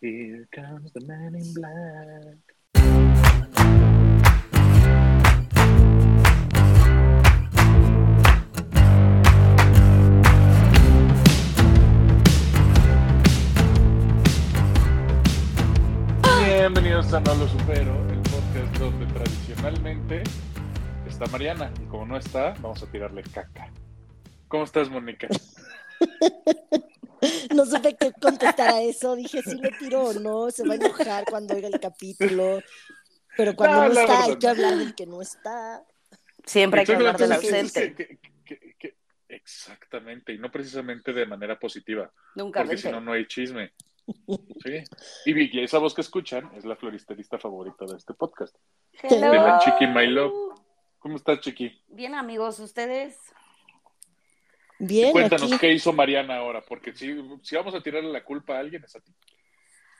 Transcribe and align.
Here 0.00 0.46
comes 0.52 0.92
the 0.92 1.00
man 1.00 1.34
in 1.34 1.52
black. 1.54 2.38
Bienvenidos 16.44 17.12
a 17.12 17.18
No 17.18 17.34
Lo 17.34 17.48
Supero, 17.48 17.92
el 18.08 18.20
podcast 18.20 18.78
donde 18.78 19.06
tradicionalmente 19.06 20.22
está 21.08 21.26
Mariana 21.26 21.72
y 21.82 21.86
como 21.86 22.06
no 22.06 22.16
está, 22.16 22.54
vamos 22.60 22.80
a 22.84 22.86
tirarle 22.86 23.24
caca. 23.24 23.72
¿Cómo 24.46 24.62
estás, 24.62 24.88
Mónica? 24.88 25.26
No 27.54 27.66
supe 27.66 27.96
qué 27.96 28.12
contestar 28.20 28.68
a 28.70 28.82
eso. 28.82 29.16
Dije, 29.16 29.42
si 29.42 29.54
le 29.56 29.70
tiro 29.72 30.02
o 30.04 30.12
no, 30.14 30.50
se 30.50 30.66
va 30.66 30.74
a 30.74 30.76
enojar 30.76 31.24
cuando 31.24 31.54
oiga 31.54 31.68
el 31.68 31.80
capítulo. 31.80 32.60
Pero 33.36 33.54
cuando 33.56 33.76
No, 33.78 33.84
está, 33.86 34.00
verdad 34.00 34.22
hay 34.24 34.36
que 34.36 34.46
no. 34.46 34.50
hablar 34.52 34.76
del 34.76 34.94
que 34.94 35.06
no 35.06 35.22
está. 35.22 35.84
Siempre 36.44 36.80
hay 36.80 36.86
que 36.86 36.94
hablar 36.94 37.16
del 37.18 37.32
Exactamente, 37.32 37.80
ausente. 37.80 37.94
que- 38.08 38.18
que- 38.44 38.58
que- 38.58 38.74
que- 38.78 38.94
Exactamente, 39.28 40.32
y 40.32 40.38
no 40.38 40.50
precisamente 40.50 41.12
de 41.12 41.26
manera 41.26 41.58
positiva, 41.58 42.10
Nunca 42.34 42.60
porque 42.60 42.78
si 42.78 42.90
no, 42.90 43.00
no 43.00 43.12
hay 43.12 43.26
chisme. 43.26 43.72
Sí. 44.64 44.82
Y 45.26 45.32
Vicky, 45.34 45.60
esa 45.62 45.76
voz 45.78 45.94
que 45.94 46.00
escuchan 46.00 46.50
es 46.56 46.64
la 46.64 46.76
floristerista 46.76 47.38
favorita 47.38 47.84
de 47.84 47.96
este 47.98 48.14
podcast. 48.14 48.56
Hello. 49.02 49.30
De 49.30 49.36
la 49.36 49.58
Chiqui 49.58 49.86
My 49.86 50.06
Love. 50.06 50.58
¿Cómo 50.98 51.16
estás, 51.16 51.40
Chiqui? 51.40 51.78
Bien, 51.88 52.14
amigos, 52.14 52.58
ustedes. 52.58 53.18
Bien, 54.78 55.12
Cuéntanos 55.12 55.52
aquí. 55.52 55.58
qué 55.58 55.72
hizo 55.72 55.92
Mariana 55.92 56.36
ahora, 56.36 56.60
porque 56.60 56.94
si, 56.94 57.16
si 57.42 57.56
vamos 57.56 57.74
a 57.74 57.82
tirarle 57.82 58.12
la 58.12 58.24
culpa 58.24 58.56
a 58.56 58.60
alguien, 58.60 58.84
es 58.84 58.94
a 58.94 59.00
ti. 59.00 59.12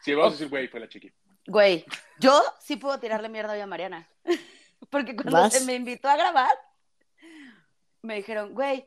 Si 0.03 0.15
vamos 0.15 0.33
a 0.33 0.37
decir, 0.37 0.49
güey, 0.49 0.69
fue 0.69 0.81
la 0.81 0.89
Chiqui. 0.89 1.13
Güey, 1.47 1.85
yo 2.21 2.41
sí 2.61 2.77
puedo 2.77 2.99
tirarle 3.01 3.29
mierda 3.29 3.55
hoy 3.55 3.61
a 3.61 3.67
Mariana. 3.67 4.09
Porque 4.91 5.17
cuando 5.17 5.33
¿Vas? 5.33 5.53
se 5.53 5.65
me 5.65 5.75
invitó 5.75 6.09
a 6.09 6.17
grabar, 6.17 6.53
me 8.03 8.17
dijeron, 8.17 8.55
güey, 8.55 8.87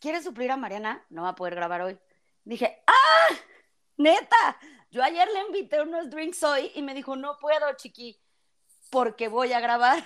¿quieres 0.00 0.24
suplir 0.24 0.50
a 0.50 0.56
Mariana? 0.56 1.04
No 1.10 1.22
va 1.22 1.30
a 1.30 1.34
poder 1.34 1.54
grabar 1.54 1.82
hoy. 1.82 1.98
Dije, 2.44 2.82
¡ah! 2.86 3.34
Neta, 3.96 4.58
yo 4.90 5.02
ayer 5.02 5.28
le 5.28 5.40
invité 5.42 5.82
unos 5.82 6.08
drinks 6.10 6.42
hoy 6.42 6.72
y 6.74 6.82
me 6.82 6.94
dijo, 6.94 7.14
no 7.14 7.38
puedo, 7.38 7.66
chiqui, 7.76 8.18
porque 8.90 9.28
voy 9.28 9.52
a 9.52 9.60
grabar. 9.60 10.02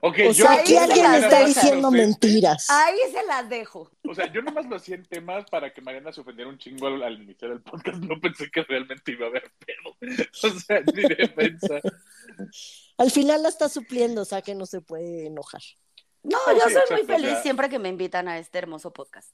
Ok, 0.00 0.16
O 0.20 0.32
yo 0.32 0.46
sea, 0.46 0.52
aquí 0.54 0.76
alguien 0.76 1.04
las 1.04 1.22
está 1.24 1.44
diciendo 1.44 1.90
mentiras. 1.90 2.68
Ahí 2.70 2.96
se 3.12 3.24
las 3.26 3.48
dejo. 3.48 3.90
O 4.08 4.14
sea, 4.14 4.32
yo 4.32 4.42
nomás 4.42 4.66
lo 4.66 4.76
hacía 4.76 4.96
en 4.96 5.04
temas 5.04 5.44
para 5.50 5.72
que 5.72 5.80
Mariana 5.80 6.12
se 6.12 6.22
ofendiera 6.22 6.50
un 6.50 6.58
chingo 6.58 6.86
al, 6.88 7.02
al 7.02 7.22
iniciar 7.22 7.52
el 7.52 7.60
podcast. 7.60 7.98
No 7.98 8.18
pensé 8.20 8.50
que 8.50 8.62
realmente 8.64 9.12
iba 9.12 9.26
a 9.26 9.28
haber 9.28 9.52
pedo. 9.64 9.96
O 10.42 10.58
sea, 10.60 10.80
ni 10.80 11.02
defensa. 11.02 11.80
Al 12.98 13.10
final 13.10 13.42
la 13.42 13.48
está 13.48 13.68
supliendo, 13.68 14.22
o 14.22 14.24
sea 14.24 14.42
que 14.42 14.54
no 14.54 14.66
se 14.66 14.80
puede 14.80 15.26
enojar. 15.26 15.62
No, 16.24 16.38
yo 16.48 16.54
sí, 16.54 16.60
soy 16.60 16.72
exacto, 16.72 16.94
muy 16.94 17.02
o 17.02 17.06
feliz 17.06 17.30
sea- 17.30 17.42
siempre 17.42 17.68
que 17.68 17.78
me 17.78 17.88
invitan 17.88 18.28
a 18.28 18.38
este 18.38 18.58
hermoso 18.58 18.92
podcast. 18.92 19.30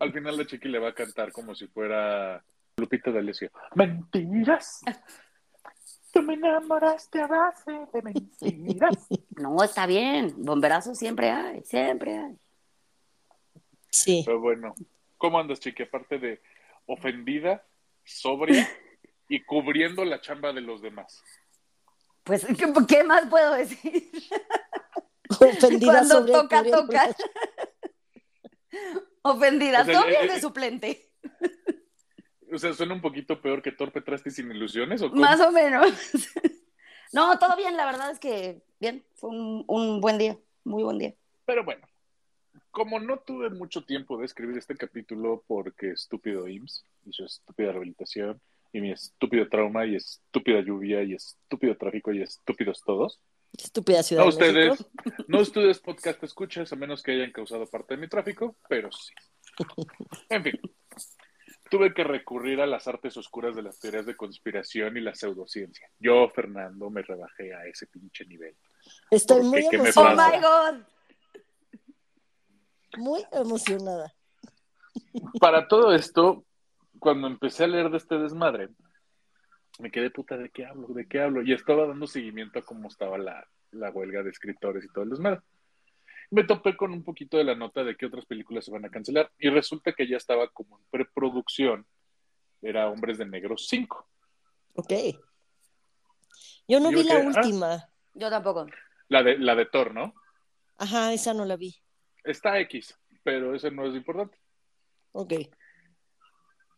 Al 0.00 0.12
final 0.12 0.36
la 0.36 0.46
chiqui 0.46 0.68
le 0.68 0.78
va 0.78 0.88
a 0.90 0.94
cantar 0.94 1.30
como 1.32 1.54
si 1.54 1.66
fuera 1.68 2.44
Lupita 2.76 3.10
D'Alessio. 3.10 3.50
Mentiras. 3.74 4.80
Tú 6.18 6.24
me 6.24 6.34
enamoraste 6.34 7.20
a 7.20 7.28
base 7.28 7.70
de 7.92 8.02
mentiras. 8.02 9.06
No, 9.36 9.62
está 9.62 9.86
bien. 9.86 10.34
Bomberazos 10.38 10.98
siempre 10.98 11.30
hay, 11.30 11.62
siempre 11.62 12.18
hay. 12.18 12.36
Sí. 13.88 14.24
Pero 14.26 14.40
bueno, 14.40 14.74
¿cómo 15.16 15.38
andas, 15.38 15.60
chiqui? 15.60 15.84
Aparte 15.84 16.18
de 16.18 16.42
ofendida, 16.86 17.64
sobria 18.02 18.68
y 19.28 19.44
cubriendo 19.44 20.04
la 20.04 20.20
chamba 20.20 20.52
de 20.52 20.60
los 20.60 20.82
demás. 20.82 21.22
Pues, 22.24 22.44
¿qué, 22.46 22.66
qué 22.88 23.04
más 23.04 23.26
puedo 23.28 23.54
decir? 23.54 24.10
Ofendida 25.30 25.92
Cuando 25.92 26.14
sobre 26.14 26.32
toca, 26.32 26.64
toca. 26.64 27.16
Ofendida. 29.22 29.82
O 29.82 29.84
sea, 29.84 29.94
Todo 29.94 30.06
eh, 30.06 30.10
bien 30.10 30.30
eh, 30.30 30.34
de 30.34 30.40
suplente. 30.40 31.12
O 32.52 32.58
sea, 32.58 32.72
suena 32.72 32.94
un 32.94 33.00
poquito 33.00 33.40
peor 33.40 33.62
que 33.62 33.72
torpe, 33.72 34.00
traste 34.00 34.30
sin 34.30 34.50
ilusiones. 34.50 35.02
¿o 35.02 35.10
cómo? 35.10 35.20
Más 35.20 35.40
o 35.40 35.50
menos. 35.52 35.90
No, 37.10 37.38
todo 37.38 37.56
bien. 37.56 37.74
La 37.74 37.86
verdad 37.86 38.10
es 38.10 38.18
que 38.18 38.60
bien. 38.80 39.02
Fue 39.14 39.30
un, 39.30 39.64
un 39.66 39.98
buen 40.02 40.18
día. 40.18 40.36
Muy 40.64 40.82
buen 40.82 40.98
día. 40.98 41.14
Pero 41.46 41.64
bueno, 41.64 41.88
como 42.70 43.00
no 43.00 43.18
tuve 43.20 43.48
mucho 43.50 43.82
tiempo 43.84 44.18
de 44.18 44.26
escribir 44.26 44.58
este 44.58 44.76
capítulo 44.76 45.42
porque 45.46 45.92
estúpido 45.92 46.46
IMSS 46.46 46.84
y 47.06 47.12
su 47.12 47.24
estúpida 47.24 47.72
rehabilitación 47.72 48.40
y 48.72 48.80
mi 48.80 48.92
estúpido 48.92 49.48
trauma 49.48 49.86
y 49.86 49.96
estúpida 49.96 50.60
lluvia 50.60 51.02
y 51.02 51.14
estúpido 51.14 51.76
tráfico 51.76 52.12
y 52.12 52.22
estúpidos 52.22 52.82
todos. 52.84 53.18
Estúpida 53.56 54.02
ciudad 54.02 54.24
No 54.24 54.30
de 54.30 54.36
ustedes, 54.36 54.70
México. 54.70 55.24
no 55.26 55.40
ustedes 55.40 55.78
podcast 55.78 56.22
escuchas 56.22 56.70
a 56.72 56.76
menos 56.76 57.02
que 57.02 57.12
hayan 57.12 57.32
causado 57.32 57.66
parte 57.66 57.94
de 57.94 58.02
mi 58.02 58.08
tráfico, 58.08 58.56
pero 58.68 58.90
sí. 58.92 59.14
En 60.28 60.44
fin, 60.44 60.60
tuve 61.68 61.94
que 61.94 62.04
recurrir 62.04 62.60
a 62.60 62.66
las 62.66 62.86
artes 62.88 63.16
oscuras 63.16 63.54
de 63.56 63.62
las 63.62 63.78
teorías 63.78 64.06
de 64.06 64.16
conspiración 64.16 64.96
y 64.96 65.00
la 65.00 65.14
pseudociencia. 65.14 65.88
Yo, 65.98 66.28
Fernando, 66.30 66.90
me 66.90 67.02
rebajé 67.02 67.54
a 67.54 67.66
ese 67.66 67.86
pinche 67.86 68.24
nivel. 68.26 68.56
Estoy 69.10 69.38
¿Por 69.38 69.46
muy 69.46 69.68
me 69.70 69.90
¡Oh, 69.94 70.10
my 70.10 70.40
God! 70.40 70.82
Muy 72.96 73.24
emocionada. 73.32 74.14
Para 75.40 75.68
todo 75.68 75.94
esto, 75.94 76.44
cuando 76.98 77.26
empecé 77.26 77.64
a 77.64 77.68
leer 77.68 77.90
de 77.90 77.98
este 77.98 78.18
desmadre, 78.18 78.68
me 79.78 79.90
quedé 79.90 80.10
puta, 80.10 80.36
¿de 80.36 80.50
qué 80.50 80.66
hablo? 80.66 80.88
¿De 80.88 81.06
qué 81.06 81.20
hablo? 81.20 81.42
Y 81.42 81.52
estaba 81.52 81.86
dando 81.86 82.06
seguimiento 82.06 82.58
a 82.58 82.64
cómo 82.64 82.88
estaba 82.88 83.16
la, 83.18 83.46
la 83.72 83.90
huelga 83.90 84.22
de 84.22 84.30
escritores 84.30 84.84
y 84.84 84.88
todo 84.88 85.04
el 85.04 85.10
desmadre. 85.10 85.40
Me 86.30 86.44
topé 86.44 86.76
con 86.76 86.92
un 86.92 87.02
poquito 87.02 87.38
de 87.38 87.44
la 87.44 87.54
nota 87.54 87.82
de 87.84 87.96
que 87.96 88.06
otras 88.06 88.26
películas 88.26 88.64
se 88.64 88.70
van 88.70 88.84
a 88.84 88.90
cancelar 88.90 89.30
y 89.38 89.48
resulta 89.48 89.92
que 89.92 90.06
ya 90.06 90.16
estaba 90.16 90.48
como 90.48 90.78
en 90.78 90.84
preproducción. 90.90 91.86
Era 92.60 92.88
Hombres 92.88 93.18
de 93.18 93.26
Negro 93.26 93.56
5. 93.56 94.08
Ok. 94.74 94.92
Yo 96.66 96.80
no 96.80 96.90
Yo 96.90 96.98
vi 96.98 97.04
la 97.04 97.16
ah. 97.16 97.26
última. 97.26 97.88
Yo 98.14 98.28
tampoco. 98.28 98.66
La 99.08 99.22
de, 99.22 99.38
la 99.38 99.54
de 99.54 99.66
Thor, 99.66 99.94
¿no? 99.94 100.14
Ajá, 100.76 101.12
esa 101.12 101.32
no 101.32 101.44
la 101.44 101.56
vi. 101.56 101.74
Está 102.24 102.58
X, 102.60 102.94
pero 103.22 103.54
ese 103.54 103.70
no 103.70 103.86
es 103.86 103.94
importante. 103.94 104.38
Ok. 105.12 105.32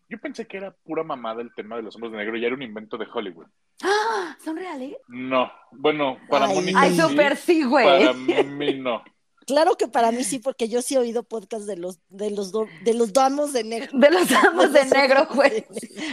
Yo 0.08 0.18
pensé 0.18 0.46
que 0.46 0.56
era 0.56 0.72
pura 0.72 1.02
mamada 1.02 1.42
el 1.42 1.54
tema 1.54 1.76
de 1.76 1.82
los 1.82 1.94
hombres 1.94 2.12
de 2.12 2.18
negro 2.18 2.36
y 2.36 2.44
era 2.44 2.54
un 2.54 2.62
invento 2.62 2.96
de 2.96 3.06
Hollywood. 3.12 3.46
¡Ah! 3.82 4.36
¿Son 4.44 4.56
reales? 4.56 4.96
No, 5.08 5.50
bueno, 5.72 6.18
para 6.28 6.46
Ay. 6.46 6.54
Mónica 6.54 6.80
Ay, 6.80 6.90
sí, 6.90 7.00
súper 7.00 7.36
sí, 7.36 7.62
güey. 7.64 7.84
para 7.84 8.12
mí 8.12 8.74
no. 8.74 9.02
Claro 9.50 9.76
que 9.76 9.88
para 9.88 10.10
mí 10.12 10.24
sí, 10.24 10.38
porque 10.38 10.68
yo 10.68 10.80
sí 10.82 10.94
he 10.94 10.98
oído 10.98 11.22
podcast 11.22 11.64
de 11.66 11.76
los 11.76 11.98
de 12.08 12.30
los 12.30 12.50
do- 12.52 12.68
de 12.82 12.94
los 12.94 13.12
damos 13.12 13.52
de 13.52 13.64
negro. 13.64 13.90
De 13.98 14.10
los 14.10 14.30
amos 14.32 14.72
de 14.72 14.84
negro, 14.86 15.26
güey. 15.34 15.66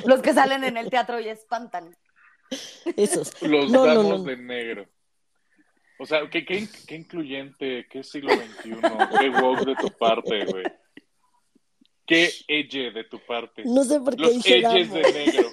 Los 0.06 0.22
que 0.22 0.34
salen 0.34 0.64
en 0.64 0.75
el 0.78 0.90
teatro 0.90 1.20
y 1.20 1.28
espantan. 1.30 1.96
Esos. 2.96 3.34
Los 3.42 3.70
No, 3.72 3.86
damos 3.86 4.06
no. 4.06 4.24
de 4.24 4.38
negro. 4.38 4.88
O 6.00 6.06
sea, 6.06 6.30
¿qué, 6.30 6.46
qué, 6.46 6.68
qué 6.88 6.96
incluyente, 6.96 7.88
qué 7.90 8.03
siglo 8.03 8.31
XXI, 8.34 8.75
qué 9.20 9.30
woke 9.30 9.66
de 9.66 9.75
tu 9.75 9.90
parte, 9.98 10.46
güey. 10.46 10.64
Qué 12.06 12.30
edge 12.48 12.94
de 12.94 13.04
tu 13.04 13.19
parte. 13.25 13.64
No 13.66 13.84
sé 13.84 14.00
por 14.00 14.16
qué 14.16 14.22
Los 14.24 14.34
dije 14.36 14.59
edges 14.59 14.90
damos. 14.90 14.94
de 14.94 15.14
negro. 15.14 15.50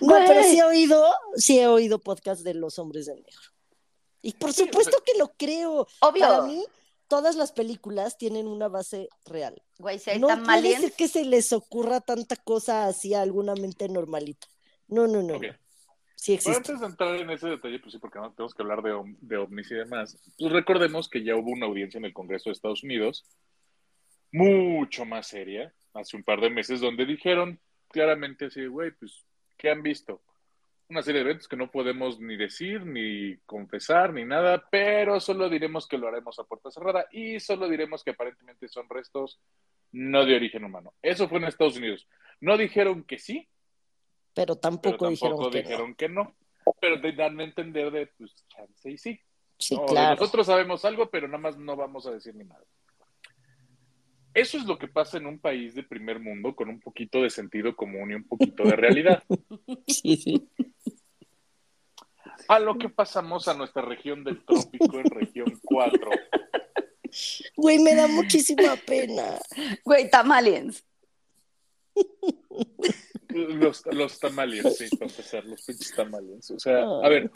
No, 0.00 0.14
pero 0.26 0.42
sí 0.44 0.58
he 0.58 0.62
oído, 0.64 1.04
sí 1.36 1.58
he 1.58 1.66
oído 1.66 1.98
podcast 1.98 2.42
de 2.42 2.54
los 2.54 2.78
hombres 2.78 3.06
de 3.06 3.14
negro. 3.14 3.40
Y 4.22 4.32
por 4.34 4.52
Sí, 4.52 4.64
supuesto 4.64 5.02
que 5.04 5.18
lo 5.18 5.32
creo. 5.36 5.86
Obvio. 6.00 6.20
Para 6.20 6.42
mí, 6.42 6.64
todas 7.08 7.36
las 7.36 7.52
películas 7.52 8.16
tienen 8.16 8.46
una 8.46 8.68
base 8.68 9.08
real. 9.26 9.60
Güey, 9.78 9.98
si 9.98 10.10
hay 10.10 10.18
No 10.18 10.28
puede 10.42 10.78
ser 10.78 10.92
que 10.92 11.08
se 11.08 11.24
les 11.24 11.52
ocurra 11.52 12.00
tanta 12.00 12.36
cosa 12.36 12.86
así 12.86 13.12
a 13.14 13.22
alguna 13.22 13.54
mente 13.54 13.88
normalita. 13.88 14.46
No, 14.88 15.06
no, 15.06 15.22
no. 15.22 15.36
Ok. 15.36 15.42
no. 15.44 15.54
Sí 16.16 16.32
existe. 16.34 16.56
antes 16.56 16.80
de 16.80 16.86
entrar 16.86 17.16
en 17.16 17.28
ese 17.28 17.48
detalle, 17.48 17.78
pues 17.80 17.92
sí, 17.92 17.98
porque 17.98 18.18
no 18.18 18.32
tenemos 18.32 18.54
que 18.54 18.62
hablar 18.62 18.80
de, 18.82 18.92
om- 18.92 19.16
de 19.20 19.36
ovnis 19.36 19.70
y 19.70 19.74
demás, 19.74 20.16
pues 20.38 20.50
recordemos 20.52 21.10
que 21.10 21.22
ya 21.22 21.36
hubo 21.36 21.50
una 21.50 21.66
audiencia 21.66 21.98
en 21.98 22.06
el 22.06 22.14
Congreso 22.14 22.48
de 22.48 22.52
Estados 22.54 22.82
Unidos, 22.82 23.26
mucho 24.32 25.04
más 25.04 25.26
seria, 25.28 25.74
hace 25.92 26.16
un 26.16 26.24
par 26.24 26.40
de 26.40 26.48
meses, 26.50 26.80
donde 26.80 27.04
dijeron 27.06 27.60
claramente 27.88 28.46
así, 28.46 28.64
güey, 28.66 28.90
pues, 28.92 29.24
¿qué 29.56 29.70
han 29.70 29.82
visto? 29.82 30.22
Una 30.88 31.02
serie 31.02 31.20
de 31.22 31.30
eventos 31.30 31.48
que 31.48 31.56
no 31.56 31.70
podemos 31.70 32.20
ni 32.20 32.36
decir, 32.36 32.84
ni 32.84 33.36
confesar, 33.46 34.12
ni 34.12 34.24
nada, 34.24 34.68
pero 34.70 35.18
solo 35.18 35.48
diremos 35.48 35.88
que 35.88 35.96
lo 35.98 36.08
haremos 36.08 36.38
a 36.38 36.44
puerta 36.44 36.70
cerrada 36.70 37.06
y 37.10 37.40
solo 37.40 37.68
diremos 37.68 38.04
que 38.04 38.10
aparentemente 38.10 38.68
son 38.68 38.88
restos 38.88 39.40
no 39.92 40.26
de 40.26 40.36
origen 40.36 40.64
humano. 40.64 40.92
Eso 41.00 41.28
fue 41.28 41.38
en 41.38 41.44
Estados 41.44 41.76
Unidos. 41.76 42.06
No 42.40 42.56
dijeron 42.58 43.04
que 43.04 43.18
sí, 43.18 43.48
Pero 44.34 44.54
pero 44.54 44.56
tampoco, 44.56 45.06
tampoco 45.06 45.48
dijeron 45.50 45.50
que 45.50 45.62
no. 45.62 45.62
dijeron 45.62 45.94
que 45.94 46.08
no. 46.08 46.36
Pero 46.80 47.00
te 47.00 47.12
dan 47.12 47.40
a 47.40 47.44
entender 47.44 47.90
de, 47.90 48.06
pues, 48.08 48.34
chance 48.48 48.90
y 48.90 48.98
sí. 48.98 49.20
Sí, 49.58 49.76
No, 49.76 49.82
de 49.82 49.86
claro. 49.86 50.20
nosotros 50.20 50.46
sabemos 50.46 50.84
algo, 50.84 51.08
pero 51.10 51.28
nada 51.28 51.38
más 51.38 51.56
no 51.56 51.76
vamos 51.76 52.06
a 52.06 52.10
decir 52.12 52.34
ni 52.34 52.44
nada. 52.44 52.64
Eso 54.34 54.58
es 54.58 54.64
lo 54.64 54.78
que 54.78 54.88
pasa 54.88 55.16
en 55.16 55.26
un 55.26 55.38
país 55.38 55.76
de 55.76 55.84
primer 55.84 56.18
mundo 56.18 56.56
con 56.56 56.68
un 56.68 56.80
poquito 56.80 57.22
de 57.22 57.30
sentido 57.30 57.76
común 57.76 58.10
y 58.10 58.14
un 58.14 58.24
poquito 58.24 58.64
de 58.64 58.76
realidad. 58.76 59.22
Sí, 59.86 60.16
sí. 60.16 60.48
A 62.48 62.58
lo 62.58 62.76
que 62.76 62.88
pasamos 62.88 63.48
a 63.48 63.54
nuestra 63.54 63.82
región 63.82 64.24
del 64.24 64.44
trópico 64.44 64.98
en 64.98 65.06
región 65.06 65.58
4. 65.62 66.10
Güey, 67.56 67.78
me 67.78 67.94
da 67.94 68.08
muchísima 68.08 68.76
pena. 68.76 69.38
Güey, 69.84 70.10
tamaliens. 70.10 70.84
Los, 73.28 73.86
los 73.86 74.18
tamales, 74.18 74.76
sí, 74.76 74.88
para 74.96 75.10
empezar, 75.10 75.44
los 75.44 75.64
pinches 75.64 75.94
tamales. 75.94 76.50
O 76.50 76.58
sea, 76.58 76.82
a 76.82 77.08
ver. 77.08 77.30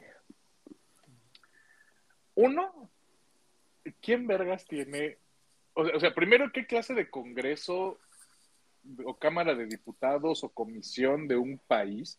Uno, 2.34 2.90
¿quién 4.00 4.26
vergas 4.26 4.64
tiene? 4.66 5.18
O 5.80 6.00
sea, 6.00 6.12
primero, 6.12 6.50
¿qué 6.52 6.66
clase 6.66 6.92
de 6.92 7.08
congreso 7.08 8.00
o 9.04 9.16
Cámara 9.16 9.54
de 9.54 9.66
Diputados 9.66 10.42
o 10.42 10.48
comisión 10.48 11.28
de 11.28 11.36
un 11.36 11.56
país? 11.68 12.18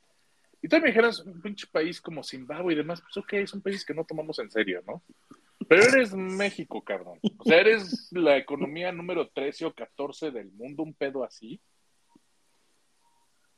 Y 0.61 0.69
me 0.69 0.87
dijeras, 0.87 1.19
un 1.19 1.41
pinche 1.41 1.67
país 1.67 1.99
como 1.99 2.23
Zimbabue 2.23 2.71
y 2.71 2.77
demás, 2.77 3.01
pues 3.01 3.17
ok, 3.17 3.33
es 3.33 3.53
un 3.53 3.61
país 3.61 3.83
que 3.83 3.93
no 3.93 4.05
tomamos 4.05 4.39
en 4.39 4.49
serio, 4.49 4.81
¿no? 4.87 5.03
Pero 5.67 5.83
eres 5.83 6.13
México, 6.13 6.81
cabrón. 6.81 7.19
O 7.37 7.43
sea, 7.43 7.59
eres 7.59 8.07
la 8.11 8.37
economía 8.37 8.93
número 8.93 9.27
13 9.27 9.65
o 9.65 9.73
14 9.73 10.31
del 10.31 10.51
mundo, 10.51 10.83
un 10.83 10.93
pedo 10.93 11.25
así. 11.25 11.59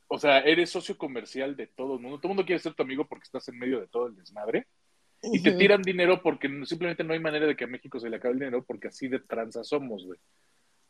O 0.07 0.17
sea, 0.17 0.39
eres 0.39 0.71
socio 0.71 0.97
comercial 0.97 1.55
de 1.55 1.67
todo 1.67 1.93
el 1.95 2.01
mundo. 2.01 2.17
Todo 2.17 2.31
el 2.31 2.35
mundo 2.37 2.45
quiere 2.45 2.59
ser 2.59 2.73
tu 2.73 2.81
amigo 2.81 3.05
porque 3.05 3.25
estás 3.25 3.47
en 3.49 3.59
medio 3.59 3.79
de 3.79 3.87
todo 3.87 4.07
el 4.07 4.15
desmadre. 4.15 4.65
Y 5.23 5.41
te 5.43 5.51
tiran 5.51 5.81
dinero 5.81 6.21
porque 6.21 6.47
simplemente 6.65 7.03
no 7.03 7.13
hay 7.13 7.19
manera 7.19 7.45
de 7.45 7.55
que 7.55 7.65
a 7.65 7.67
México 7.67 7.99
se 7.99 8.09
le 8.09 8.17
acabe 8.17 8.33
el 8.33 8.39
dinero 8.39 8.63
porque 8.63 8.87
así 8.87 9.07
de 9.07 9.19
tranza 9.19 9.63
somos, 9.63 10.05
güey. 10.05 10.19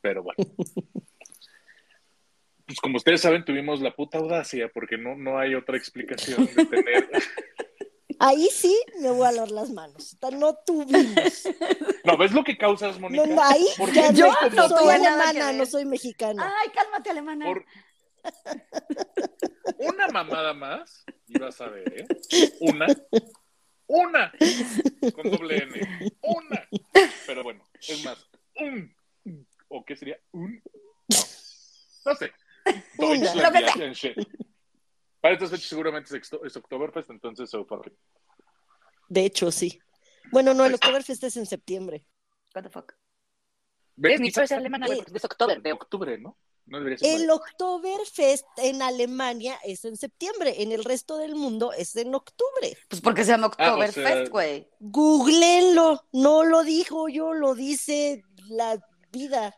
Pero 0.01 0.23
bueno. 0.23 0.37
Pues 2.63 2.79
como 2.79 2.95
ustedes 2.95 3.19
saben, 3.19 3.43
tuvimos 3.43 3.81
la 3.81 3.93
puta 3.93 4.17
audacia 4.17 4.71
porque 4.73 4.97
no, 4.97 5.17
no 5.17 5.37
hay 5.37 5.55
otra 5.55 5.75
explicación 5.75 6.45
de 6.55 6.65
tener... 6.65 7.09
Ahí 8.23 8.47
sí 8.49 8.79
me 9.01 9.09
voy 9.09 9.27
a 9.27 9.31
lavar 9.33 9.51
las 9.51 9.71
manos. 9.71 10.15
No 10.31 10.55
tuvimos. 10.65 11.47
No, 12.05 12.17
¿ves 12.17 12.31
lo 12.31 12.43
que 12.43 12.57
causas, 12.57 12.99
Mónica? 12.99 13.27
No, 13.27 13.43
ahí 13.43 13.63
¿Por 13.77 13.91
ya 13.91 14.09
qué 14.09 14.15
Yo 14.15 14.33
no 14.55 14.69
soy 14.69 14.89
alemana, 14.89 15.53
no 15.53 15.65
soy 15.67 15.85
mexicana. 15.85 16.51
Ay, 16.59 16.69
cálmate, 16.69 17.11
alemana. 17.11 17.45
Por 17.45 17.63
una 19.77 20.07
mamada 20.07 20.53
más, 20.53 21.05
y 21.27 21.37
vas 21.37 21.61
a 21.61 21.67
ver, 21.67 21.93
¿eh? 22.01 22.53
Una, 22.61 22.87
una, 23.91 24.31
con 25.15 25.29
doble 25.29 25.63
N, 25.63 26.11
una. 26.21 26.67
Pero 27.27 27.43
bueno, 27.43 27.63
es 27.81 28.05
más, 28.05 28.25
un, 28.55 28.95
o 29.67 29.83
qué 29.83 29.95
sería, 29.95 30.17
un, 30.31 30.61
no, 31.09 31.17
no 32.05 32.15
sé. 32.15 32.31
Deutschland 32.97 33.93
shit. 33.93 34.17
Para 35.19 35.33
estas 35.33 35.51
fechas 35.51 35.67
seguramente 35.67 36.17
es, 36.17 36.57
Oktoberfest, 36.57 37.09
entonces 37.09 37.49
so 37.49 37.65
fuck 37.65 37.87
it. 37.87 37.93
De 39.09 39.25
hecho, 39.25 39.51
sí. 39.51 39.79
Bueno, 40.31 40.53
no, 40.53 40.65
el. 40.65 40.75
Oktoberfest 40.75 41.23
es 41.25 41.37
en 41.37 41.45
septiembre. 41.45 42.05
What 42.55 42.63
the 42.63 42.69
fuck. 42.69 42.93
Es 44.01 44.21
mi 44.21 44.31
alemana, 44.55 44.87
es 44.87 45.25
octubre, 45.25 45.59
de 45.59 45.71
octubre, 45.73 46.17
¿no? 46.17 46.37
No 46.71 46.77
debería 46.79 46.97
ser. 46.99 47.21
El 47.21 47.29
Oktoberfest 47.29 48.45
en 48.57 48.81
Alemania 48.81 49.59
es 49.65 49.83
en 49.83 49.97
septiembre, 49.97 50.63
en 50.63 50.71
el 50.71 50.85
resto 50.85 51.17
del 51.17 51.35
mundo 51.35 51.73
es 51.73 51.95
en 51.97 52.15
octubre. 52.15 52.77
Pues 52.87 53.01
porque 53.01 53.25
se 53.25 53.31
llama 53.31 53.51
Ah, 53.57 53.71
o 53.71 53.73
Oktoberfest, 53.73 54.07
sea- 54.07 54.29
güey. 54.29 54.67
Googleenlo, 54.79 56.01
no 56.13 56.43
lo 56.45 56.63
dijo 56.63 57.09
yo, 57.09 57.33
lo 57.33 57.55
dice 57.55 58.23
la 58.47 58.79
vida. 59.11 59.55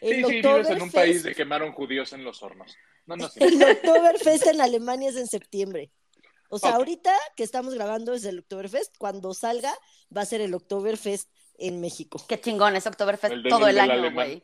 El 0.00 0.24
sí, 0.26 0.40
vives 0.42 0.68
en 0.68 0.82
un 0.82 0.90
país 0.90 1.22
de 1.22 1.34
quemaron 1.34 1.72
judíos 1.72 2.12
en 2.12 2.24
los 2.24 2.42
hornos. 2.42 2.74
No, 3.06 3.16
no, 3.16 3.28
sí. 3.28 3.38
El 3.42 3.62
Oktoberfest 3.62 4.48
en 4.48 4.60
Alemania 4.60 5.10
es 5.10 5.16
en 5.16 5.28
septiembre. 5.28 5.92
O 6.48 6.58
sea, 6.58 6.74
ahorita 6.76 7.12
que 7.36 7.44
estamos 7.44 7.74
grabando 7.74 8.12
es 8.12 8.24
el 8.24 8.40
Oktoberfest, 8.40 8.96
cuando 8.98 9.34
salga 9.34 9.72
va 10.16 10.22
a 10.22 10.26
ser 10.26 10.40
el 10.40 10.52
Oktoberfest 10.54 11.30
en 11.58 11.80
México. 11.80 12.20
Qué 12.28 12.40
chingón, 12.40 12.74
es 12.74 12.86
Oktoberfest 12.86 13.34
todo 13.48 13.68
el 13.68 13.78
año, 13.78 14.12
güey. 14.12 14.42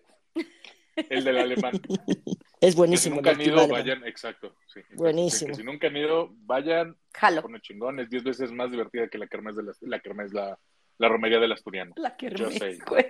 El 0.96 1.24
del 1.24 1.38
alemán. 1.38 1.72
Es 2.62 2.66
Que 2.66 2.70
si 2.70 2.76
buenísimo. 2.76 3.16
nunca 3.16 3.30
han 3.32 3.40
ido, 3.40 3.66
vayan, 3.66 4.06
exacto. 4.06 4.54
sí. 4.72 4.80
Buenísimo. 4.94 5.48
Que 5.50 5.56
si 5.56 5.64
nunca 5.64 5.88
han 5.88 5.96
ido, 5.96 6.30
vayan, 6.44 6.96
Jalo. 7.12 7.42
pone 7.42 7.60
chingones, 7.60 8.08
diez 8.08 8.22
veces 8.22 8.52
más 8.52 8.70
divertida 8.70 9.08
que 9.08 9.18
la 9.18 9.26
kermés 9.26 9.56
de 9.56 9.64
la, 9.64 9.72
la 9.80 9.98
kermés, 9.98 10.32
la, 10.32 10.56
la 10.98 11.08
romería 11.08 11.40
del 11.40 11.50
asturiano. 11.50 11.92
La 11.96 12.16
kermés, 12.16 12.58
sé. 12.58 12.78
güey. 12.86 13.06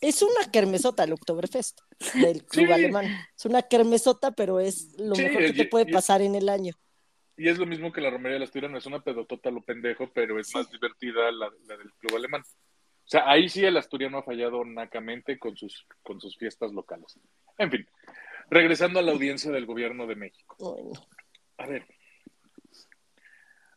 Es 0.00 0.22
una 0.22 0.50
kermesota 0.50 1.04
el 1.04 1.12
Oktoberfest 1.12 1.78
del 2.14 2.42
club 2.46 2.66
Sí. 2.68 2.72
alemán. 2.72 3.04
Es 3.36 3.44
una 3.44 3.60
kermesota, 3.60 4.32
pero 4.32 4.60
es 4.60 4.98
lo 4.98 5.14
Sí, 5.14 5.24
mejor 5.24 5.42
que 5.44 5.52
te 5.52 5.66
puede 5.66 5.90
y- 5.90 5.92
pasar 5.92 6.22
en 6.22 6.34
el 6.34 6.48
año. 6.48 6.72
Y 7.36 7.50
es 7.50 7.58
lo 7.58 7.66
mismo 7.66 7.92
que 7.92 8.00
la 8.00 8.08
romería 8.08 8.34
del 8.36 8.44
asturiano, 8.44 8.78
es 8.78 8.86
una 8.86 9.00
pedotota 9.04 9.50
lo 9.50 9.60
pendejo, 9.62 10.10
pero 10.14 10.40
es 10.40 10.54
más 10.54 10.70
divertida 10.70 11.30
la, 11.32 11.50
la 11.66 11.76
del 11.76 11.92
club 11.98 12.16
alemán. 12.16 12.42
O 13.06 13.08
sea, 13.08 13.30
ahí 13.30 13.48
sí 13.48 13.64
el 13.64 13.76
asturiano 13.76 14.18
ha 14.18 14.24
fallado 14.24 14.64
nacamente 14.64 15.38
con 15.38 15.56
sus, 15.56 15.86
con 16.02 16.20
sus 16.20 16.36
fiestas 16.36 16.72
locales. 16.72 17.20
En 17.56 17.70
fin, 17.70 17.86
regresando 18.50 18.98
a 18.98 19.02
la 19.02 19.12
audiencia 19.12 19.52
del 19.52 19.64
gobierno 19.64 20.08
de 20.08 20.16
México. 20.16 20.76
A 21.56 21.66
ver, 21.66 21.86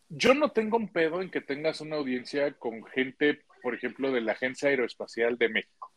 yo 0.09 0.33
no 0.33 0.51
tengo 0.51 0.77
un 0.77 0.91
pedo 0.91 1.21
en 1.21 1.29
que 1.29 1.41
tengas 1.41 1.79
una 1.79 1.97
audiencia 1.97 2.53
con 2.53 2.83
gente, 2.85 3.43
por 3.61 3.75
ejemplo, 3.75 4.11
de 4.11 4.21
la 4.21 4.31
Agencia 4.31 4.69
Aeroespacial 4.69 5.37
de 5.37 5.49
México, 5.49 5.93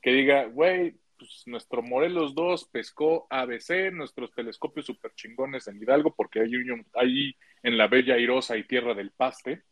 que 0.00 0.12
diga, 0.12 0.44
güey, 0.44 0.94
pues 1.18 1.42
nuestro 1.46 1.82
Morelos 1.82 2.36
2 2.36 2.68
pescó 2.68 3.26
ABC, 3.28 3.90
nuestros 3.92 4.32
telescopios 4.32 4.86
super 4.86 5.12
chingones 5.16 5.66
en 5.66 5.82
Hidalgo, 5.82 6.14
porque 6.14 6.42
hay 6.42 6.54
un, 6.54 6.86
ahí 6.94 7.34
en 7.64 7.76
la 7.76 7.88
Bella 7.88 8.14
Airosa 8.14 8.56
y 8.56 8.62
Tierra 8.62 8.94
del 8.94 9.10
Paste, 9.10 9.64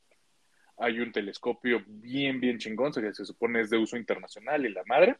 hay 0.78 1.00
un 1.00 1.12
telescopio 1.12 1.82
bien, 1.86 2.40
bien 2.40 2.58
chingón, 2.58 2.92
que 2.92 3.14
se 3.14 3.24
supone 3.24 3.60
es 3.60 3.70
de 3.70 3.78
uso 3.78 3.96
internacional 3.96 4.64
y 4.66 4.72
la 4.72 4.84
madre. 4.84 5.16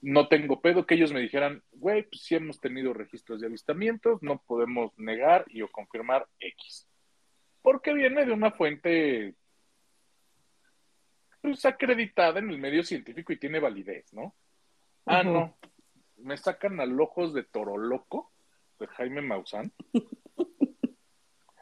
No 0.00 0.28
tengo 0.28 0.60
pedo 0.60 0.86
que 0.86 0.94
ellos 0.94 1.12
me 1.12 1.20
dijeran, 1.20 1.62
güey, 1.72 2.02
pues 2.02 2.22
sí 2.22 2.34
hemos 2.34 2.60
tenido 2.60 2.92
registros 2.92 3.40
de 3.40 3.46
avistamientos, 3.46 4.22
no 4.22 4.42
podemos 4.46 4.92
negar 4.98 5.46
y 5.48 5.62
o 5.62 5.68
confirmar 5.68 6.28
X. 6.38 6.86
Porque 7.62 7.94
viene 7.94 8.26
de 8.26 8.32
una 8.32 8.50
fuente 8.50 9.34
pues, 11.40 11.64
acreditada 11.64 12.38
en 12.38 12.50
el 12.50 12.58
medio 12.58 12.82
científico 12.82 13.32
y 13.32 13.38
tiene 13.38 13.60
validez, 13.60 14.12
¿no? 14.12 14.34
Ah, 15.06 15.22
no. 15.22 15.56
Me 16.16 16.36
sacan 16.36 16.80
al 16.80 16.98
ojos 17.00 17.32
de 17.32 17.44
Toro 17.44 17.78
Loco, 17.78 18.32
de 18.78 18.86
Jaime 18.88 19.22
Maussan, 19.22 19.72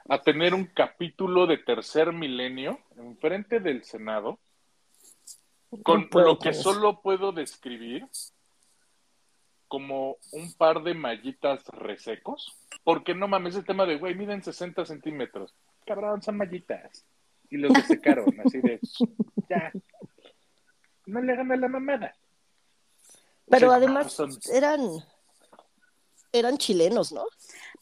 a 0.09 0.21
tener 0.23 0.55
un 0.55 0.67
capítulo 0.67 1.47
de 1.47 1.59
tercer 1.59 2.13
milenio 2.13 2.79
enfrente 2.97 3.61
del 3.61 3.85
Senado 3.85 4.39
con 5.83 6.09
lo 6.13 6.39
que 6.39 6.53
solo 6.53 7.01
puedo 7.01 7.33
describir 7.33 8.07
como 9.69 10.19
un 10.33 10.53
par 10.53 10.83
de 10.83 10.93
mallitas 10.93 11.65
resecos, 11.69 12.55
porque 12.85 13.15
no 13.15 13.27
mames, 13.27 13.55
el 13.57 13.65
tema 13.65 13.87
de, 13.87 13.97
güey, 13.97 14.15
miden 14.15 14.43
60 14.43 14.85
centímetros. 14.85 15.55
Cabrón, 15.87 16.21
son 16.23 16.37
mallitas. 16.37 17.07
Y 17.49 17.57
los 17.57 17.73
desecaron, 17.73 18.35
así 18.45 18.61
de, 18.61 18.79
ya. 19.49 19.73
No 21.07 21.23
le 21.23 21.33
hagan 21.33 21.53
a 21.53 21.57
la 21.57 21.69
mamada. 21.69 22.15
Pero 23.49 23.69
O 23.69 23.71
sea, 23.71 23.77
además 23.79 24.13
son- 24.13 24.39
eran, 24.53 24.81
eran 26.33 26.59
chilenos, 26.59 27.11
¿no? 27.13 27.25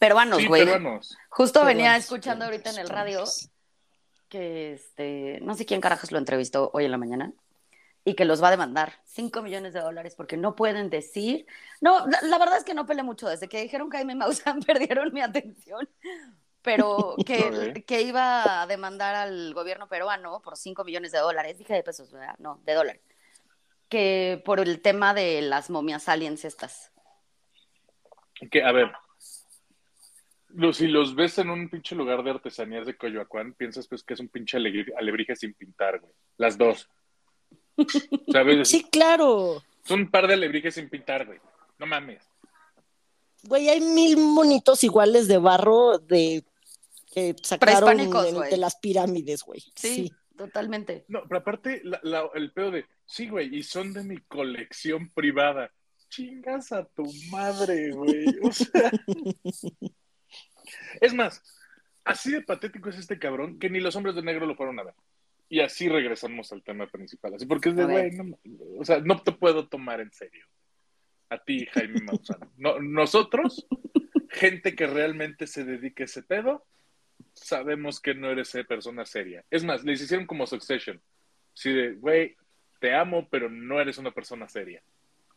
Peruanos, 0.01 0.39
sí, 0.39 0.47
güey. 0.47 0.65
peruanos. 0.65 1.15
Justo 1.29 1.63
venía 1.63 1.83
Peruanos, 1.83 2.03
escuchando 2.05 2.45
ahorita 2.45 2.71
en 2.71 2.79
el 2.79 2.89
radio 2.89 3.23
que 4.29 4.73
este, 4.73 5.37
no 5.43 5.53
sé 5.53 5.67
quién 5.67 5.79
carajos 5.79 6.11
lo 6.11 6.17
entrevistó 6.17 6.71
hoy 6.73 6.85
en 6.85 6.91
la 6.91 6.97
mañana 6.97 7.33
y 8.03 8.15
que 8.15 8.25
los 8.25 8.41
va 8.41 8.47
a 8.47 8.51
demandar 8.51 8.93
5 9.03 9.43
millones 9.43 9.73
de 9.73 9.79
dólares 9.79 10.15
porque 10.15 10.37
no 10.37 10.55
pueden 10.55 10.89
decir. 10.89 11.45
No, 11.81 12.07
la, 12.07 12.19
la 12.23 12.39
verdad 12.39 12.57
es 12.57 12.63
que 12.63 12.73
no 12.73 12.87
peleé 12.87 13.03
mucho. 13.03 13.29
Desde 13.29 13.47
que 13.47 13.61
dijeron 13.61 13.91
Jaime 13.91 14.15
Maussan 14.15 14.61
perdieron 14.63 15.13
mi 15.13 15.21
atención. 15.21 15.87
Pero 16.63 17.15
que, 17.23 17.83
que 17.85 18.01
iba 18.01 18.63
a 18.63 18.65
demandar 18.65 19.13
al 19.13 19.53
gobierno 19.53 19.87
peruano 19.87 20.41
por 20.41 20.57
5 20.57 20.83
millones 20.83 21.11
de 21.11 21.19
dólares. 21.19 21.59
Dije 21.59 21.75
de 21.75 21.83
pesos, 21.83 22.11
¿verdad? 22.11 22.33
No, 22.39 22.59
de 22.65 22.73
dólares. 22.73 23.01
Que 23.87 24.41
por 24.43 24.59
el 24.59 24.81
tema 24.81 25.13
de 25.13 25.43
las 25.43 25.69
momias 25.69 26.09
aliens 26.09 26.43
estas. 26.43 26.91
Que, 28.49 28.63
a 28.63 28.71
ver, 28.71 28.91
si 30.73 30.87
los 30.87 31.15
ves 31.15 31.37
en 31.37 31.49
un 31.49 31.69
pinche 31.69 31.95
lugar 31.95 32.23
de 32.23 32.31
artesanías 32.31 32.85
de 32.85 32.95
Coyoacán, 32.97 33.53
piensas 33.53 33.87
pues 33.87 34.03
que 34.03 34.13
es 34.13 34.19
un 34.19 34.27
pinche 34.29 34.57
alebrije 34.57 35.35
sin 35.35 35.53
pintar, 35.53 35.99
güey. 35.99 36.11
Las 36.37 36.57
dos. 36.57 36.89
¿Sabes? 38.31 38.67
Sí, 38.67 38.83
claro. 38.91 39.63
Son 39.83 40.01
un 40.01 40.11
par 40.11 40.27
de 40.27 40.33
alebrijes 40.35 40.75
sin 40.75 40.89
pintar, 40.89 41.25
güey. 41.25 41.39
No 41.79 41.85
mames. 41.85 42.23
Güey, 43.43 43.69
hay 43.69 43.81
mil 43.81 44.17
monitos 44.17 44.83
iguales 44.83 45.27
de 45.27 45.37
barro 45.37 45.97
de 45.97 46.43
que 47.11 47.35
sacaron 47.41 47.97
de 47.97 48.57
las 48.57 48.75
pirámides, 48.77 49.43
güey. 49.43 49.61
Sí, 49.75 49.95
Sí. 49.95 50.11
totalmente. 50.37 51.05
No, 51.07 51.23
pero 51.27 51.39
aparte, 51.39 51.81
la- 51.83 51.99
la- 52.03 52.29
el 52.35 52.51
pedo 52.51 52.71
de, 52.71 52.85
sí, 53.05 53.27
güey, 53.27 53.53
y 53.55 53.63
son 53.63 53.93
de 53.93 54.03
mi 54.03 54.17
colección 54.17 55.09
privada. 55.09 55.71
chingas 56.09 56.73
a 56.73 56.83
tu 56.83 57.09
madre, 57.31 57.91
güey. 57.93 58.25
O 58.43 58.51
sea, 58.51 58.91
es 60.99 61.13
más, 61.13 61.43
así 62.03 62.31
de 62.31 62.41
patético 62.41 62.89
es 62.89 62.97
este 62.97 63.19
cabrón 63.19 63.59
que 63.59 63.69
ni 63.69 63.79
los 63.79 63.95
hombres 63.95 64.15
de 64.15 64.23
negro 64.23 64.45
lo 64.45 64.55
fueron 64.55 64.79
a 64.79 64.83
ver. 64.83 64.95
Y 65.49 65.59
así 65.59 65.89
regresamos 65.89 66.51
al 66.53 66.63
tema 66.63 66.87
principal. 66.87 67.33
Así 67.33 67.45
porque 67.45 67.69
es 67.69 67.75
de, 67.75 67.83
güey, 67.83 68.11
no, 68.11 68.37
o 68.77 68.85
sea, 68.85 68.99
no 69.01 69.21
te 69.21 69.33
puedo 69.33 69.67
tomar 69.67 69.99
en 69.99 70.11
serio. 70.13 70.45
A 71.29 71.37
ti, 71.43 71.65
Jaime 71.73 72.01
Maussan. 72.01 72.39
No, 72.57 72.79
nosotros, 72.79 73.67
gente 74.29 74.75
que 74.75 74.87
realmente 74.87 75.47
se 75.47 75.65
dedique 75.65 76.03
a 76.03 76.05
ese 76.05 76.23
pedo, 76.23 76.65
sabemos 77.33 77.99
que 77.99 78.13
no 78.13 78.29
eres 78.29 78.55
esa 78.55 78.65
persona 78.65 79.05
seria. 79.05 79.43
Es 79.49 79.63
más, 79.63 79.83
les 79.83 80.01
hicieron 80.01 80.25
como 80.25 80.47
Succession. 80.47 81.01
Así 81.53 81.71
de, 81.71 81.93
güey, 81.95 82.35
te 82.79 82.95
amo, 82.95 83.27
pero 83.29 83.49
no 83.49 83.79
eres 83.79 83.97
una 83.97 84.11
persona 84.11 84.47
seria. 84.47 84.81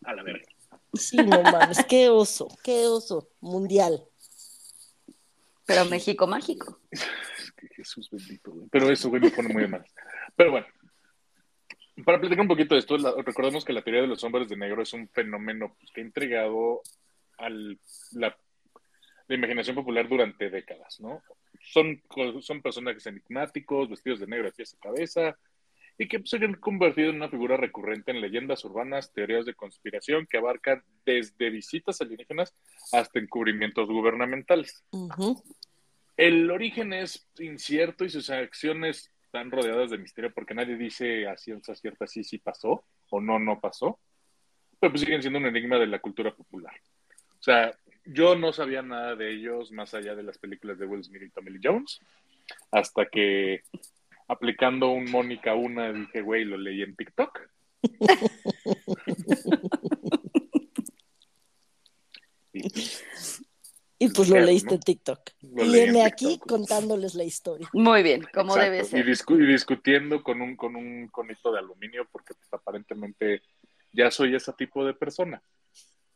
A 0.04 0.14
la 0.14 0.22
verga. 0.22 0.46
Sí, 0.92 1.16
no 1.16 1.42
mames, 1.42 1.84
qué 1.88 2.08
oso, 2.08 2.48
qué 2.62 2.86
oso, 2.86 3.30
mundial. 3.40 4.04
Pero 5.66 5.84
México 5.86 6.26
mágico. 6.26 6.80
Jesús 7.76 8.08
bendito, 8.10 8.50
güey. 8.52 8.68
Pero 8.70 8.90
eso, 8.90 9.08
güey, 9.08 9.22
me 9.22 9.30
pone 9.30 9.48
muy 9.48 9.62
de 9.62 9.68
mal. 9.68 9.84
Pero 10.36 10.50
bueno, 10.52 10.66
para 12.04 12.20
platicar 12.20 12.42
un 12.42 12.48
poquito 12.48 12.74
de 12.74 12.80
esto, 12.80 12.96
la- 12.98 13.14
recordemos 13.24 13.64
que 13.64 13.72
la 13.72 13.82
teoría 13.82 14.02
de 14.02 14.08
los 14.08 14.22
hombres 14.24 14.48
de 14.48 14.56
negro 14.56 14.82
es 14.82 14.92
un 14.92 15.08
fenómeno 15.08 15.74
pues, 15.78 15.90
que 15.92 16.00
ha 16.00 16.04
entregado 16.04 16.82
a 17.38 17.48
la, 17.48 18.36
la 19.28 19.34
imaginación 19.34 19.74
popular 19.76 20.08
durante 20.08 20.50
décadas, 20.50 21.00
¿no? 21.00 21.22
Son, 21.60 22.02
son 22.42 22.60
personajes 22.60 23.06
enigmáticos, 23.06 23.88
vestidos 23.88 24.20
de 24.20 24.26
negro 24.26 24.46
de 24.46 24.52
pies 24.52 24.74
a 24.74 24.78
cabeza, 24.80 25.38
y 25.98 26.08
que 26.08 26.18
pues, 26.18 26.30
se 26.30 26.36
han 26.36 26.54
convertido 26.54 27.10
en 27.10 27.16
una 27.16 27.28
figura 27.28 27.56
recurrente 27.56 28.10
en 28.10 28.20
leyendas 28.20 28.64
urbanas, 28.64 29.12
teorías 29.12 29.46
de 29.46 29.54
conspiración 29.54 30.26
que 30.26 30.38
abarcan 30.38 30.82
desde 31.04 31.50
visitas 31.50 32.00
alienígenas 32.00 32.54
hasta 32.92 33.18
encubrimientos 33.18 33.88
gubernamentales. 33.88 34.84
El 36.16 36.50
origen 36.50 36.92
es 36.92 37.28
incierto 37.38 38.04
y 38.04 38.10
sus 38.10 38.30
acciones 38.30 39.10
están 39.24 39.50
rodeadas 39.50 39.90
de 39.90 39.98
misterio 39.98 40.32
porque 40.32 40.54
nadie 40.54 40.76
dice 40.76 41.26
a 41.28 41.36
ciencia 41.36 41.74
cierta 41.74 42.06
si 42.06 42.22
sí 42.22 42.38
pasó 42.38 42.84
o 43.10 43.20
no, 43.20 43.38
no 43.38 43.60
pasó. 43.60 43.98
Pero 44.80 44.92
pues 44.92 45.02
siguen 45.02 45.22
siendo 45.22 45.38
un 45.38 45.46
enigma 45.46 45.78
de 45.78 45.86
la 45.86 46.00
cultura 46.00 46.34
popular. 46.34 46.74
O 47.38 47.42
sea, 47.42 47.76
yo 48.04 48.36
no 48.36 48.52
sabía 48.52 48.82
nada 48.82 49.16
de 49.16 49.30
ellos 49.30 49.72
más 49.72 49.94
allá 49.94 50.14
de 50.14 50.22
las 50.22 50.38
películas 50.38 50.78
de 50.78 50.86
Will 50.86 51.04
Smith 51.04 51.22
y 51.22 51.30
Tommy 51.30 51.50
Lee 51.50 51.60
Jones. 51.62 52.00
Hasta 52.70 53.06
que 53.06 53.62
aplicando 54.28 54.90
un 54.90 55.10
Mónica 55.10 55.54
una 55.54 55.92
dije, 55.92 56.22
güey, 56.22 56.44
lo 56.44 56.56
leí 56.56 56.82
en 56.82 56.94
TikTok. 56.96 57.40
y 62.52 62.62
Y 63.98 64.08
pues 64.08 64.28
lo 64.28 64.34
Claro, 64.34 64.46
leíste 64.46 64.68
¿no? 64.70 64.74
en 64.74 64.80
TikTok. 64.80 65.20
Lo 65.42 65.64
y 65.64 65.78
en 65.80 65.96
aquí 66.02 66.26
TikTok. 66.26 66.48
contándoles 66.48 67.14
la 67.14 67.24
historia. 67.24 67.68
Muy 67.72 68.02
bien, 68.02 68.26
como 68.34 68.54
debe 68.56 68.80
Y, 68.80 68.84
ser. 68.84 69.06
discu- 69.06 69.42
y 69.42 69.46
discutiendo 69.46 70.22
con 70.22 70.42
un, 70.42 70.56
con 70.56 70.76
un 70.76 71.08
conito 71.08 71.52
de 71.52 71.60
aluminio, 71.60 72.06
porque 72.10 72.34
pues, 72.34 72.52
aparentemente 72.52 73.42
ya 73.92 74.10
soy 74.10 74.34
ese 74.34 74.52
tipo 74.54 74.84
de 74.84 74.94
persona. 74.94 75.42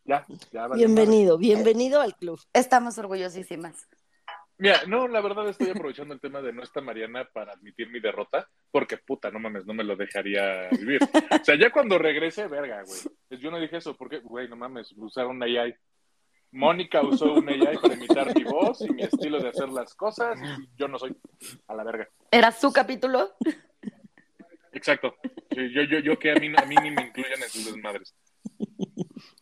Ya, 0.04 0.26
ya. 0.52 0.68
Bienvenido, 0.68 1.38
bienvenido 1.38 2.00
al 2.00 2.16
club. 2.16 2.40
Estamos 2.52 2.98
orgullosísimas. 2.98 3.86
Mira, 4.60 4.82
no, 4.88 5.06
la 5.06 5.20
verdad 5.20 5.48
estoy 5.48 5.70
aprovechando 5.70 6.12
el 6.14 6.20
tema 6.20 6.42
de 6.42 6.52
no 6.52 6.64
está 6.64 6.80
Mariana 6.80 7.24
para 7.32 7.52
admitir 7.52 7.90
mi 7.90 8.00
derrota, 8.00 8.48
porque 8.72 8.98
puta, 8.98 9.30
no 9.30 9.38
mames, 9.38 9.64
no 9.64 9.72
me 9.72 9.84
lo 9.84 9.94
dejaría 9.94 10.68
vivir. 10.70 11.00
O 11.40 11.44
sea, 11.44 11.54
ya 11.54 11.70
cuando 11.70 11.96
regrese, 11.96 12.48
verga, 12.48 12.82
güey. 12.82 13.00
Pues 13.28 13.40
Yo 13.40 13.52
no 13.52 13.60
dije 13.60 13.76
eso, 13.76 13.96
porque, 13.96 14.18
güey, 14.18 14.48
no 14.48 14.56
mames, 14.56 14.92
usaron 14.96 15.40
AI. 15.40 15.74
Mónica 16.50 17.02
usó 17.02 17.34
un 17.34 17.48
AI 17.48 17.78
para 17.80 17.94
imitar 17.94 18.34
mi 18.34 18.42
voz 18.42 18.80
y 18.80 18.90
mi 18.90 19.02
estilo 19.02 19.38
de 19.40 19.50
hacer 19.50 19.68
las 19.68 19.94
cosas, 19.94 20.36
y 20.42 20.68
yo 20.76 20.88
no 20.88 20.98
soy 20.98 21.16
a 21.68 21.74
la 21.74 21.84
verga. 21.84 22.08
¿Era 22.30 22.50
su 22.50 22.72
capítulo? 22.72 23.36
Exacto. 24.72 25.14
Yo, 25.50 25.82
yo, 25.82 25.98
yo 26.00 26.18
que 26.18 26.32
a 26.32 26.34
mí, 26.34 26.52
a 26.56 26.64
mí 26.64 26.74
ni 26.82 26.90
me 26.90 27.02
incluyan 27.02 27.42
en 27.42 27.48
sus 27.48 27.64
desmadres. 27.66 28.14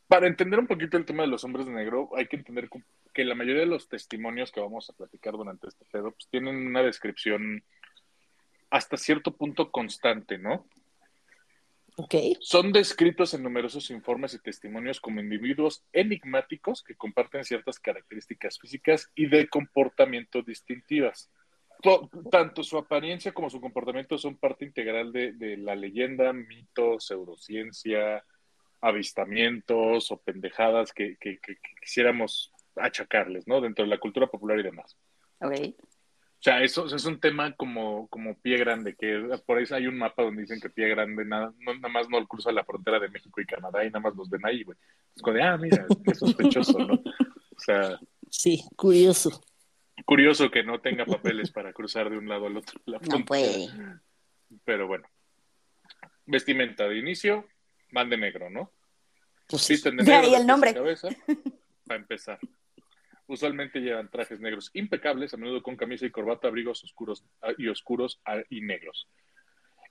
Para 0.09 0.27
entender 0.29 0.59
un 0.61 0.67
poquito 0.67 0.97
el 0.97 1.05
tema 1.05 1.23
de 1.25 1.29
los 1.29 1.43
hombres 1.45 1.67
de 1.67 1.73
negro, 1.73 2.11
hay 2.17 2.27
que 2.27 2.37
entender 2.37 2.69
que 3.13 3.25
la 3.25 3.35
mayoría 3.35 3.63
de 3.63 3.67
los 3.67 3.89
testimonios 3.89 4.53
que 4.53 4.61
vamos 4.61 4.89
a 4.89 4.93
platicar 4.93 5.33
durante 5.35 5.67
este 5.69 5.85
pedo, 5.87 6.13
pues 6.13 6.29
tienen 6.29 6.55
una 6.57 6.83
descripción 6.83 7.65
hasta 8.71 8.97
cierto 8.97 9.35
punto 9.37 9.71
constante, 9.71 10.39
¿no? 10.39 10.67
Ok. 11.97 12.15
Son 12.41 12.73
descritos 12.73 13.33
en 13.35 13.43
numerosos 13.43 13.91
informes 13.91 14.35
y 14.35 14.39
testimonios 14.39 15.01
como 15.01 15.21
individuos 15.21 15.83
enigmáticos 15.93 16.83
que 16.85 16.95
comparten 16.95 17.43
ciertas 17.45 17.81
características 17.81 18.59
físicas 18.59 19.11
y 19.15 19.27
de 19.27 19.49
comportamiento 19.49 20.43
distintivas. 20.43 21.31
To- 21.83 22.11
Tanto 22.31 22.63
su 22.63 22.77
apariencia 22.77 23.33
como 23.33 23.49
su 23.51 23.61
comportamiento 23.61 24.19
son 24.19 24.37
parte 24.37 24.67
integral 24.67 25.11
de, 25.13 25.33
de 25.33 25.57
la 25.57 25.75
leyenda, 25.75 26.33
mito, 26.33 27.01
pseudociencia, 27.01 28.23
avistamientos 28.89 30.11
o 30.11 30.17
pendejadas 30.19 30.93
que, 30.93 31.17
que- 31.21 31.39
que- 31.39 31.57
que 31.57 31.71
quisiéramos 31.83 32.53
achacarles, 32.77 33.47
¿no? 33.49 33.61
Dentro 33.61 33.85
de 33.85 33.91
la 33.91 33.99
cultura 33.99 34.27
popular 34.27 34.59
y 34.59 34.63
demás. 34.63 34.97
Ok. 35.41 35.53
O 36.39 36.43
sea, 36.47 36.63
eso, 36.63 36.87
eso 36.87 36.97
es 36.97 37.05
un 37.07 37.19
tema 37.19 37.53
como, 37.57 38.07
como 38.09 38.39
pie 38.39 38.59
grande, 38.59 38.95
que 38.95 39.27
por 39.47 39.59
ahí 39.59 39.65
hay 39.73 39.87
un 39.87 39.97
mapa 39.99 40.23
donde 40.23 40.43
dicen 40.43 40.61
que 40.61 40.69
pie 40.71 40.87
grande 40.89 41.25
nada, 41.25 41.53
no, 41.59 41.75
nada 41.75 41.89
más 41.89 42.09
no 42.11 42.25
cruza 42.29 42.53
la 42.53 42.63
frontera 42.65 43.01
de 43.01 43.09
México 43.09 43.41
y 43.41 43.47
Canadá 43.47 43.83
y 43.83 43.87
nada 43.89 44.01
más 44.01 44.15
los 44.15 44.29
ven 44.29 44.45
ahí, 44.45 44.63
güey. 44.63 44.77
Es 45.15 45.23
como 45.23 45.35
de, 45.37 45.43
ah, 45.43 45.57
mira, 45.57 45.87
qué 46.05 46.15
sospechoso, 46.15 46.79
¿no? 46.79 46.95
O 46.95 47.59
sea, 47.59 47.99
Sí, 48.31 48.63
curioso. 48.77 49.43
curioso 50.05 50.51
que 50.51 50.63
no 50.63 50.81
tenga 50.81 51.07
papeles 51.07 51.51
para 51.51 51.73
cruzar 51.73 52.11
de 52.11 52.19
un 52.19 52.29
lado 52.29 52.47
al 52.47 52.57
otro. 52.59 52.79
la 52.85 52.99
No 52.99 53.25
puede. 53.25 53.69
Pero 54.65 54.87
bueno. 54.87 55.09
Vestimenta 56.27 56.87
de 56.89 56.99
inicio, 56.99 57.47
van 57.93 58.11
de 58.11 58.19
negro, 58.19 58.51
¿no? 58.51 58.71
Pues. 59.47 59.69
Visten 59.69 59.97
de 59.97 60.05
De 60.05 60.11
negro. 60.11 60.27
ahí 60.27 60.31
de 60.33 60.37
el 60.37 60.47
nombre. 60.47 60.75
cabeza, 60.75 61.09
para 61.87 62.01
empezar. 62.01 62.39
Usualmente 63.29 63.81
llevan 63.81 64.09
trajes 64.09 64.41
negros 64.41 64.71
impecables, 64.75 65.35
a 65.35 65.37
menudo 65.37 65.63
con 65.63 65.77
camisa 65.77 66.07
y 66.07 66.11
corbata, 66.11 66.47
abrigos 66.47 66.85
oscuros 66.85 67.25
ah, 67.43 67.53
y 67.59 67.69
oscuros 67.69 68.21
ah, 68.25 68.43
y 68.51 68.61
negros. 68.61 69.09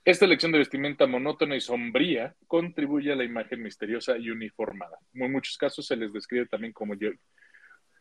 Esta 0.06 0.24
elección 0.24 0.52
de 0.52 0.58
vestimenta 0.58 1.06
monótona 1.06 1.56
y 1.56 1.60
sombría 1.60 2.34
contribuye 2.46 3.12
a 3.12 3.16
la 3.16 3.24
imagen 3.24 3.62
misteriosa 3.62 4.16
y 4.16 4.30
uniformada. 4.30 4.98
En 5.12 5.32
muchos 5.32 5.58
casos 5.58 5.84
se 5.84 5.96
les 5.96 6.12
describe 6.12 6.46
también 6.46 6.72
como, 6.72 6.94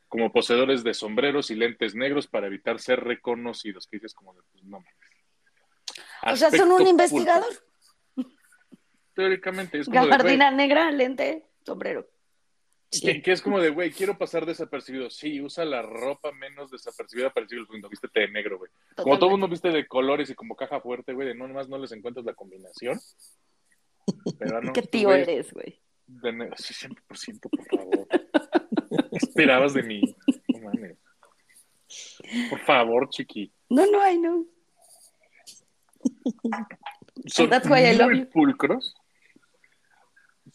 como 0.08 0.32
poseedores 0.32 0.84
de 0.84 0.94
sombreros 0.94 1.50
y 1.50 1.56
lentes 1.56 1.96
negros 1.96 2.28
para 2.28 2.46
evitar 2.46 2.80
ser 2.80 3.04
reconocidos. 3.04 3.88
Que 3.88 3.98
dices 3.98 4.14
como 4.14 4.36
de, 4.36 4.42
pues, 4.52 4.64
no. 4.66 4.84
O 6.32 6.36
sea, 6.36 6.52
son 6.52 6.72
un 6.72 6.86
investigador. 6.86 7.52
Teóricamente 9.16 9.80
es 9.80 9.86
como 9.88 10.02
de, 10.02 10.10
Gabardina 10.10 10.52
negra, 10.52 10.92
lente, 10.92 11.46
sombrero. 11.66 12.08
Que, 13.02 13.22
que 13.22 13.32
es 13.32 13.42
como 13.42 13.60
de, 13.60 13.70
güey, 13.70 13.92
quiero 13.92 14.18
pasar 14.18 14.46
desapercibido. 14.46 15.10
Sí, 15.10 15.42
usa 15.42 15.66
la 15.66 15.82
ropa 15.82 16.32
menos 16.32 16.70
desapercibida 16.70 17.34
para 17.34 17.46
decir. 17.46 17.60
Vístete 17.90 18.22
de 18.22 18.28
negro, 18.30 18.58
güey. 18.58 18.72
Como 18.96 19.18
todo 19.18 19.28
el 19.28 19.32
mundo 19.32 19.48
viste 19.48 19.70
de 19.70 19.88
colores 19.88 20.30
y 20.30 20.36
como 20.36 20.56
caja 20.56 20.80
fuerte, 20.80 21.14
güey, 21.14 21.30
de 21.30 21.36
no 21.36 21.48
nomás 21.48 21.68
no 21.68 21.78
les 21.78 21.92
encuentras 21.92 22.26
la 22.26 22.34
combinación. 22.34 23.00
Pero 24.38 24.62
no, 24.62 24.72
¿Qué 24.74 24.82
tío 24.84 25.10
güeyes 25.10 25.28
eres, 25.28 25.54
güey? 25.54 25.82
de 26.08 26.34
negro. 26.34 26.56
Sí, 26.58 26.74
100%, 26.74 27.40
por 27.50 27.66
favor. 27.66 28.08
¿Qué 28.08 29.18
esperabas 29.18 29.74
de 29.74 29.84
mí? 29.84 30.02
No 30.50 30.60
mames. 30.60 30.98
Por 32.50 32.60
favor, 32.60 33.10
chiqui. 33.10 33.52
No, 33.70 33.86
no, 33.90 34.02
ay, 34.02 34.18
no. 34.20 34.46
Son 37.28 37.50
that's 37.50 37.68
why 37.68 37.80
I 37.80 37.96
love 37.96 38.10
muy 38.10 38.20
you. 38.20 38.30
pulcros. 38.30 38.96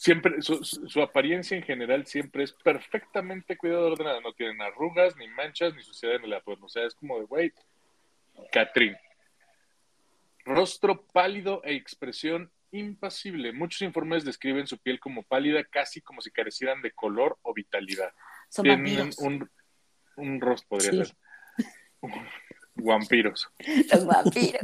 Siempre, 0.02 0.40
su, 0.40 0.64
su- 0.64 1.02
apariencia 1.02 1.54
en 1.58 1.62
general 1.62 2.06
siempre 2.06 2.42
es 2.44 2.54
perfectamente 2.54 3.58
cuidada 3.58 3.82
ordenada. 3.82 4.18
No 4.22 4.32
tienen 4.32 4.62
arrugas, 4.62 5.14
ni 5.16 5.28
manchas, 5.28 5.74
ni 5.74 5.82
suciedad 5.82 6.16
en 6.16 6.24
el 6.24 6.32
atuendo. 6.32 6.64
O 6.64 6.68
sea, 6.70 6.86
es 6.86 6.94
como 6.94 7.18
de, 7.20 7.26
güey, 7.26 7.52
Catrín. 8.50 8.96
Rostro 10.46 11.04
pálido 11.12 11.60
e 11.64 11.74
expresión 11.74 12.50
impasible. 12.70 13.52
Muchos 13.52 13.82
informes 13.82 14.24
describen 14.24 14.66
su 14.66 14.78
piel 14.78 14.98
como 14.98 15.22
pálida, 15.22 15.62
casi 15.64 16.00
como 16.00 16.22
si 16.22 16.30
carecieran 16.30 16.80
de 16.80 16.92
color 16.92 17.38
o 17.42 17.52
vitalidad. 17.52 18.10
Son 18.48 18.62
Tienen 18.62 19.10
un, 19.18 19.50
un 20.16 20.40
rostro, 20.40 20.68
podría 20.78 21.04
Sí. 21.04 21.04
ser. 21.04 21.16
Vampiros. 22.76 23.50
Son 23.90 24.06
vampiros. 24.06 24.62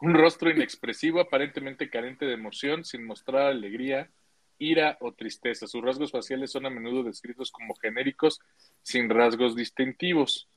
Un 0.00 0.14
rostro 0.14 0.50
inexpresivo, 0.50 1.20
aparentemente 1.20 1.88
carente 1.88 2.26
de 2.26 2.34
emoción, 2.34 2.84
sin 2.84 3.04
mostrar 3.04 3.46
alegría, 3.46 4.10
ira 4.58 4.98
o 5.00 5.12
tristeza. 5.12 5.66
Sus 5.66 5.82
rasgos 5.82 6.12
faciales 6.12 6.50
son 6.50 6.66
a 6.66 6.70
menudo 6.70 7.02
descritos 7.02 7.50
como 7.50 7.74
genéricos, 7.76 8.40
sin 8.82 9.08
rasgos 9.08 9.56
distintivos. 9.56 10.48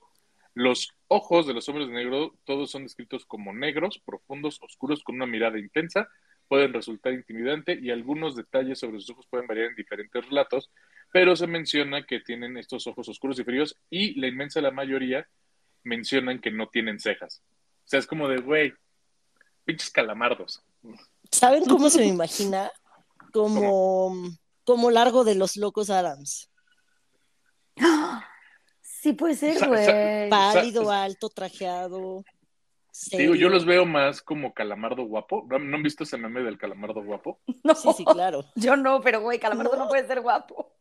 Los 0.53 0.93
ojos 1.08 1.48
de 1.48 1.53
los 1.53 1.69
hombres 1.69 1.88
de 1.88 1.93
negro, 1.93 2.36
todos 2.43 2.72
son 2.72 2.84
descritos 2.84 3.25
como 3.25 3.53
negros, 3.53 4.01
profundos, 4.03 4.62
oscuros, 4.62 5.03
con 5.03 5.15
una 5.15 5.25
mirada 5.25 5.58
intensa, 5.58 6.10
pueden 6.50 6.74
resultar 6.74 7.13
intimidante 7.13 7.79
y 7.79 7.91
algunos 7.91 8.36
detalles 8.36 8.79
sobre 8.79 9.00
sus 9.00 9.12
ojos 9.12 9.27
pueden 9.27 9.48
variar 9.48 9.67
en 9.67 9.75
diferentes 9.75 10.25
relatos, 10.25 10.69
pero 11.13 11.36
se 11.36 11.48
menciona 11.48 12.05
que 12.05 12.19
tienen 12.19 12.58
estos 12.58 12.88
ojos 12.88 13.08
oscuros 13.08 13.39
y 13.39 13.43
fríos 13.43 13.77
y 13.89 14.19
la 14.19 14.27
inmensa 14.27 14.60
la 14.60 14.72
mayoría 14.72 15.27
mencionan 15.84 16.39
que 16.39 16.51
no 16.51 16.67
tienen 16.67 17.00
cejas. 17.00 17.41
O 17.86 17.88
sea, 17.88 18.00
es 18.00 18.08
como 18.08 18.27
de, 18.27 18.38
güey, 18.38 18.74
pinches 19.69 19.91
calamardos. 19.91 20.63
¿Saben 21.31 21.65
cómo 21.65 21.91
se 21.91 21.99
me 21.99 22.07
imagina? 22.17 22.71
Como, 23.31 24.11
como 24.65 24.89
largo 24.89 25.23
de 25.23 25.35
los 25.35 25.57
locos 25.57 25.91
Adams. 25.91 26.49
Sí 28.81 29.13
puede 29.13 29.35
ser, 29.35 29.67
güey. 29.67 30.27
Pálido, 30.29 30.89
alto, 30.91 31.29
trajeado. 31.29 32.23
Digo, 33.11 33.33
yo 33.33 33.47
serio. 33.47 33.49
los 33.49 33.65
veo 33.65 33.85
más 33.85 34.21
como 34.23 34.53
calamardo 34.53 35.03
guapo. 35.05 35.45
¿No 35.47 35.59
¿No 35.59 35.77
han 35.77 35.83
visto 35.83 36.03
ese 36.03 36.17
meme 36.17 36.41
del 36.41 36.57
calamardo 36.57 37.03
guapo? 37.03 37.39
No, 37.63 37.75
Sí, 37.75 37.89
sí, 37.95 38.03
claro. 38.05 38.43
yo 38.55 38.75
no, 38.75 38.99
pero 39.01 39.21
güey, 39.21 39.39
Calamardo 39.39 39.75
no. 39.75 39.83
No. 39.83 39.88
puede 39.89 40.07
ser 40.07 40.21
guapo. 40.21 40.73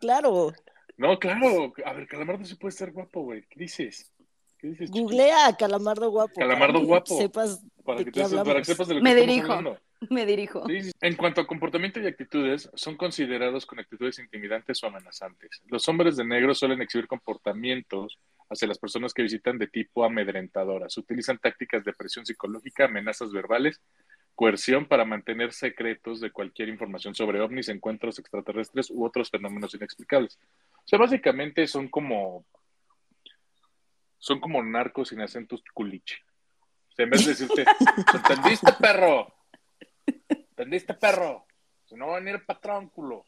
Claro. 0.00 0.52
No, 0.98 1.18
claro. 1.18 1.72
A 1.86 1.92
ver, 1.94 2.06
calamardo 2.06 2.44
sí 2.44 2.54
puede 2.56 2.72
ser 2.72 2.92
guapo, 2.92 3.22
güey. 3.22 3.42
¿Qué 3.48 3.58
dices? 3.60 4.12
¿Qué 4.58 4.68
dices? 4.68 4.90
Googlea 4.90 5.46
a 5.48 5.56
Calamardo 5.56 6.10
Guapo. 6.10 6.34
Calamardo 6.36 6.80
guapo. 6.84 7.16
Sepas 7.18 7.60
Para 7.84 8.02
que, 8.04 8.10
te- 8.10 8.20
para 8.44 8.58
que 8.60 8.64
sepas 8.64 8.88
de 8.88 8.94
lo 8.94 9.00
que 9.00 9.04
Me 9.04 9.10
estamos 9.10 9.28
dirijo. 9.34 9.52
hablando. 9.52 9.80
Me 10.10 10.26
dirijo. 10.26 10.66
Sí, 10.66 10.82
sí. 10.84 10.92
En 11.00 11.16
cuanto 11.16 11.40
a 11.40 11.46
comportamiento 11.46 12.00
y 12.00 12.06
actitudes, 12.06 12.70
son 12.74 12.96
considerados 12.96 13.66
con 13.66 13.78
actitudes 13.78 14.18
intimidantes 14.18 14.82
o 14.82 14.86
amenazantes. 14.86 15.62
Los 15.66 15.86
hombres 15.88 16.16
de 16.16 16.24
negro 16.24 16.54
suelen 16.54 16.80
exhibir 16.82 17.06
comportamientos 17.06 18.18
hacia 18.50 18.68
las 18.68 18.78
personas 18.78 19.12
que 19.14 19.22
visitan 19.22 19.58
de 19.58 19.66
tipo 19.66 20.04
amedrentadoras. 20.04 20.96
Utilizan 20.98 21.38
tácticas 21.38 21.84
de 21.84 21.92
presión 21.92 22.24
psicológica, 22.26 22.84
amenazas 22.86 23.32
verbales, 23.32 23.80
coerción 24.34 24.86
para 24.86 25.04
mantener 25.04 25.52
secretos 25.52 26.20
de 26.20 26.30
cualquier 26.30 26.68
información 26.68 27.14
sobre 27.14 27.40
ovnis, 27.40 27.68
encuentros 27.68 28.18
extraterrestres 28.18 28.90
u 28.90 29.04
otros 29.04 29.30
fenómenos 29.30 29.74
inexplicables. 29.74 30.38
O 30.76 30.82
sea, 30.86 30.98
básicamente 30.98 31.66
son 31.66 31.88
como 31.88 32.44
son 34.18 34.40
como 34.40 34.62
narcos 34.62 35.08
sin 35.10 35.20
acentos 35.20 35.62
culiche. 35.74 36.16
En 36.96 37.10
vez 37.10 37.24
de 37.24 37.30
decirte, 37.32 37.64
¿entendiste, 38.14 38.72
perro? 38.74 39.34
¿Entendiste, 40.28 40.94
perro? 40.94 41.46
Si 41.86 41.94
no 41.96 42.06
va 42.08 42.16
a 42.16 42.20
venir 42.20 42.36
el 42.36 42.44
patrón, 42.44 42.88
culo. 42.88 43.24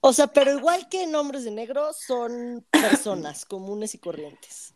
O 0.00 0.12
sea, 0.12 0.26
pero 0.28 0.56
igual 0.56 0.88
que 0.88 1.02
en 1.04 1.14
Hombres 1.14 1.44
de 1.44 1.50
Negro, 1.50 1.92
son 1.92 2.66
personas 2.70 3.44
comunes 3.46 3.94
y 3.94 3.98
corrientes. 3.98 4.74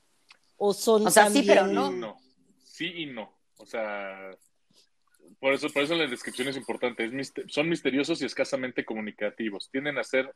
O 0.56 0.72
son 0.72 1.06
O 1.06 1.10
sea, 1.10 1.30
sí, 1.30 1.42
pero 1.46 1.66
no. 1.66 1.90
No. 1.90 2.16
Sí 2.62 2.86
y 3.02 3.06
no. 3.06 3.32
O 3.58 3.66
sea, 3.66 4.30
por 5.40 5.52
eso, 5.52 5.68
por 5.70 5.82
eso 5.82 5.94
la 5.94 6.06
descripción 6.06 6.48
es 6.48 6.56
importante. 6.56 7.04
Es 7.04 7.12
mister- 7.12 7.48
son 7.48 7.68
misteriosos 7.68 8.20
y 8.22 8.24
escasamente 8.24 8.84
comunicativos. 8.84 9.68
Tienden 9.70 9.98
a 9.98 10.04
ser 10.04 10.32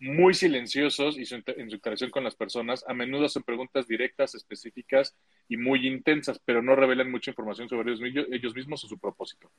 muy 0.00 0.34
silenciosos 0.34 1.16
y 1.16 1.20
en 1.34 1.70
su 1.70 1.76
interacción 1.76 2.10
con 2.10 2.24
las 2.24 2.34
personas. 2.34 2.84
A 2.88 2.94
menudo 2.94 3.26
hacen 3.26 3.42
preguntas 3.42 3.86
directas, 3.86 4.34
específicas 4.34 5.14
y 5.48 5.56
muy 5.58 5.86
intensas, 5.86 6.40
pero 6.44 6.62
no 6.62 6.74
revelan 6.74 7.10
mucha 7.10 7.30
información 7.30 7.68
sobre 7.68 7.92
ellos, 7.92 8.26
ellos 8.32 8.54
mismos 8.54 8.82
o 8.84 8.88
su 8.88 8.98
propósito. 8.98 9.50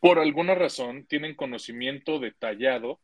Por 0.00 0.20
alguna 0.20 0.54
razón, 0.54 1.06
tienen 1.06 1.34
conocimiento 1.34 2.20
detallado 2.20 3.00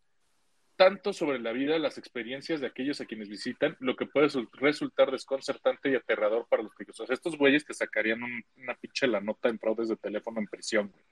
tanto 0.77 1.13
sobre 1.13 1.39
la 1.39 1.53
vida, 1.53 1.79
las 1.79 1.99
experiencias 1.99 2.61
de 2.61 2.67
aquellos 2.67 3.01
a 3.01 3.07
quienes 3.07 3.29
visitan, 3.29 3.77
lo 3.79 3.95
que 3.95 4.07
puede 4.07 4.29
sul- 4.29 4.49
resultar 4.55 5.11
desconcertante 5.11 5.91
y 5.91 5.95
aterrador 5.95 6.47
para 6.49 6.63
los 6.65 6.75
críticos. 6.75 7.09
Estos 7.11 7.37
güeyes 7.39 7.65
te 7.65 7.75
sacarían 7.75 8.23
un- 8.23 8.45
una 8.57 8.75
pinche 8.75 9.07
la 9.07 9.21
nota 9.21 9.49
en 9.49 9.59
fraudes 9.59 9.89
de 9.89 9.97
teléfono 9.97 10.41
en 10.41 10.47
prisión. 10.47 10.89
güey. 10.89 11.05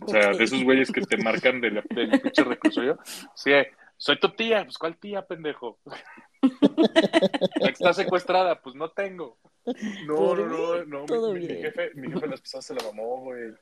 O 0.00 0.08
sea, 0.08 0.32
de 0.32 0.44
esos 0.44 0.62
güeyes 0.62 0.90
que 0.92 1.00
te 1.02 1.16
marcan 1.16 1.60
de 1.60 1.70
del 1.70 2.20
pinche 2.20 2.44
reclusorio. 2.44 2.98
Sí, 3.34 3.52
soy 3.96 4.18
tu 4.20 4.30
tía. 4.30 4.64
Pues, 4.64 4.78
¿cuál 4.78 4.96
tía, 4.96 5.26
pendejo? 5.26 5.78
La 6.42 7.68
que 7.68 7.72
está 7.72 7.92
secuestrada. 7.92 8.60
Pues, 8.60 8.74
no 8.76 8.90
tengo. 8.90 9.38
No, 10.06 10.14
Por 10.16 10.38
no, 10.38 10.46
no, 10.46 10.84
mí, 10.84 10.90
no. 10.90 11.04
todo 11.06 11.34
mi, 11.34 11.46
jefe, 11.46 11.90
mi 11.94 12.10
jefe 12.10 12.26
las 12.26 12.40
pasadas 12.40 12.66
se 12.66 12.74
la 12.74 12.82
mamó, 12.84 13.20
güey. 13.22 13.52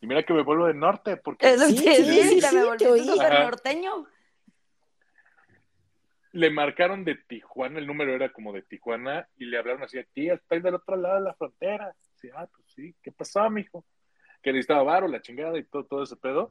Y 0.00 0.06
mira 0.06 0.22
que 0.22 0.32
me 0.32 0.42
vuelvo 0.42 0.66
del 0.66 0.78
norte, 0.78 1.16
porque... 1.16 1.50
Eso 1.52 1.66
Sí, 1.66 1.78
sí, 1.78 2.04
sí, 2.04 2.40
te 2.40 2.48
sí, 2.48 2.54
me 2.56 2.62
oí. 2.64 3.04
súper 3.04 3.32
norteño. 3.40 4.06
le 6.32 6.50
marcaron 6.50 7.04
de 7.04 7.16
Tijuana, 7.16 7.78
el 7.80 7.86
número 7.86 8.14
era 8.14 8.32
como 8.32 8.52
de 8.52 8.62
Tijuana, 8.62 9.28
y 9.38 9.46
le 9.46 9.58
hablaron 9.58 9.82
así, 9.82 9.98
tía, 10.12 10.34
estoy 10.34 10.60
del 10.60 10.76
otro 10.76 10.96
lado 10.96 11.16
de 11.16 11.22
la 11.22 11.34
frontera. 11.34 11.94
Sí, 12.14 12.28
ah, 12.36 12.46
pues 12.54 12.70
sí, 12.74 12.94
¿qué 13.02 13.10
pasó, 13.10 13.48
mijo? 13.50 13.84
Que 14.48 14.52
necesitaba 14.54 14.82
varo, 14.82 15.08
la 15.08 15.20
chingada 15.20 15.58
y 15.58 15.64
todo, 15.64 15.84
todo 15.84 16.02
ese 16.04 16.16
pedo. 16.16 16.50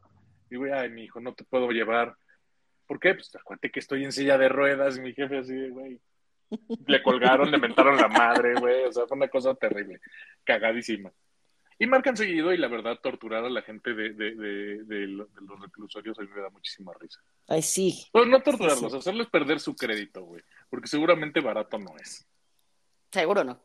Y 0.52 0.56
güey, 0.56 0.72
ay, 0.72 0.90
mi 0.92 1.06
hijo, 1.06 1.20
no 1.20 1.34
te 1.34 1.44
puedo 1.44 1.72
llevar. 1.72 2.16
¿Por 2.86 3.00
qué? 3.00 3.16
Pues 3.16 3.36
acuérdate 3.36 3.72
que 3.72 3.80
estoy 3.80 4.04
en 4.04 4.12
silla 4.12 4.38
de 4.38 4.50
ruedas, 4.50 4.98
y 4.98 5.02
mi 5.02 5.14
jefe 5.14 5.40
así, 5.40 5.56
de, 5.56 5.70
güey. 5.70 6.00
Le 6.86 7.02
colgaron, 7.02 7.50
le 7.50 7.58
mentaron 7.58 7.98
la 7.98 8.08
madre, 8.08 8.54
güey. 8.54 8.84
O 8.86 8.92
sea, 8.92 9.08
fue 9.08 9.18
una 9.18 9.28
cosa 9.30 9.56
terrible, 9.56 10.00
cagadísima. 10.44 11.12
Y 11.80 11.88
marcan 11.88 12.16
seguido, 12.16 12.54
y 12.54 12.58
la 12.58 12.68
verdad, 12.68 13.00
torturar 13.02 13.44
a 13.46 13.50
la 13.50 13.64
gente 13.64 13.96
de, 13.96 14.14
de, 14.14 14.36
de, 14.36 14.84
de 14.84 15.08
lo- 15.08 15.26
de 15.26 15.42
los 15.42 15.60
reclusorios 15.60 16.20
a 16.20 16.22
mí 16.22 16.28
me 16.36 16.42
da 16.42 16.50
muchísima 16.52 16.92
risa. 17.00 17.20
Ay, 17.48 17.64
sí. 17.64 18.06
Pues 18.12 18.28
no 18.28 18.40
torturarlos, 18.44 18.92
Sí. 18.92 18.98
hacerles 19.00 19.28
perder 19.28 19.60
su 19.60 19.76
crédito, 19.76 20.22
güey. 20.24 20.44
Porque 20.70 20.88
seguramente 20.88 21.40
barato 21.42 21.80
no 21.80 21.96
es. 22.00 22.28
Seguro 23.12 23.44
no. 23.44 23.60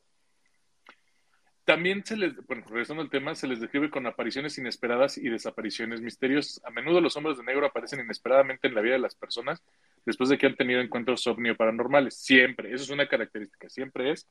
También 1.64 2.04
se 2.04 2.16
les, 2.16 2.34
bueno, 2.46 2.64
regresando 2.66 3.02
al 3.02 3.10
tema, 3.10 3.36
se 3.36 3.46
les 3.46 3.60
describe 3.60 3.88
con 3.88 4.06
apariciones 4.06 4.58
inesperadas 4.58 5.16
y 5.16 5.28
desapariciones 5.28 6.00
misteriosas. 6.00 6.60
A 6.64 6.70
menudo 6.70 7.00
los 7.00 7.16
hombres 7.16 7.38
de 7.38 7.44
negro 7.44 7.66
aparecen 7.66 8.00
inesperadamente 8.00 8.66
en 8.66 8.74
la 8.74 8.80
vida 8.80 8.94
de 8.94 8.98
las 8.98 9.14
personas 9.14 9.62
después 10.04 10.28
de 10.28 10.38
que 10.38 10.46
han 10.46 10.56
tenido 10.56 10.80
encuentros 10.80 11.24
ovni 11.28 11.50
o 11.50 11.56
paranormales. 11.56 12.16
Siempre, 12.16 12.74
eso 12.74 12.82
es 12.82 12.90
una 12.90 13.06
característica. 13.06 13.68
Siempre 13.68 14.10
es 14.10 14.26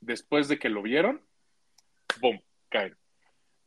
después 0.00 0.48
de 0.48 0.58
que 0.58 0.68
lo 0.68 0.82
vieron, 0.82 1.20
¡boom! 2.20 2.42
caen. 2.68 2.96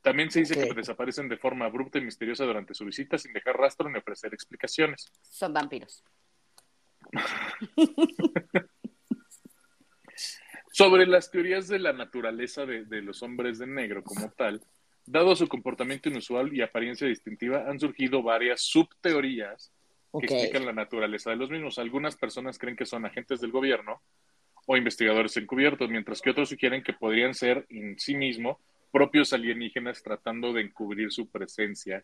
También 0.02 0.30
se 0.30 0.42
dice 0.42 0.56
que 0.56 0.74
desaparecen 0.74 1.30
de 1.30 1.38
forma 1.38 1.66
abrupta 1.66 1.98
y 1.98 2.02
misteriosa 2.02 2.44
durante 2.44 2.74
su 2.74 2.86
visita 2.86 3.18
sin 3.18 3.34
dejar 3.34 3.58
rastro 3.58 3.90
ni 3.90 3.98
ofrecer 3.98 4.34
explicaciones. 4.34 5.12
Son 5.22 5.54
vampiros. 5.54 6.04
Sobre 10.78 11.06
las 11.08 11.32
teorías 11.32 11.70
de 11.70 11.80
la 11.80 11.94
naturaleza 11.94 12.66
de, 12.66 12.84
de 12.84 13.02
los 13.02 13.24
hombres 13.24 13.60
de 13.60 13.66
negro 13.68 14.04
como 14.04 14.30
tal, 14.32 14.62
dado 15.06 15.34
su 15.36 15.48
comportamiento 15.48 16.10
inusual 16.10 16.54
y 16.54 16.62
apariencia 16.62 17.08
distintiva, 17.08 17.64
han 17.70 17.80
surgido 17.80 18.22
varias 18.22 18.62
subteorías 18.64 19.72
que 20.20 20.26
explican 20.26 20.66
la 20.66 20.74
naturaleza 20.74 21.30
de 21.30 21.38
los 21.38 21.50
mismos. 21.50 21.80
Algunas 21.80 22.18
personas 22.18 22.58
creen 22.58 22.76
que 22.76 22.86
son 22.86 23.06
agentes 23.06 23.40
del 23.40 23.52
gobierno 23.52 24.02
o 24.66 24.76
investigadores 24.76 25.38
encubiertos, 25.38 25.90
mientras 25.90 26.22
que 26.22 26.32
otros 26.32 26.50
sugieren 26.50 26.84
que 26.84 26.92
podrían 26.92 27.34
ser 27.34 27.66
en 27.70 27.98
sí 27.98 28.16
mismo 28.16 28.60
propios 28.92 29.32
alienígenas 29.32 30.04
tratando 30.04 30.52
de 30.52 30.62
encubrir 30.62 31.10
su 31.10 31.30
presencia 31.30 32.04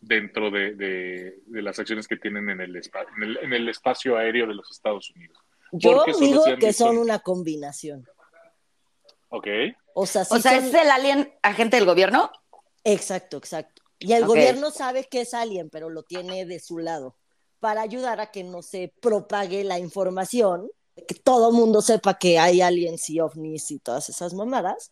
dentro 0.00 0.50
de, 0.52 0.74
de- 0.76 1.38
de 1.44 1.62
las 1.62 1.78
acciones 1.80 2.06
que 2.06 2.16
tienen 2.18 2.50
en 2.50 2.60
el, 2.60 2.76
en 2.76 3.22
el- 3.22 3.38
en 3.42 3.52
el 3.52 3.68
espacio 3.68 4.16
aéreo 4.16 4.46
de 4.46 4.54
los 4.54 4.70
Estados 4.70 5.10
Unidos. 5.10 5.36
Yo 5.72 6.04
digo 6.18 6.44
que 6.58 6.66
visto- 6.66 6.84
son 6.86 6.98
una 6.98 7.18
combinación. 7.20 8.06
¿Ok? 9.28 9.46
O 9.94 10.06
sea, 10.06 10.22
O 10.22 10.38
sea, 10.38 10.56
son- 10.56 10.64
¿es 10.68 10.74
el 10.74 10.90
alien 10.90 11.32
agente 11.42 11.76
del 11.76 11.86
gobierno? 11.86 12.30
Exacto, 12.84 13.36
exacto. 13.36 13.82
Y 13.98 14.12
el 14.14 14.24
gobierno 14.26 14.70
sabe 14.70 15.04
que 15.04 15.20
es 15.20 15.34
alien, 15.34 15.68
pero 15.70 15.90
lo 15.90 16.02
tiene 16.02 16.46
de 16.46 16.58
su 16.58 16.78
lado 16.78 17.16
para 17.60 17.82
ayudar 17.82 18.20
a 18.20 18.30
que 18.30 18.42
no 18.42 18.62
se 18.62 18.92
propague 19.00 19.62
la 19.64 19.78
información, 19.78 20.70
que 21.06 21.14
todo 21.14 21.52
mundo 21.52 21.82
sepa 21.82 22.18
que 22.18 22.38
hay 22.38 22.62
aliens 22.62 23.08
y 23.10 23.20
ovnis 23.20 23.70
y 23.70 23.78
todas 23.78 24.08
esas 24.08 24.32
mamadas. 24.34 24.90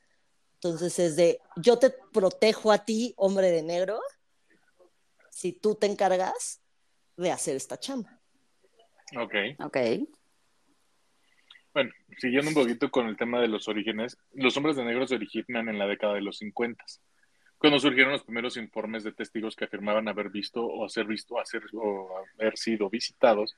Entonces 0.55 0.99
es 0.99 1.17
de, 1.17 1.41
yo 1.57 1.79
te 1.79 1.91
protejo 2.13 2.71
a 2.73 2.85
ti, 2.85 3.15
hombre 3.17 3.51
de 3.51 3.63
negro, 3.63 4.01
si 5.31 5.53
tú 5.53 5.75
te 5.77 5.87
encargas 5.87 6.61
de 7.17 7.31
hacer 7.31 7.57
esta 7.57 7.79
chamba. 7.79 8.21
Ok. 9.19 9.35
Ok. 9.65 9.77
Bueno, 11.79 11.93
siguiendo 12.17 12.49
un 12.49 12.55
poquito 12.55 12.91
con 12.91 13.07
el 13.07 13.17
tema 13.17 13.41
de 13.41 13.47
los 13.47 13.69
orígenes, 13.69 14.19
los 14.35 14.57
hombres 14.57 14.75
de 14.75 14.85
negro 14.85 15.07
se 15.07 15.15
originan 15.15 15.69
en 15.69 15.79
la 15.79 15.87
década 15.87 16.15
de 16.15 16.23
los 16.23 16.39
50, 16.39 16.85
cuando 17.57 17.79
surgieron 17.79 18.11
los 18.11 18.25
primeros 18.25 18.57
informes 18.57 19.05
de 19.05 19.13
testigos 19.13 19.55
que 19.55 19.67
afirmaban 19.67 20.09
haber 20.09 20.29
visto 20.29 20.67
o 20.67 20.85
hacer 20.85 21.07
visto 21.07 21.39
hacer, 21.39 21.63
o 21.75 22.25
haber 22.35 22.59
sido 22.59 22.91
visitados 22.91 23.55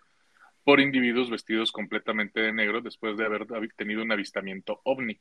por 0.64 0.80
individuos 0.80 1.30
vestidos 1.30 1.72
completamente 1.72 2.40
de 2.40 2.52
negro 2.52 2.82
después 2.82 3.16
de 3.16 3.24
haber 3.24 3.46
tenido 3.74 4.02
un 4.02 4.12
avistamiento 4.12 4.82
ovni. 4.84 5.18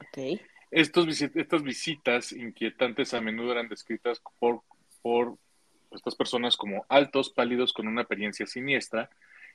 Ok. 0.00 0.40
Estos 0.72 1.06
visi- 1.06 1.30
estas 1.36 1.62
visitas 1.62 2.32
inquietantes 2.32 3.14
a 3.14 3.20
menudo 3.20 3.52
eran 3.52 3.68
descritas 3.68 4.20
por, 4.40 4.62
por 5.02 5.38
estas 5.92 6.16
personas 6.16 6.56
como 6.56 6.84
altos, 6.88 7.30
pálidos, 7.30 7.72
con 7.72 7.86
una 7.86 8.02
apariencia 8.02 8.44
siniestra 8.44 9.08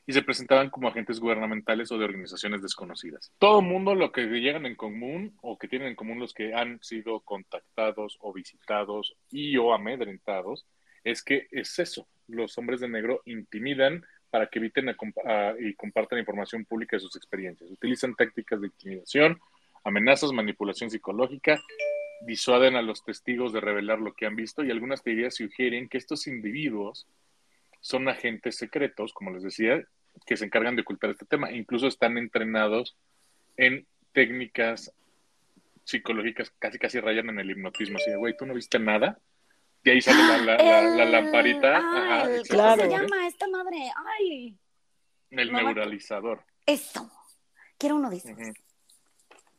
y 0.05 0.13
se 0.13 0.21
presentaban 0.21 0.69
como 0.69 0.87
agentes 0.87 1.19
gubernamentales 1.19 1.91
o 1.91 1.97
de 1.97 2.05
organizaciones 2.05 2.61
desconocidas. 2.61 3.31
Todo 3.39 3.61
mundo 3.61 3.95
lo 3.95 4.11
que 4.11 4.23
llegan 4.23 4.65
en 4.65 4.75
común 4.75 5.37
o 5.41 5.57
que 5.57 5.67
tienen 5.67 5.89
en 5.89 5.95
común 5.95 6.19
los 6.19 6.33
que 6.33 6.53
han 6.53 6.81
sido 6.83 7.21
contactados 7.21 8.17
o 8.19 8.33
visitados 8.33 9.15
y 9.31 9.57
o 9.57 9.73
amedrentados 9.73 10.65
es 11.03 11.23
que 11.23 11.47
es 11.51 11.79
eso, 11.79 12.07
los 12.27 12.57
hombres 12.57 12.79
de 12.79 12.89
negro 12.89 13.21
intimidan 13.25 14.05
para 14.29 14.47
que 14.47 14.59
eviten 14.59 14.95
y 15.59 15.73
compartan 15.75 16.19
información 16.19 16.65
pública 16.65 16.95
de 16.95 17.01
sus 17.01 17.15
experiencias. 17.15 17.69
Utilizan 17.69 18.15
tácticas 18.15 18.61
de 18.61 18.67
intimidación, 18.67 19.39
amenazas, 19.83 20.31
manipulación 20.31 20.89
psicológica, 20.89 21.61
disuaden 22.25 22.75
a 22.75 22.81
los 22.81 23.03
testigos 23.03 23.53
de 23.53 23.61
revelar 23.61 23.99
lo 23.99 24.13
que 24.13 24.25
han 24.25 24.35
visto 24.35 24.63
y 24.63 24.71
algunas 24.71 25.03
teorías 25.03 25.35
sugieren 25.35 25.87
que 25.87 25.97
estos 25.97 26.25
individuos 26.25 27.05
son 27.83 28.07
agentes 28.07 28.55
secretos, 28.55 29.13
como 29.13 29.31
les 29.31 29.43
decía, 29.43 29.83
que 30.25 30.37
se 30.37 30.45
encargan 30.45 30.77
de 30.77 30.83
ocultar 30.83 31.09
este 31.09 31.25
tema. 31.25 31.51
Incluso 31.51 31.87
están 31.87 32.17
entrenados 32.17 32.95
en 33.57 33.85
técnicas 34.13 34.93
psicológicas, 35.83 36.49
casi 36.59 36.79
casi 36.79 37.01
rayan 37.01 37.29
en 37.29 37.39
el 37.39 37.51
hipnotismo. 37.51 37.97
Así 37.97 38.09
de, 38.09 38.15
güey, 38.15 38.37
¿tú 38.37 38.45
no 38.45 38.53
viste 38.53 38.79
nada? 38.79 39.19
Y 39.83 39.89
ahí 39.89 40.01
sale 40.01 40.45
la, 40.45 40.55
la, 40.95 41.05
lamparita. 41.05 41.75
Ah, 41.75 42.29
¿Cómo 42.49 42.75
se 42.77 42.89
llama 42.89 43.27
esta 43.27 43.49
madre? 43.49 43.91
Ay. 44.17 44.57
El 45.29 45.51
neuralizador. 45.51 46.45
Eso. 46.65 47.11
Quiero 47.77 47.97
uno 47.97 48.09
de 48.09 48.15
esos. 48.15 48.31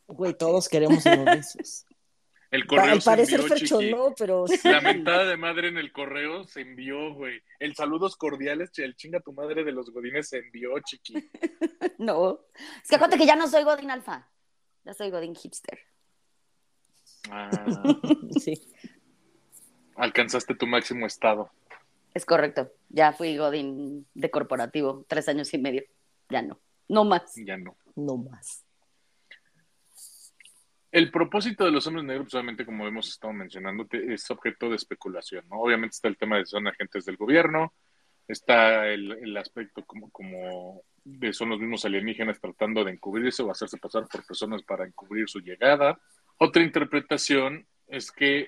Güey, 0.07 0.33
todos 0.33 0.67
queremos 0.67 1.05
uno 1.05 1.25
de 1.25 1.37
esos. 1.37 1.85
El 2.51 2.65
correo 2.67 2.93
Al 2.93 3.01
parecer 3.01 3.41
Fercho 3.41 3.81
no, 3.81 4.13
pero 4.17 4.47
sí. 4.47 4.59
La 4.63 4.81
mentada 4.81 5.25
de 5.25 5.37
madre 5.37 5.67
en 5.69 5.77
el 5.77 5.91
correo 5.91 6.43
se 6.45 6.61
envió, 6.61 7.13
güey. 7.13 7.41
El 7.59 7.75
saludos 7.75 8.15
cordiales, 8.15 8.71
el 8.77 8.95
chinga 8.95 9.19
tu 9.19 9.33
madre 9.33 9.63
de 9.63 9.71
los 9.71 9.89
godines 9.91 10.29
se 10.29 10.37
envió, 10.39 10.79
chiqui. 10.79 11.13
no. 11.97 12.39
Es 12.81 12.89
que 12.89 12.95
acuérdate 12.95 13.19
que 13.19 13.27
ya 13.27 13.35
no 13.35 13.47
soy 13.47 13.63
godín 13.63 13.91
alfa. 13.91 14.29
Ya 14.83 14.93
soy 14.93 15.09
godín 15.09 15.35
hipster. 15.35 15.79
Ah. 17.29 17.49
sí. 18.39 18.71
Alcanzaste 19.95 20.55
tu 20.55 20.67
máximo 20.67 21.05
estado. 21.05 21.49
Es 22.13 22.25
correcto. 22.25 22.71
Ya 22.89 23.13
fui 23.13 23.35
godín 23.37 24.07
de 24.13 24.29
corporativo, 24.29 25.05
tres 25.07 25.27
años 25.27 25.53
y 25.53 25.57
medio. 25.57 25.83
Ya 26.29 26.41
no. 26.41 26.59
No 26.87 27.03
más. 27.03 27.33
Ya 27.35 27.57
no. 27.57 27.75
No 27.95 28.17
más. 28.17 28.64
El 30.95 31.11
propósito 31.11 31.65
de 31.65 31.71
los 31.71 31.85
hombres 31.87 32.05
negros, 32.05 32.27
pues, 32.27 32.35
obviamente, 32.35 32.65
como 32.65 32.87
hemos 32.87 33.09
estado 33.09 33.33
mencionando, 33.33 33.85
es 33.91 34.31
objeto 34.31 34.69
de 34.69 34.77
especulación, 34.77 35.43
¿no? 35.49 35.59
Obviamente 35.59 35.95
está 35.95 36.07
el 36.07 36.15
tema 36.15 36.37
de 36.37 36.43
que 36.43 36.49
son 36.51 36.69
agentes 36.69 37.03
del 37.03 37.17
gobierno, 37.17 37.73
está 38.29 38.87
el, 38.87 39.35
aspecto 39.35 39.83
como, 39.83 40.09
como 40.09 40.83
de 41.03 41.33
son 41.33 41.49
los 41.49 41.59
mismos 41.59 41.83
alienígenas 41.83 42.39
tratando 42.39 42.85
de 42.85 42.93
encubrirse 42.93 43.43
o 43.43 43.51
hacerse 43.51 43.77
pasar 43.77 44.07
por 44.07 44.25
personas 44.25 44.63
para 44.63 44.85
encubrir 44.85 45.27
su 45.27 45.41
llegada. 45.41 45.99
Otra 46.37 46.63
interpretación 46.63 47.67
es 47.87 48.09
que, 48.09 48.47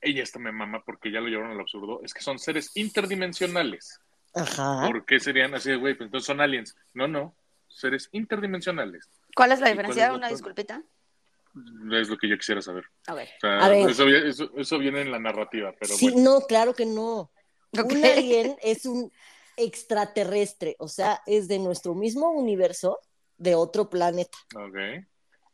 ella 0.00 0.22
está 0.22 0.38
me 0.38 0.52
mama 0.52 0.84
porque 0.84 1.10
ya 1.10 1.20
lo 1.20 1.26
llevaron 1.26 1.50
al 1.50 1.60
absurdo, 1.60 2.02
es 2.04 2.14
que 2.14 2.22
son 2.22 2.38
seres 2.38 2.70
interdimensionales. 2.76 3.98
Ajá. 4.32 4.86
¿Por 4.86 5.04
qué 5.04 5.18
serían 5.18 5.56
así, 5.56 5.74
güey? 5.74 5.94
Pues 5.94 6.06
entonces 6.06 6.24
son 6.24 6.40
aliens. 6.40 6.76
No, 6.94 7.08
no, 7.08 7.34
seres 7.66 8.08
interdimensionales. 8.12 9.10
¿Cuál 9.34 9.50
es 9.50 9.58
la 9.58 9.70
diferencia? 9.70 10.12
Una 10.12 10.28
disculpita. 10.28 10.84
Es 11.92 12.08
lo 12.08 12.16
que 12.16 12.28
yo 12.28 12.36
quisiera 12.38 12.62
saber. 12.62 12.84
A 13.06 13.14
ver. 13.14 13.28
Eso, 13.90 14.78
viene 14.78 15.02
en 15.02 15.10
la 15.10 15.18
narrativa, 15.18 15.74
pero 15.78 15.94
Sí, 15.94 16.14
no, 16.14 16.40
claro 16.42 16.74
que 16.74 16.86
no. 16.86 17.30
Un 17.72 18.04
alien 18.04 18.56
es 18.62 18.86
un 18.86 19.12
extraterrestre, 19.56 20.76
o 20.78 20.88
sea, 20.88 21.22
es 21.26 21.48
de 21.48 21.58
nuestro 21.58 21.94
mismo 21.94 22.30
universo, 22.30 22.98
de 23.36 23.54
otro 23.54 23.90
planeta. 23.90 24.38
Ok. 24.54 25.04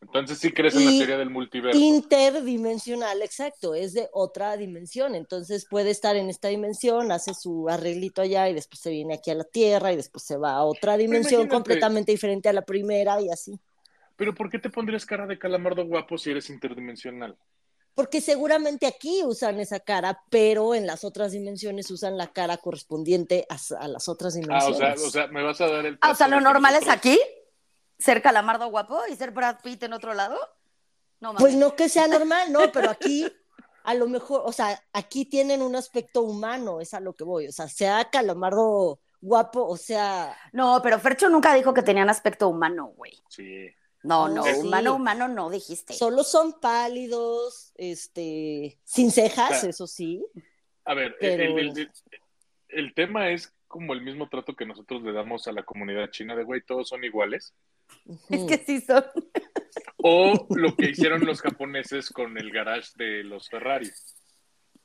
Entonces 0.01 0.39
sí 0.39 0.53
crees 0.53 0.77
en 0.77 0.85
la 0.85 0.91
teoría 0.93 1.19
del 1.19 1.31
multiverso. 1.31 1.79
Interdimensional, 1.79 3.21
exacto, 3.21 3.75
es 3.75 3.95
de 3.95 4.09
otra 4.13 4.57
dimensión. 4.57 5.17
Entonces 5.17 5.67
puede 5.69 5.91
estar 5.91 6.15
en 6.17 6.31
esta 6.31 6.49
dimensión, 6.49 7.11
hace 7.11 7.35
su 7.35 7.69
arreglito 7.69 8.23
allá 8.23 8.49
y 8.49 8.55
después 8.55 8.81
se 8.81 8.91
viene 8.91 9.15
aquí 9.15 9.33
a 9.33 9.35
la 9.35 9.45
Tierra 9.45 9.93
y 9.93 9.97
después 9.97 10.23
se 10.23 10.37
va 10.37 10.53
a 10.53 10.65
otra 10.65 10.97
dimensión 10.97 11.49
completamente 11.49 12.13
diferente 12.13 12.49
a 12.49 12.53
la 12.53 12.63
primera 12.63 13.21
y 13.21 13.29
así. 13.29 13.59
Pero 14.19 14.35
¿por 14.35 14.51
qué 14.51 14.59
te 14.59 14.69
pondrías 14.69 15.07
cara 15.07 15.29
de 15.29 15.39
calamardo 15.39 15.87
guapo 15.87 16.19
si 16.19 16.33
eres 16.33 16.51
interdimensional? 16.51 17.39
Porque 17.95 18.21
seguramente 18.21 18.89
aquí 18.89 19.23
usan 19.25 19.61
esa 19.61 19.79
cara, 19.79 20.25
pero 20.29 20.75
en 20.75 20.89
las 20.89 21.05
otras 21.05 21.31
dimensiones 21.31 21.89
usan 21.93 22.19
la 22.19 22.33
cara 22.33 22.57
correspondiente 22.57 23.47
a, 23.49 23.87
las 23.87 24.09
otras 24.09 24.35
dimensiones. 24.35 24.81
Ah, 24.83 24.93
o 24.93 24.97
sea, 24.97 25.07
o 25.07 25.11
sea, 25.11 25.27
me 25.29 25.45
vas 25.45 25.61
a 25.61 25.69
dar 25.69 25.87
el. 25.87 25.99
Ah, 26.01 26.11
o 26.11 26.15
sea, 26.17 26.27
lo 26.27 26.41
normal 26.41 26.75
es 26.75 26.89
aquí, 26.89 27.17
ser 27.97 28.21
calamardo 28.21 28.69
guapo 28.69 29.01
y 29.09 29.15
ser 29.15 29.31
Brad 29.31 29.61
Pitt 29.63 29.85
en 29.85 29.93
otro 29.93 30.15
lado. 30.15 30.37
No, 31.21 31.35
pues 31.35 31.55
no 31.55 31.77
que 31.77 31.89
sea 31.89 32.09
normal, 32.09 32.53
no, 32.53 32.73
pero 32.73 32.91
aquí 32.91 33.25
a 33.85 33.95
lo 33.95 34.09
mejor, 34.09 34.43
o 34.45 34.53
sea, 34.53 34.83
aquí 34.93 35.27
tienen 35.27 35.63
un 35.63 35.77
aspecto 35.77 36.23
humano, 36.23 36.81
es 36.81 36.93
a 36.93 36.99
lo 36.99 37.13
que 37.13 37.23
voy, 37.23 37.47
o 37.47 37.53
sea, 37.53 37.69
sea 37.69 38.11
calamardo 38.11 38.99
guapo, 39.21 39.65
o 39.65 39.77
sea. 39.77 40.37
No, 40.53 40.81
pero 40.83 40.99
Fercho 40.99 41.29
nunca 41.29 41.55
dijo 41.55 41.73
que 41.73 41.83
tenían 41.83 42.11
aspecto 42.11 42.49
humano, 42.49 42.93
güey. 42.97 43.13
Sí. 43.29 43.69
No, 44.03 44.29
no, 44.29 44.45
humano, 44.61 44.95
humano 44.95 45.29
no 45.29 45.51
dijiste. 45.51 45.93
Solo 45.93 46.23
son 46.23 46.61
pálidos, 46.61 47.73
este, 47.77 48.79
sin 48.85 49.11
cejas, 49.11 49.65
eso 49.65 49.87
sí. 49.87 50.25
A 50.85 50.95
ver, 50.95 51.17
el, 51.21 52.95
tema 52.95 53.31
es 53.31 53.53
como 53.67 53.93
el 53.93 54.03
mismo 54.03 54.29
trato 54.29 54.55
que 54.55 54.67
nosotros 54.67 55.03
le 55.03 55.13
damos 55.13 55.49
a 55.49 55.53
la 55.53 55.65
comunidad 55.65 56.11
china 56.11 56.37
de, 56.37 56.45
güey, 56.45 56.63
todos 56.63 56.89
son 56.89 57.05
iguales. 57.05 57.55
Es 58.31 58.45
que 58.45 58.59
sí 58.59 58.81
son. 58.81 59.05
O 59.97 60.47
lo 60.51 60.77
que 60.77 60.91
hicieron 60.91 61.25
los 61.27 61.43
japoneses 61.43 62.11
con 62.11 62.39
el 62.39 62.51
garage 62.51 62.91
de 62.97 63.25
los 63.25 63.49
Ferrari, 63.49 63.91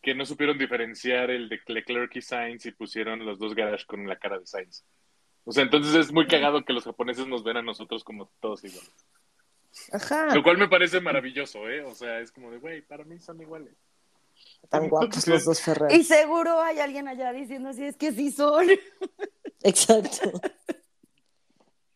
que 0.02 0.15
no 0.15 0.26
supieron 0.26 0.58
diferenciar 0.58 1.30
el 1.30 1.47
de 1.47 1.62
Leclerc 1.67 2.15
y 2.15 2.21
Sainz 2.21 2.65
y 2.65 2.71
pusieron 2.71 3.26
los 3.26 3.39
dos 3.39 3.54
garages 3.54 3.86
con 3.86 4.08
la 4.08 4.17
cara 4.17 4.39
de 4.39 4.47
Sainz. 4.47 4.84
O 5.45 5.51
sea, 5.51 5.63
entonces 5.63 5.93
es 5.93 6.12
muy 6.12 6.27
cagado 6.27 6.63
que 6.63 6.73
los 6.73 6.84
japoneses 6.84 7.27
nos 7.27 7.43
ven 7.43 7.58
a 7.58 7.62
nosotros 7.62 8.03
como 8.03 8.29
todos 8.39 8.63
iguales. 8.63 8.91
Ajá. 9.91 10.34
Lo 10.34 10.43
cual 10.43 10.58
me 10.58 10.67
parece 10.67 11.01
maravilloso, 11.01 11.67
¿eh? 11.69 11.84
O 11.84 11.95
sea, 11.95 12.19
es 12.19 12.32
como 12.32 12.51
de, 12.51 12.60
güey, 12.60 12.82
para 12.82 13.03
mí 13.03 13.19
son 13.19 13.41
iguales. 13.41 13.73
Tan 14.69 14.88
guapos 14.89 15.27
los 15.27 15.45
dos 15.45 15.62
Ferrari. 15.62 15.95
Y 15.95 16.03
seguro 16.03 16.62
hay 16.62 16.79
alguien 16.79 17.08
allá 17.08 17.32
diciendo 17.34 17.69
así, 17.69 17.84
es 17.84 17.97
que 17.97 18.12
sí 18.13 18.32
son. 18.32 18.67
Exacto. 19.63 20.32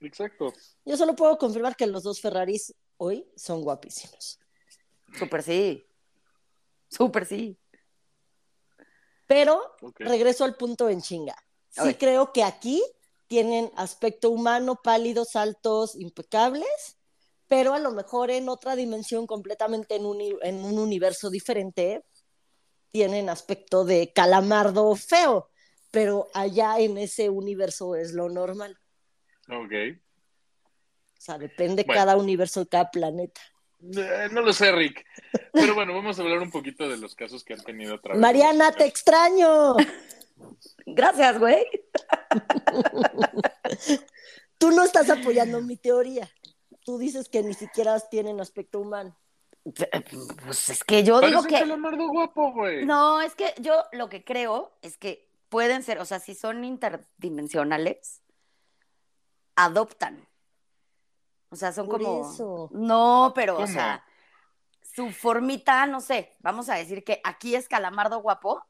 Exacto. 0.02 0.54
Yo 0.86 0.98
solo 0.98 1.16
puedo 1.16 1.38
confirmar 1.38 1.76
que 1.76 1.88
los 1.88 2.04
dos 2.04 2.22
Ferraris 2.22 2.74
hoy 2.98 3.26
son 3.36 3.62
guapísimos. 3.62 4.40
Súper 5.18 5.44
sí. 5.44 5.88
Súper 6.90 7.26
sí. 7.26 7.58
Pero 9.26 9.76
regreso 9.98 10.44
al 10.44 10.56
punto 10.56 10.90
en 10.90 11.02
chinga. 11.02 11.36
Sí 11.70 11.96
creo 11.96 12.32
que 12.32 12.44
aquí 12.44 12.82
tienen 13.28 13.72
aspecto 13.76 14.30
humano, 14.30 14.80
pálidos, 14.84 15.36
altos, 15.36 15.96
impecables, 15.96 16.98
pero 17.48 17.74
a 17.74 17.80
lo 17.80 17.92
mejor 17.92 18.32
en 18.32 18.50
otra 18.50 18.76
dimensión 18.76 19.28
completamente 19.28 19.96
en 19.96 20.06
un, 20.06 20.22
en 20.42 20.64
un 20.64 20.80
universo 20.80 21.30
diferente 21.30 22.04
tienen 22.92 23.30
aspecto 23.30 23.86
de 23.86 24.12
calamardo 24.14 24.96
feo, 24.96 25.50
pero 25.92 26.28
allá 26.34 26.80
en 26.80 26.98
ese 26.98 27.30
universo 27.30 27.96
es 27.96 28.14
lo 28.14 28.30
normal. 28.30 28.78
Ok. 29.50 29.74
O 31.18 31.20
sea, 31.20 31.38
depende 31.38 31.86
cada 31.86 32.16
universo 32.16 32.62
de 32.62 32.68
cada 32.68 32.90
planeta. 32.92 33.42
Eh, 33.80 34.30
no 34.32 34.42
lo 34.42 34.54
sé, 34.54 34.72
Rick. 34.72 35.06
Pero 35.54 35.76
bueno, 35.76 35.94
vamos 35.94 36.18
a 36.18 36.22
hablar 36.22 36.40
un 36.40 36.52
poquito 36.52 36.90
de 36.90 36.98
los 36.98 37.16
casos 37.16 37.44
que 37.44 37.54
han 37.54 37.64
tenido 37.64 37.96
otra 37.96 38.14
vez. 38.14 38.22
Mariana, 38.22 38.72
te 38.72 38.86
extraño. 38.86 39.76
Gracias, 40.86 41.40
güey. 41.40 41.66
Tú 44.58 44.72
no 44.72 44.84
estás 44.84 45.10
apoyando 45.10 45.62
mi 45.62 45.78
teoría. 45.78 46.30
Tú 46.84 46.98
dices 46.98 47.30
que 47.30 47.44
ni 47.44 47.54
siquiera 47.54 48.00
tienen 48.00 48.40
aspecto 48.40 48.80
humano. 48.80 49.18
Pues 50.46 50.70
es 50.70 50.84
que 50.84 51.04
yo 51.04 51.20
digo 51.20 51.44
que. 51.44 51.64
guapo, 51.66 52.54
güey. 52.54 52.86
No, 52.86 53.22
es 53.22 53.36
que 53.36 53.54
yo 53.60 53.84
lo 53.92 54.10
que 54.10 54.24
creo 54.24 54.78
es 54.82 54.98
que 54.98 55.30
pueden 55.50 55.84
ser, 55.84 56.00
o 56.00 56.06
sea, 56.06 56.20
si 56.20 56.36
son 56.36 56.64
interdimensionales, 56.64 58.22
adoptan. 59.56 60.26
O 61.50 61.56
sea, 61.56 61.72
son 61.72 61.88
como. 61.88 62.70
No, 62.72 63.34
pero, 63.36 63.58
o 63.58 63.68
sea, 63.68 64.04
su 64.82 65.12
formita, 65.12 65.86
no 65.86 66.02
sé, 66.02 66.36
vamos 66.40 66.70
a 66.70 66.76
decir 66.76 67.04
que 67.04 67.22
aquí 67.24 67.56
es 67.56 67.68
calamardo 67.68 68.22
guapo, 68.22 68.64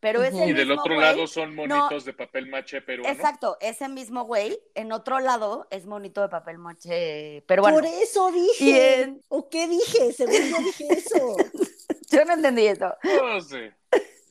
pero 0.00 0.22
ese 0.22 0.46
Y 0.46 0.52
del 0.54 0.72
otro 0.72 0.98
lado 0.98 1.26
son 1.26 1.54
monitos 1.54 2.04
de 2.06 2.14
papel 2.14 2.48
maché 2.48 2.80
peruano. 2.80 3.12
Exacto, 3.12 3.58
ese 3.60 3.88
mismo 3.88 4.24
güey, 4.24 4.58
en 4.74 4.92
otro 4.92 5.20
lado 5.20 5.68
es 5.70 5.86
monito 5.86 6.22
de 6.22 6.28
papel 6.28 6.58
maché 6.58 7.44
peruano. 7.46 7.76
Por 7.76 7.86
eso 7.86 8.32
dije. 8.32 9.14
¿O 9.28 9.48
qué 9.50 9.68
dije? 9.68 10.12
Según 10.12 10.34
yo 10.34 10.58
dije 10.58 10.86
eso. 10.90 11.36
yo 12.10 12.24
no 12.24 12.32
entendí 12.32 12.66
eso. 12.66 12.94
No 13.02 13.40
sé. 13.42 13.74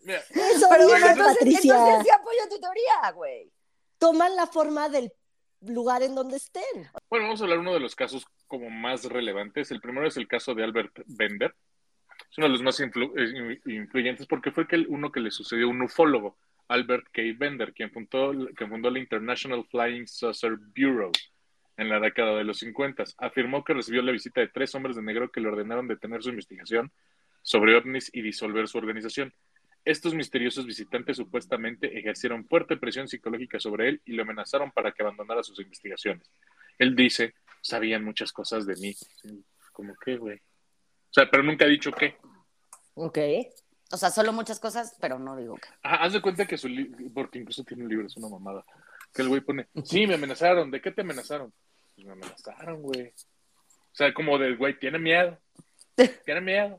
Eso 0.05 0.67
pero 0.71 0.88
bueno, 0.88 1.08
entonces, 1.08 1.38
Patricia. 1.38 1.75
entonces 1.75 2.03
sí 2.03 2.10
apoyo 2.10 2.39
tu 2.49 2.60
teoría, 2.60 3.12
güey. 3.13 3.51
toman 3.99 4.36
la 4.36 4.47
forma 4.47 4.89
del 4.89 5.13
lugar 5.62 6.01
en 6.01 6.15
donde 6.15 6.38
estén. 6.38 6.89
Bueno, 7.10 7.25
vamos 7.25 7.41
a 7.41 7.43
hablar 7.43 7.58
de 7.58 7.62
uno 7.62 7.73
de 7.73 7.79
los 7.79 7.95
casos 7.95 8.25
como 8.47 8.69
más 8.69 9.05
relevantes. 9.05 9.69
El 9.71 9.82
primero 9.82 10.08
es 10.08 10.17
el 10.17 10.27
caso 10.27 10.55
de 10.55 10.63
Albert 10.63 11.01
Bender. 11.05 11.53
Es 12.30 12.38
uno 12.38 12.48
de 12.48 12.52
los 12.54 12.62
más 12.62 12.80
eh, 12.80 13.60
influyentes 13.65 14.28
porque 14.28 14.52
fue 14.52 14.68
que 14.68 14.86
uno 14.88 15.12
que 15.12 15.20
le 15.20 15.32
sucedió 15.32 15.70
un 15.70 15.82
ufólogo, 15.82 16.38
Albert 16.68 17.08
K. 17.12 17.22
Bender, 17.36 17.74
quien 17.74 17.92
fundó, 17.92 18.32
quien 18.56 18.70
fundó 18.70 18.92
la 18.92 19.00
International 19.00 19.65
Flying 19.70 20.08
Saucer 20.08 20.58
Bureau 20.76 21.12
en 21.78 21.89
la 21.89 22.00
década 22.00 22.36
de 22.38 22.44
los 22.44 22.60
50. 22.60 23.04
Afirmó 23.18 23.63
que 23.63 23.74
recibió 23.74 24.02
la 24.02 24.12
visita 24.12 24.42
de 24.42 24.50
tres 24.50 24.76
hombres 24.76 24.96
de 24.96 25.02
negro 25.02 25.32
que 25.32 25.42
le 25.42 25.48
ordenaron 25.48 25.88
detener 25.88 26.22
su 26.22 26.30
investigación 26.30 26.92
sobre 27.42 27.76
ovnis 27.76 28.12
y 28.13 28.22
disolver 28.22 28.68
su 28.68 28.78
organización. 28.78 29.34
Estos 29.86 30.13
misteriosos 30.13 30.65
visitantes 30.65 31.18
supuestamente 31.18 31.98
ejercieron 31.98 32.46
fuerte 32.46 32.78
presión 32.78 33.08
psicológica 33.08 33.60
sobre 33.60 33.89
él 33.89 34.02
y 34.06 34.12
lo 34.12 34.24
amenazaron 34.24 34.72
para 34.72 34.92
que 34.92 35.02
abandonara 35.02 35.42
sus 35.42 35.60
investigaciones. 35.60 36.30
Él 36.78 36.96
dice, 36.96 37.34
sabían 37.62 38.04
muchas 38.04 38.32
cosas 38.32 38.68
de 38.68 38.76
mí. 38.76 38.94
¿Cómo 39.72 39.96
qué, 40.04 40.18
güey? 40.18 40.42
O 41.10 41.13
sea, 41.13 41.30
pero 41.30 41.43
nunca 41.43 41.65
ha 41.65 41.67
dicho 41.67 41.91
qué. 41.91 42.17
Ok. 42.93 43.17
O 43.91 43.98
sea, 43.98 44.12
solo 44.12 44.32
muchas 44.32 44.60
cosas, 44.60 44.95
pero 45.02 45.17
no 45.17 45.36
digo 45.36 45.56
qué. 45.56 45.69
Ah, 45.82 46.04
haz 46.04 46.13
de 46.13 46.22
cuenta 46.22 46.45
que 46.45 46.58
su 46.58 46.67
libro, 46.67 46.98
porque 47.13 47.39
incluso 47.39 47.63
tiene 47.63 47.84
un 47.84 47.89
libro, 47.89 48.06
es 48.06 48.17
una 48.17 48.30
mamada, 48.30 48.63
que 49.12 49.24
el 49.24 49.30
güey 49.30 49.41
pone, 49.41 49.67
sí, 49.84 50.06
me 50.06 50.13
amenazaron, 50.13 50.69
¿de 50.69 50.80
qué 50.80 50.91
te 50.91 51.02
amenazaron? 51.02 51.52
Pues 51.95 52.06
me 52.06 52.13
amenazaron, 52.13 52.84
güey. 52.84 53.08
O 53.08 53.95
sea, 53.95 54.13
como 54.13 54.38
del 54.38 54.58
güey, 54.58 54.78
tiene 54.78 55.00
miedo, 55.00 55.39
tiene 56.24 56.41
miedo. 56.41 56.78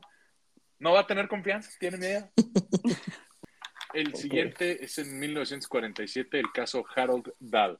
No 0.79 0.93
va 0.93 1.01
a 1.01 1.07
tener 1.07 1.27
confianza, 1.27 1.69
tiene 1.79 1.97
miedo. 1.97 2.29
El 3.93 4.15
siguiente 4.15 4.83
es 4.83 4.97
en 4.97 5.19
1947, 5.19 6.39
el 6.39 6.51
caso 6.53 6.85
Harold 6.95 7.33
Dahl. 7.39 7.77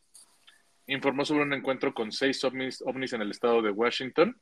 Informó 0.88 1.24
sobre 1.24 1.44
un 1.44 1.54
encuentro 1.54 1.94
con 1.94 2.12
seis 2.12 2.44
ovnis, 2.44 2.84
ovnis 2.86 3.14
en 3.14 3.22
el 3.22 3.32
estado 3.32 3.62
de 3.62 3.72
Washington 3.72 4.38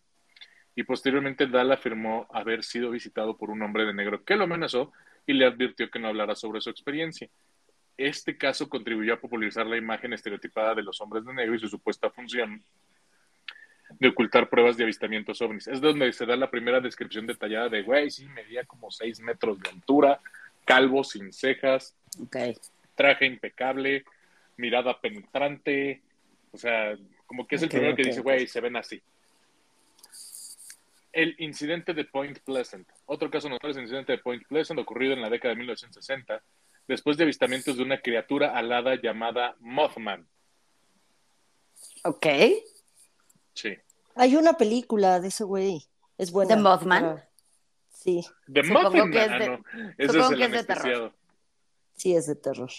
y 0.76 0.84
posteriormente 0.84 1.48
Dahl 1.48 1.72
afirmó 1.72 2.28
haber 2.32 2.64
sido 2.64 2.92
visitado 2.92 3.38
por 3.38 3.50
un 3.50 3.62
hombre 3.62 3.86
de 3.86 3.94
negro 3.94 4.24
que 4.24 4.36
lo 4.36 4.46
amenazó 4.46 4.92
y 5.26 5.34
le 5.34 5.46
advirtió 5.46 5.90
que 5.90 6.00
no 6.00 6.08
hablara 6.08 6.36
sobre 6.36 6.62
su 6.62 6.70
experiencia. 6.70 7.30
Este 7.98 8.38
caso 8.38 8.70
contribuyó 8.70 9.14
a 9.14 9.20
popularizar 9.20 9.68
la 9.68 9.78
imagen 9.78 10.14
estereotipada 10.14 10.74
de 10.74 10.84
los 10.84 11.02
hombres 11.02 11.26
de 11.26 11.34
negro 11.34 11.56
y 11.56 11.60
su 11.60 11.68
supuesta 11.68 12.10
función 12.10 12.64
de 14.00 14.08
ocultar 14.08 14.50
pruebas 14.50 14.78
de 14.78 14.84
avistamientos 14.84 15.42
ovnis. 15.42 15.68
Es 15.68 15.82
donde 15.82 16.14
se 16.14 16.26
da 16.26 16.36
la 16.36 16.50
primera 16.50 16.80
descripción 16.80 17.28
detallada 17.28 17.70
de, 17.70 17.82
güey, 17.82 18.10
sí, 18.10 18.26
medía 18.28 18.64
como 18.64 18.92
seis 18.92 19.20
metros 19.20 19.60
de 19.60 19.70
altura, 19.70 20.20
calvo, 20.66 21.04
sin 21.04 21.34
cejas, 21.34 21.96
traje 22.96 23.26
impecable, 23.26 24.06
mirada 24.58 25.00
penetrante, 25.00 26.02
o 26.52 26.58
sea, 26.58 26.96
como 27.26 27.48
que 27.48 27.56
es 27.56 27.64
el 27.64 27.70
primero 27.70 27.96
que 27.96 28.04
dice, 28.04 28.22
güey, 28.22 28.48
se 28.48 28.62
ven 28.62 28.76
así. 28.76 29.02
El 31.12 31.36
incidente 31.40 31.94
de 31.94 32.06
Point 32.06 32.40
Pleasant. 32.40 32.88
Otro 33.06 33.30
caso 33.32 33.50
notable 33.50 33.72
es 33.72 33.78
el 33.78 33.84
incidente 33.84 34.12
de 34.14 34.18
Point 34.20 34.46
Pleasant 34.48 34.80
ocurrido 34.80 35.14
en 35.14 35.22
la 35.22 35.30
década 35.30 35.54
de 35.54 35.60
1960, 35.60 36.42
después 36.88 37.18
de 37.18 37.24
avistamientos 37.24 37.78
de 37.78 37.84
una 37.84 38.00
criatura 38.00 38.56
alada 38.58 38.96
llamada 39.02 39.56
Mothman. 39.60 40.28
Ok. 42.04 42.26
Sí. 43.54 43.76
Hay 44.16 44.36
una 44.36 44.54
película 44.54 45.20
de 45.20 45.30
ese 45.30 45.44
güey. 45.44 45.84
Es 46.18 46.32
buena. 46.32 46.56
¿De 46.56 46.62
Mothman? 46.62 47.24
Sí, 47.92 48.22
The 48.52 48.64
Supongo 48.64 48.92
Muffin 48.92 49.12
que 49.12 49.24
es 49.24 49.30
de- 49.30 49.34
ah, 49.36 49.48
no. 49.48 49.64
Ese 49.98 50.14
supongo 50.14 50.26
es 50.26 50.32
el 50.32 50.38
que 50.38 50.46
es 50.46 50.52
de 50.52 50.64
terror. 50.64 51.14
sí 51.96 52.16
es 52.16 52.28
de 52.28 52.36
terror. 52.36 52.70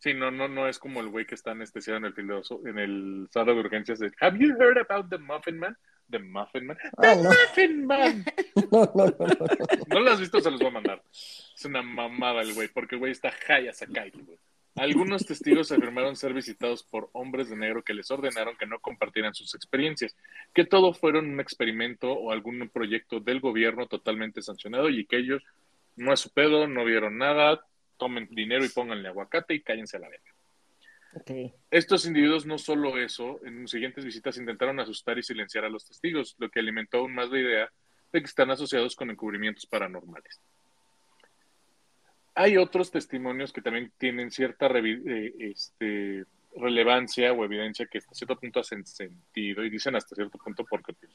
Sí, 0.00 0.14
no, 0.14 0.30
no, 0.30 0.48
no 0.48 0.68
es 0.68 0.78
como 0.78 1.00
el 1.00 1.08
güey 1.08 1.24
que 1.26 1.34
está 1.34 1.52
anestesiado 1.52 1.96
en 1.98 2.04
el 2.04 2.12
filoso, 2.14 2.60
en 2.66 2.78
el 2.78 3.28
sala 3.32 3.52
de 3.52 3.60
urgencias 3.60 3.98
de 3.98 4.12
Have 4.20 4.38
you 4.38 4.54
heard 4.60 4.78
about 4.78 5.08
the 5.10 5.18
Muffin 5.18 5.58
Man? 5.58 5.76
The 6.10 6.18
Muffin 6.18 6.66
Man. 6.66 6.78
Ah, 6.96 7.14
The 7.14 7.22
no. 7.22 7.30
Muffin 7.30 7.86
Man. 7.86 8.24
No, 8.70 8.92
no, 8.94 9.06
no, 9.06 9.14
no. 9.18 9.26
no. 9.28 9.84
No 9.88 10.00
lo 10.00 10.10
has 10.10 10.20
visto, 10.20 10.40
se 10.40 10.50
los 10.50 10.60
voy 10.60 10.68
a 10.68 10.72
mandar. 10.72 11.02
Es 11.10 11.64
una 11.64 11.82
mamada 11.82 12.42
el 12.42 12.54
güey, 12.54 12.68
porque 12.68 12.96
el 12.96 13.00
güey 13.00 13.12
está 13.12 13.30
high 13.30 13.68
as 13.68 13.82
a 13.82 13.86
kite, 13.86 14.22
güey. 14.22 14.38
Algunos 14.76 15.26
testigos 15.26 15.72
afirmaron 15.72 16.14
ser 16.14 16.32
visitados 16.32 16.84
por 16.84 17.10
hombres 17.12 17.50
de 17.50 17.56
negro 17.56 17.82
que 17.82 17.94
les 17.94 18.10
ordenaron 18.12 18.56
que 18.56 18.66
no 18.66 18.78
compartieran 18.78 19.34
sus 19.34 19.54
experiencias, 19.56 20.16
que 20.54 20.64
todo 20.64 20.92
fueron 20.92 21.28
un 21.28 21.40
experimento 21.40 22.12
o 22.12 22.30
algún 22.30 22.68
proyecto 22.68 23.18
del 23.18 23.40
gobierno 23.40 23.86
totalmente 23.86 24.40
sancionado 24.40 24.88
y 24.88 25.04
que 25.04 25.16
ellos 25.16 25.42
no 25.96 26.12
es 26.12 26.20
su 26.20 26.30
pedo, 26.30 26.68
no 26.68 26.84
vieron 26.84 27.18
nada, 27.18 27.64
tomen 27.96 28.28
dinero 28.30 28.64
y 28.64 28.68
pónganle 28.68 29.08
aguacate 29.08 29.54
y 29.54 29.62
cállense 29.62 29.96
a 29.96 30.00
la 30.00 30.10
verga. 30.10 30.32
Estos 31.70 32.06
individuos 32.06 32.46
no 32.46 32.58
solo 32.58 32.98
eso, 32.98 33.40
en 33.44 33.62
sus 33.62 33.70
siguientes 33.70 34.04
visitas 34.04 34.36
intentaron 34.36 34.78
asustar 34.80 35.18
y 35.18 35.22
silenciar 35.22 35.64
a 35.64 35.68
los 35.68 35.84
testigos, 35.86 36.36
lo 36.38 36.50
que 36.50 36.60
alimentó 36.60 36.98
aún 36.98 37.14
más 37.14 37.30
la 37.30 37.38
idea 37.38 37.72
de 38.12 38.20
que 38.20 38.26
están 38.26 38.50
asociados 38.50 38.94
con 38.94 39.10
encubrimientos 39.10 39.66
paranormales. 39.66 40.40
Hay 42.34 42.56
otros 42.56 42.90
testimonios 42.90 43.52
que 43.52 43.62
también 43.62 43.92
tienen 43.98 44.30
cierta 44.30 44.68
eh, 44.68 45.34
este, 45.40 46.24
relevancia 46.56 47.32
o 47.32 47.44
evidencia 47.44 47.86
que 47.86 47.98
hasta 47.98 48.14
cierto 48.14 48.36
punto 48.36 48.60
hacen 48.60 48.86
sentido 48.86 49.64
y 49.64 49.70
dicen 49.70 49.96
hasta 49.96 50.14
cierto 50.14 50.38
punto 50.38 50.64
porque, 50.64 50.92
pues, 50.92 51.12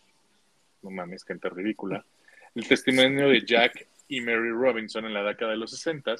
no 0.81 0.89
mames, 0.89 1.23
gente 1.23 1.49
ridícula. 1.49 2.05
El 2.53 2.67
testimonio 2.67 3.29
de 3.29 3.41
Jack 3.45 3.87
y 4.07 4.21
Mary 4.21 4.49
Robinson 4.49 5.05
en 5.05 5.13
la 5.13 5.23
década 5.23 5.51
de 5.51 5.57
los 5.57 5.71
60 5.71 6.15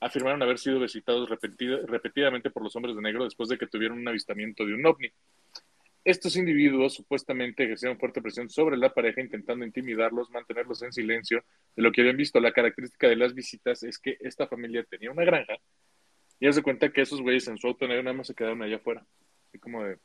afirmaron 0.00 0.42
haber 0.42 0.58
sido 0.58 0.80
visitados 0.80 1.28
repetida- 1.28 1.80
repetidamente 1.86 2.50
por 2.50 2.62
los 2.62 2.74
hombres 2.76 2.96
de 2.96 3.02
negro 3.02 3.24
después 3.24 3.48
de 3.48 3.58
que 3.58 3.66
tuvieron 3.66 3.98
un 3.98 4.08
avistamiento 4.08 4.64
de 4.64 4.74
un 4.74 4.84
ovni. 4.86 5.08
Estos 6.04 6.36
individuos 6.36 6.94
supuestamente 6.94 7.64
ejercieron 7.64 7.98
fuerte 7.98 8.22
presión 8.22 8.48
sobre 8.48 8.76
la 8.76 8.94
pareja 8.94 9.20
intentando 9.20 9.64
intimidarlos, 9.64 10.30
mantenerlos 10.30 10.80
en 10.82 10.92
silencio 10.92 11.42
de 11.74 11.82
lo 11.82 11.90
que 11.90 12.02
habían 12.02 12.16
visto. 12.16 12.38
La 12.38 12.52
característica 12.52 13.08
de 13.08 13.16
las 13.16 13.34
visitas 13.34 13.82
es 13.82 13.98
que 13.98 14.16
esta 14.20 14.46
familia 14.46 14.84
tenía 14.84 15.10
una 15.10 15.24
granja 15.24 15.56
y 16.38 16.46
haz 16.46 16.54
de 16.54 16.62
cuenta 16.62 16.92
que 16.92 17.00
esos 17.00 17.20
güeyes 17.20 17.48
en 17.48 17.58
su 17.58 17.66
auto 17.66 17.88
negro 17.88 18.04
nada 18.04 18.16
más 18.16 18.28
se 18.28 18.34
quedaron 18.34 18.62
allá 18.62 18.76
afuera. 18.76 19.04
Así 19.48 19.58
como 19.58 19.82
de, 19.82 19.98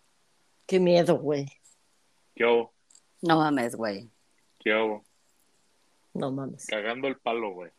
Qué 0.65 0.79
miedo, 0.79 1.17
güey. 1.17 1.45
¿qué 2.35 2.45
hago? 2.45 2.73
No 3.21 3.37
mames, 3.37 3.75
güey. 3.75 4.09
¿Qué 4.57 4.71
hago? 4.73 5.03
No 6.15 6.31
mames. 6.31 6.65
Cagando 6.65 7.07
el 7.09 7.17
palo, 7.17 7.51
güey. 7.51 7.69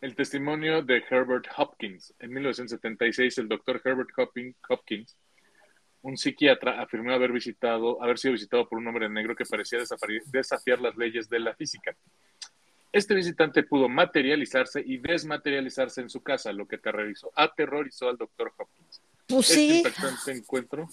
El 0.00 0.14
testimonio 0.14 0.82
de 0.82 1.02
Herbert 1.10 1.46
Hopkins. 1.56 2.14
En 2.20 2.32
1976, 2.32 3.38
el 3.38 3.48
doctor 3.48 3.80
Herbert 3.84 4.10
Hopkins, 4.68 5.16
un 6.02 6.16
psiquiatra, 6.16 6.80
afirmó 6.80 7.12
haber 7.12 7.32
visitado, 7.32 8.00
haber 8.02 8.18
sido 8.18 8.32
visitado 8.32 8.68
por 8.68 8.78
un 8.78 8.86
hombre 8.86 9.08
negro 9.08 9.34
que 9.34 9.44
parecía 9.44 9.80
desafiar 10.32 10.80
las 10.80 10.96
leyes 10.96 11.28
de 11.28 11.40
la 11.40 11.54
física. 11.54 11.96
Este 12.92 13.14
visitante 13.14 13.64
pudo 13.64 13.88
materializarse 13.88 14.82
y 14.86 14.98
desmaterializarse 14.98 16.00
en 16.00 16.08
su 16.08 16.22
casa, 16.22 16.52
lo 16.52 16.66
que 16.66 16.76
aterrorizó, 16.76 17.30
aterrorizó 17.34 18.08
al 18.08 18.16
doctor 18.16 18.52
Hopkins. 18.56 19.02
Pues 19.26 19.50
Este 19.50 19.54
sí. 19.60 19.76
impactante 19.78 20.32
encuentro. 20.32 20.88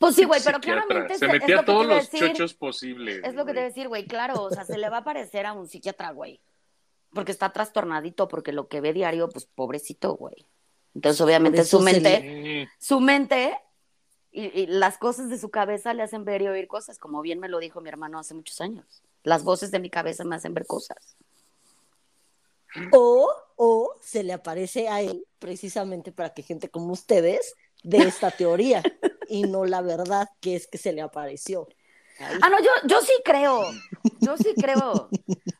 Pues 0.00 0.14
sí, 0.14 0.24
güey, 0.24 0.40
pero 0.44 0.60
claramente 0.60 1.14
se 1.16 1.24
es- 1.26 1.32
es 1.32 1.40
metía 1.40 1.56
lo 1.56 1.60
que 1.62 1.66
todos 1.66 1.86
los 1.86 2.10
decir. 2.10 2.28
chochos 2.32 2.54
posibles. 2.54 3.20
Es 3.24 3.34
lo 3.34 3.46
que 3.46 3.52
te 3.52 3.58
voy 3.60 3.64
a 3.64 3.68
decir, 3.68 3.88
güey, 3.88 4.06
claro, 4.06 4.42
o 4.42 4.50
sea, 4.50 4.64
se 4.64 4.76
le 4.78 4.88
va 4.90 4.98
a 4.98 5.04
parecer 5.04 5.46
a 5.46 5.52
un 5.54 5.66
psiquiatra, 5.66 6.10
güey. 6.10 6.40
Porque 7.12 7.32
está 7.32 7.52
trastornadito, 7.52 8.28
porque 8.28 8.52
lo 8.52 8.68
que 8.68 8.80
ve 8.80 8.92
diario, 8.92 9.28
pues 9.28 9.46
pobrecito, 9.46 10.14
güey. 10.14 10.46
Entonces, 10.94 11.20
obviamente, 11.20 11.64
su 11.64 11.80
mente, 11.80 12.68
su 12.78 13.00
mente 13.00 13.58
y, 14.30 14.62
y 14.62 14.66
las 14.66 14.98
cosas 14.98 15.30
de 15.30 15.38
su 15.38 15.50
cabeza 15.50 15.94
le 15.94 16.02
hacen 16.02 16.24
ver 16.24 16.42
y 16.42 16.48
oír 16.48 16.66
cosas, 16.66 16.98
como 16.98 17.22
bien 17.22 17.40
me 17.40 17.48
lo 17.48 17.58
dijo 17.58 17.80
mi 17.80 17.88
hermano 17.88 18.18
hace 18.18 18.34
muchos 18.34 18.60
años. 18.60 19.02
Las 19.22 19.44
voces 19.44 19.70
de 19.70 19.78
mi 19.78 19.90
cabeza 19.90 20.24
me 20.24 20.36
hacen 20.36 20.54
ver 20.54 20.66
cosas. 20.66 21.16
O, 22.92 23.32
o 23.56 23.94
se 24.02 24.22
le 24.22 24.32
aparece 24.32 24.88
a 24.88 25.00
él 25.00 25.26
precisamente 25.38 26.12
para 26.12 26.34
que 26.34 26.42
gente 26.42 26.68
como 26.68 26.92
ustedes 26.92 27.54
dé 27.82 27.98
esta 27.98 28.30
teoría 28.30 28.82
y 29.28 29.42
no 29.42 29.64
la 29.64 29.82
verdad 29.82 30.28
que 30.40 30.56
es 30.56 30.66
que 30.66 30.78
se 30.78 30.92
le 30.92 31.00
apareció. 31.00 31.68
Ahí. 32.18 32.38
Ah, 32.42 32.50
no, 32.50 32.58
yo, 32.60 32.70
yo 32.84 33.00
sí 33.00 33.12
creo, 33.24 33.62
yo 34.20 34.36
sí 34.36 34.54
creo. 34.56 35.08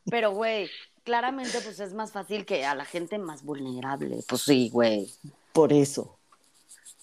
Pero, 0.09 0.31
güey, 0.31 0.69
claramente, 1.09 1.59
pues 1.63 1.79
es 1.79 1.93
más 1.95 2.11
fácil 2.11 2.45
que 2.45 2.65
a 2.65 2.75
la 2.75 2.85
gente 2.85 3.17
más 3.17 3.43
vulnerable. 3.43 4.19
Pues 4.27 4.43
sí, 4.43 4.69
güey. 4.71 5.11
Por 5.51 5.73
eso. 5.73 6.19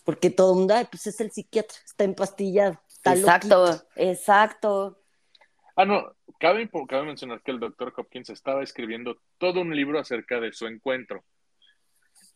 Porque 0.05 0.31
todo 0.31 0.53
el 0.53 0.59
mundo, 0.61 0.75
ay, 0.75 0.87
pues 0.89 1.09
es 1.09 1.21
el 1.21 1.33
psiquiatra, 1.33 1.77
está 1.85 2.05
empastillado. 2.05 2.81
Está 2.89 3.15
Exacto, 3.15 3.67
loquito. 3.67 3.85
exacto. 3.97 5.03
Ah, 5.75 5.85
no, 5.85 6.15
cabe, 6.39 6.71
cabe 6.89 7.03
mencionar 7.05 7.43
que 7.43 7.51
el 7.51 7.59
doctor 7.59 7.93
Hopkins 7.97 8.31
estaba 8.31 8.63
escribiendo 8.63 9.19
todo 9.39 9.61
un 9.63 9.75
libro 9.75 9.99
acerca 9.99 10.39
de 10.39 10.53
su 10.53 10.69
encuentro. 10.69 11.25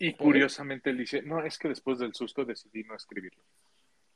Y 0.01 0.15
curiosamente 0.15 0.91
él 0.91 0.99
dice, 0.99 1.23
no, 1.23 1.45
es 1.45 1.57
que 1.57 1.69
después 1.69 2.01
del 2.01 2.15
susto 2.15 2.45
decidí 2.45 2.83
no 2.83 2.97
escribirlo. 2.97 3.43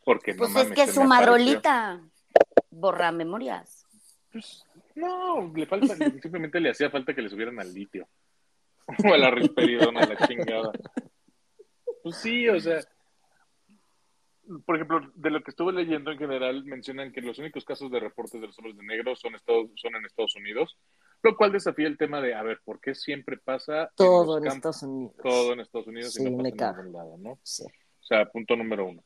Porque 0.05 0.33
no 0.33 0.39
Pues 0.39 0.51
es 0.51 0.57
mames, 0.57 0.73
que 0.75 0.87
su 0.93 1.01
me 1.05 1.07
apareció". 1.07 1.31
madrolita 1.31 2.01
borra 2.71 3.13
memorias. 3.13 3.87
Pues, 4.33 4.65
no, 4.95 5.53
le 5.55 5.67
falta, 5.67 5.87
simplemente 6.23 6.61
le 6.61 6.71
hacía 6.71 6.91
falta 6.91 7.15
que 7.15 7.23
le 7.23 7.31
subieran 7.31 7.59
al 7.61 7.73
litio. 7.73 8.09
O 9.03 9.15
a 9.15 9.17
la 9.17 9.31
risperidona, 9.31 10.01
a 10.01 10.07
la 10.07 10.27
chingada. 10.27 10.71
Pues 12.03 12.17
sí, 12.17 12.47
o 12.51 12.61
sea, 12.61 12.81
por 14.67 14.77
ejemplo, 14.77 15.01
de 15.15 15.31
lo 15.31 15.43
que 15.43 15.51
estuve 15.51 15.73
leyendo 15.73 16.11
en 16.11 16.19
general, 16.19 16.65
mencionan 16.65 17.13
que 17.13 17.23
los 17.23 17.39
únicos 17.39 17.65
casos 17.65 17.91
de 17.91 18.01
reportes 18.01 18.41
de 18.41 18.47
los 18.47 18.59
hombres 18.59 18.77
de 18.77 18.85
negro 18.85 19.17
son, 19.17 19.35
Estados, 19.35 19.71
son 19.77 19.97
en 19.97 20.05
Estados 20.05 20.37
Unidos, 20.37 20.77
lo 21.23 21.37
cual 21.37 21.53
desafía 21.53 21.87
el 21.87 21.97
tema 21.97 22.21
de, 22.21 22.35
a 22.35 22.43
ver, 22.43 22.61
¿por 22.65 22.81
qué 22.81 22.95
siempre 22.95 23.39
pasa 23.39 23.91
Todo 23.97 24.39
en, 24.39 24.47
Estados 24.47 24.83
Unidos. 24.83 25.17
todo 25.23 25.53
en 25.55 25.61
Estados 25.61 25.87
Unidos 25.87 26.13
Sí, 26.13 26.23
y 26.23 26.31
no 26.31 26.37
pasa 26.37 26.49
en 26.49 26.57
caga. 26.57 26.83
ningún 26.83 26.93
lado, 26.93 27.17
¿no? 27.19 27.39
Sí. 27.43 27.65
O 27.65 28.07
sea, 28.07 28.27
punto 28.27 28.55
número 28.55 28.87
uno. 28.87 29.03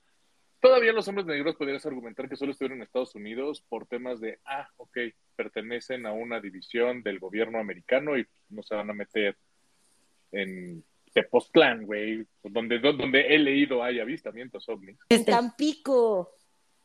Todavía 0.61 0.93
los 0.93 1.07
hombres 1.07 1.27
negros 1.27 1.55
podrías 1.55 1.87
argumentar 1.87 2.29
que 2.29 2.37
solo 2.37 2.51
estuvieron 2.51 2.79
en 2.79 2.83
Estados 2.83 3.15
Unidos 3.15 3.65
por 3.69 3.87
temas 3.87 4.19
de, 4.21 4.41
ah, 4.45 4.69
ok, 4.77 4.99
pertenecen 5.39 6.05
a 6.05 6.13
una 6.13 6.41
división 6.41 7.01
del 7.05 7.21
gobierno 7.21 7.61
americano 7.61 8.19
y 8.19 8.27
no 8.49 8.61
se 8.65 8.75
van 8.75 8.91
a 8.91 8.93
meter 8.93 9.37
en 10.33 10.85
Tepoztlán, 11.15 11.87
güey, 11.87 12.27
donde, 12.43 12.81
donde 12.81 13.21
he 13.21 13.39
leído 13.39 13.85
hay 13.85 14.01
avistamientos 14.01 14.69
ovnis. 14.69 14.99
En 15.09 15.25
Tampico. 15.25 16.35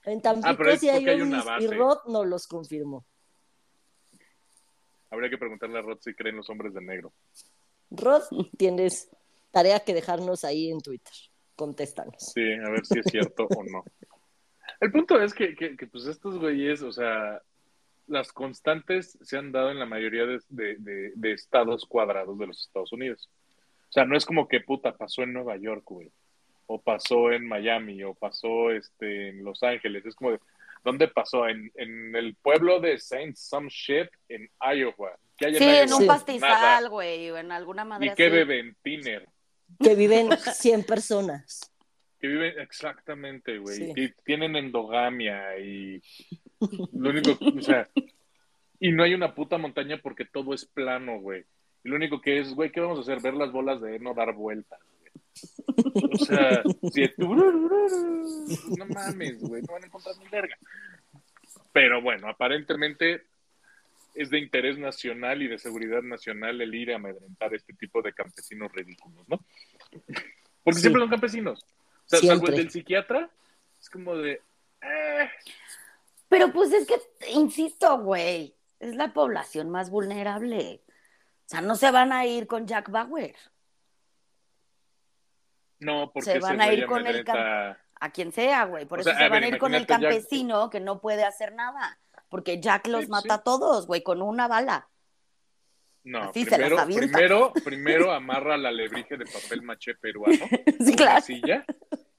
En 0.03 0.21
Tampico 0.21 0.49
Ah, 0.49 0.55
pero 0.55 0.69
es 0.69 0.81
sí 0.81 0.87
hay 0.87 1.03
hay 1.03 1.21
una 1.21 1.41
ovnis 1.41 1.43
y 1.43 1.65
base. 1.65 1.75
Rod 1.75 1.97
no 2.09 2.23
los 2.23 2.45
confirmó. 2.45 3.03
Habría 5.09 5.31
que 5.31 5.39
preguntarle 5.39 5.79
a 5.79 5.81
Rod 5.81 5.97
si 6.01 6.13
creen 6.13 6.37
los 6.37 6.49
hombres 6.51 6.75
de 6.75 6.81
negro. 6.81 7.11
Rod, 7.89 8.21
tienes 8.55 9.09
tarea 9.49 9.79
que 9.79 9.95
dejarnos 9.95 10.43
ahí 10.43 10.69
en 10.69 10.79
Twitter. 10.79 11.13
Contéstanos. 11.55 12.17
Sí, 12.19 12.53
a 12.53 12.69
ver 12.69 12.85
si 12.85 12.99
es 12.99 13.05
cierto 13.09 13.47
o 13.47 13.63
no. 13.63 13.83
El 14.79 14.91
punto 14.91 15.19
es 15.19 15.33
que, 15.33 15.55
que, 15.55 15.75
que, 15.75 15.87
pues 15.87 16.05
estos 16.05 16.37
güeyes, 16.37 16.83
o 16.83 16.91
sea, 16.91 17.41
las 18.07 18.31
constantes 18.31 19.17
se 19.21 19.37
han 19.37 19.51
dado 19.51 19.71
en 19.71 19.79
la 19.79 19.85
mayoría 19.85 20.25
de, 20.25 20.39
de, 20.49 20.75
de, 20.77 21.11
de 21.15 21.31
estados 21.31 21.85
cuadrados 21.85 22.37
de 22.37 22.47
los 22.47 22.61
Estados 22.65 22.91
Unidos. 22.91 23.29
O 23.89 23.91
sea, 23.93 24.05
no 24.05 24.17
es 24.17 24.25
como 24.25 24.47
que 24.47 24.59
puta 24.59 24.97
pasó 24.97 25.21
en 25.23 25.33
Nueva 25.33 25.55
York, 25.57 25.83
güey, 25.85 26.11
o 26.65 26.81
pasó 26.81 27.31
en 27.31 27.47
Miami, 27.47 28.03
o 28.03 28.13
pasó 28.13 28.71
este, 28.71 29.29
en 29.29 29.43
Los 29.43 29.61
Ángeles. 29.63 30.05
Es 30.05 30.15
como 30.15 30.31
de, 30.31 30.39
¿dónde 30.83 31.07
pasó? 31.07 31.47
En, 31.47 31.71
en 31.75 32.15
el 32.15 32.35
pueblo 32.35 32.79
de 32.79 32.97
Saint 32.97 33.35
Some 33.35 33.69
Shit 33.69 34.09
en 34.29 34.49
Iowa. 34.59 35.17
¿Qué 35.37 35.45
hay 35.45 35.53
en 35.53 35.59
Sí, 35.59 35.65
Iowa? 35.65 35.79
en 35.81 35.93
un 35.93 36.07
pastizal, 36.07 36.89
güey, 36.89 37.29
o 37.29 37.37
en 37.37 37.51
alguna 37.51 37.85
madre 37.85 38.07
¿Y 38.07 38.15
qué 38.15 38.29
beben? 38.29 38.75
Tiner. 38.81 39.27
Que 39.79 39.95
viven 39.95 40.29
100 40.37 40.83
personas. 40.83 41.71
Que 42.19 42.27
viven 42.27 42.59
exactamente, 42.59 43.57
güey. 43.59 43.75
Sí. 43.75 43.93
Y 43.95 44.09
tienen 44.23 44.55
endogamia 44.55 45.57
y 45.59 46.01
lo 46.93 47.09
único, 47.09 47.37
o 47.57 47.61
sea, 47.61 47.89
y 48.79 48.91
no 48.91 49.03
hay 49.03 49.13
una 49.13 49.33
puta 49.33 49.57
montaña 49.57 49.99
porque 50.01 50.25
todo 50.25 50.53
es 50.53 50.65
plano, 50.65 51.19
güey. 51.19 51.45
Y 51.83 51.89
lo 51.89 51.95
único 51.95 52.21
que 52.21 52.39
es, 52.39 52.53
güey, 52.53 52.71
¿qué 52.71 52.79
vamos 52.79 52.97
a 52.99 53.01
hacer? 53.01 53.21
Ver 53.21 53.33
las 53.33 53.51
bolas 53.51 53.81
de 53.81 53.99
no 53.99 54.13
dar 54.13 54.33
vueltas, 54.33 54.79
güey. 54.99 55.11
O 56.11 56.17
sea, 56.17 56.63
si 56.91 57.09
no 57.17 58.85
mames, 58.87 59.39
güey, 59.41 59.61
no 59.63 59.73
van 59.73 59.83
a 59.83 59.85
encontrar 59.87 60.15
ni 60.17 60.27
verga. 60.29 60.57
Pero 61.71 62.01
bueno, 62.01 62.27
aparentemente 62.29 63.23
es 64.15 64.29
de 64.29 64.37
interés 64.39 64.77
nacional 64.77 65.41
y 65.41 65.47
de 65.47 65.57
seguridad 65.57 66.03
nacional 66.03 66.61
el 66.61 66.73
ir 66.75 66.91
a 66.91 66.95
amedrentar 66.97 67.53
este 67.55 67.73
tipo 67.73 68.01
de 68.01 68.13
campesinos 68.13 68.71
ridículos, 68.71 69.27
¿no? 69.27 69.43
Porque 70.63 70.75
Sí. 70.75 70.81
siempre 70.81 71.01
son 71.01 71.09
campesinos. 71.09 71.65
O 72.05 72.09
sea, 72.09 72.19
salvo 72.19 72.47
el 72.47 72.55
del 72.55 72.69
psiquiatra, 72.69 73.29
es 73.81 73.89
como 73.89 74.15
de. 74.15 74.39
eh, 74.81 75.29
Pero 76.33 76.51
pues 76.51 76.73
es 76.73 76.87
que, 76.87 76.99
insisto, 77.29 77.99
güey, 77.99 78.57
es 78.79 78.95
la 78.95 79.13
población 79.13 79.69
más 79.69 79.91
vulnerable. 79.91 80.83
O 80.87 81.45
sea, 81.45 81.61
no 81.61 81.75
se 81.75 81.91
van 81.91 82.11
a 82.11 82.25
ir 82.25 82.47
con 82.47 82.65
Jack 82.65 82.89
Bauer, 82.89 83.35
no, 85.79 86.11
porque 86.13 86.31
Se 86.31 86.39
van 86.39 86.61
a 86.61 86.71
ir 86.73 86.85
con 86.85 87.05
el 87.05 87.17
amedrenta- 87.27 87.77
a 87.99 88.09
quien 88.11 88.31
sea, 88.31 88.65
güey. 88.65 88.85
Por 88.85 88.99
O 88.99 89.01
eso 89.01 89.09
sea, 89.11 89.19
se 89.19 89.29
van 89.29 89.43
a 89.43 89.47
ir 89.47 89.57
con 89.57 89.73
el 89.75 89.85
Jack- 89.85 89.99
campesino 90.01 90.69
que 90.69 90.79
no 90.79 90.99
puede 91.01 91.23
hacer 91.23 91.53
nada. 91.53 91.99
Porque 92.29 92.59
Jack 92.59 92.87
los 92.87 93.05
Sí, 93.05 93.11
mata 93.11 93.35
sí. 93.35 93.39
a 93.39 93.43
todos, 93.43 93.85
güey, 93.85 94.01
con 94.01 94.21
una 94.21 94.47
bala. 94.47 94.89
No, 96.05 96.23
Así 96.23 96.45
primero, 96.45 96.77
primero, 96.85 97.53
primero 97.63 98.11
amarra 98.13 98.57
la 98.57 98.71
lebrige 98.71 99.17
de 99.17 99.25
papel 99.25 99.61
maché 99.61 99.95
peruano 99.95 100.33
Sí, 100.85 100.95
claro. 100.95 101.21
silla 101.21 101.65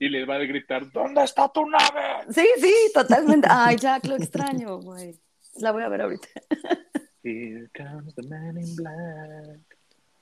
y 0.05 0.09
le 0.11 0.27
va 0.27 0.37
a 0.37 0.39
gritar, 0.41 0.91
¿dónde 0.93 1.25
está 1.25 1.49
tu 1.49 1.65
nave? 1.67 2.25
Sí, 2.31 2.47
sí, 2.61 2.75
totalmente. 2.93 3.49
Ay, 3.51 3.77
Jack, 3.77 4.05
lo 4.05 4.17
extraño, 4.17 4.79
güey. 4.79 5.15
La 5.57 5.73
voy 5.73 5.83
a 5.83 5.89
ver 5.89 6.03
ahorita. 6.03 6.29
Here 7.23 7.69
comes 7.75 8.15
the 8.15 8.23
man 8.29 8.59
in 8.59 8.77
black. 8.77 9.61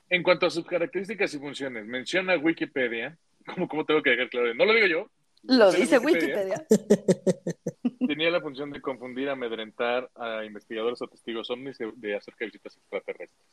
En 0.08 0.22
cuanto 0.22 0.46
a 0.46 0.50
sus 0.50 0.64
características 0.64 1.34
y 1.34 1.38
funciones, 1.38 1.84
menciona 1.84 2.36
Wikipedia, 2.36 3.18
como, 3.44 3.66
como 3.66 3.84
tengo 3.84 4.02
que 4.02 4.10
dejar 4.10 4.28
claro, 4.30 4.54
no 4.54 4.64
lo 4.66 4.74
digo 4.74 4.86
yo, 4.86 5.10
Lo 5.42 5.72
dice 5.72 5.98
Wikipedia. 5.98 6.64
Wikipedia. 6.70 8.06
tenía 8.06 8.30
la 8.30 8.40
función 8.40 8.70
de 8.70 8.80
confundir, 8.80 9.28
amedrentar 9.30 10.08
a 10.14 10.44
investigadores 10.44 11.02
o 11.02 11.08
testigos 11.08 11.50
ovnis 11.50 11.78
de, 11.78 11.90
de 11.96 12.14
acerca 12.14 12.44
de 12.44 12.46
visitas 12.46 12.76
extraterrestres. 12.76 13.48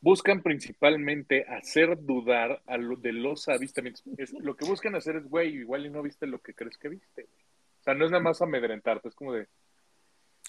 Buscan 0.00 0.42
principalmente 0.42 1.44
hacer 1.48 1.98
dudar 2.00 2.62
a 2.66 2.76
lo 2.76 2.96
de 2.96 3.12
los 3.12 3.48
avistamientos. 3.48 4.02
Es, 4.18 4.32
lo 4.32 4.54
que 4.56 4.64
buscan 4.66 4.94
hacer 4.94 5.16
es, 5.16 5.28
güey, 5.28 5.56
igual 5.56 5.86
y 5.86 5.90
no 5.90 6.02
viste 6.02 6.26
lo 6.26 6.40
que 6.40 6.54
crees 6.54 6.76
que 6.78 6.88
viste. 6.88 7.22
güey. 7.22 7.44
O 7.80 7.82
sea, 7.82 7.94
no 7.94 8.04
es 8.04 8.10
nada 8.10 8.22
más 8.22 8.40
amedrentarte, 8.42 9.08
es 9.08 9.14
como 9.14 9.32
de... 9.32 9.48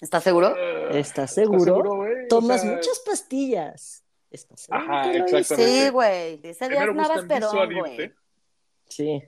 ¿Estás 0.00 0.22
seguro? 0.22 0.54
"Ah, 0.56 0.90
¿Estás 0.92 1.34
seguro? 1.34 1.96
güey? 1.96 2.24
O 2.24 2.28
Tomas 2.28 2.62
sea, 2.62 2.70
muchas 2.72 3.00
pastillas. 3.04 4.04
¿Estás 4.30 4.60
seguro 4.60 4.84
Ajá, 4.84 5.10
que 5.10 5.18
lo 5.18 5.24
exactamente. 5.24 5.80
Sí, 5.80 5.90
güey. 5.90 6.40
Ese 6.42 6.68
día 6.68 6.80
pedón, 6.80 7.28
disuadirte, 7.28 7.96
güey. 7.96 8.12
Sí. 8.88 9.22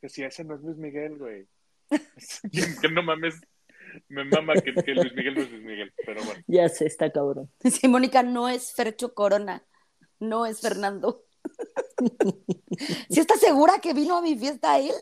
que 0.00 0.08
si 0.08 0.22
ese 0.24 0.44
no 0.44 0.54
es 0.56 0.62
Luis 0.62 0.76
Miguel, 0.78 1.16
güey. 1.18 1.46
que 2.82 2.88
no 2.88 3.02
mames, 3.02 3.40
me 4.08 4.24
mama 4.24 4.54
que, 4.54 4.74
que 4.74 4.92
Luis 4.94 5.12
Miguel 5.14 5.34
no 5.34 5.40
es 5.42 5.50
Luis 5.50 5.62
Miguel, 5.64 5.92
pero 6.04 6.22
bueno. 6.24 6.42
Ya 6.46 6.68
sé, 6.68 6.86
está 6.86 7.10
cabrón. 7.10 7.50
Sí, 7.70 7.88
Mónica, 7.88 8.22
no 8.22 8.48
es 8.48 8.72
Fercho 8.72 9.14
Corona. 9.14 9.64
No 10.18 10.46
es 10.46 10.60
Fernando. 10.60 11.24
¿Sí 13.10 13.20
estás 13.20 13.40
segura 13.40 13.78
que 13.80 13.92
vino 13.94 14.16
a 14.16 14.22
mi 14.22 14.36
fiesta 14.36 14.78
él? 14.78 14.92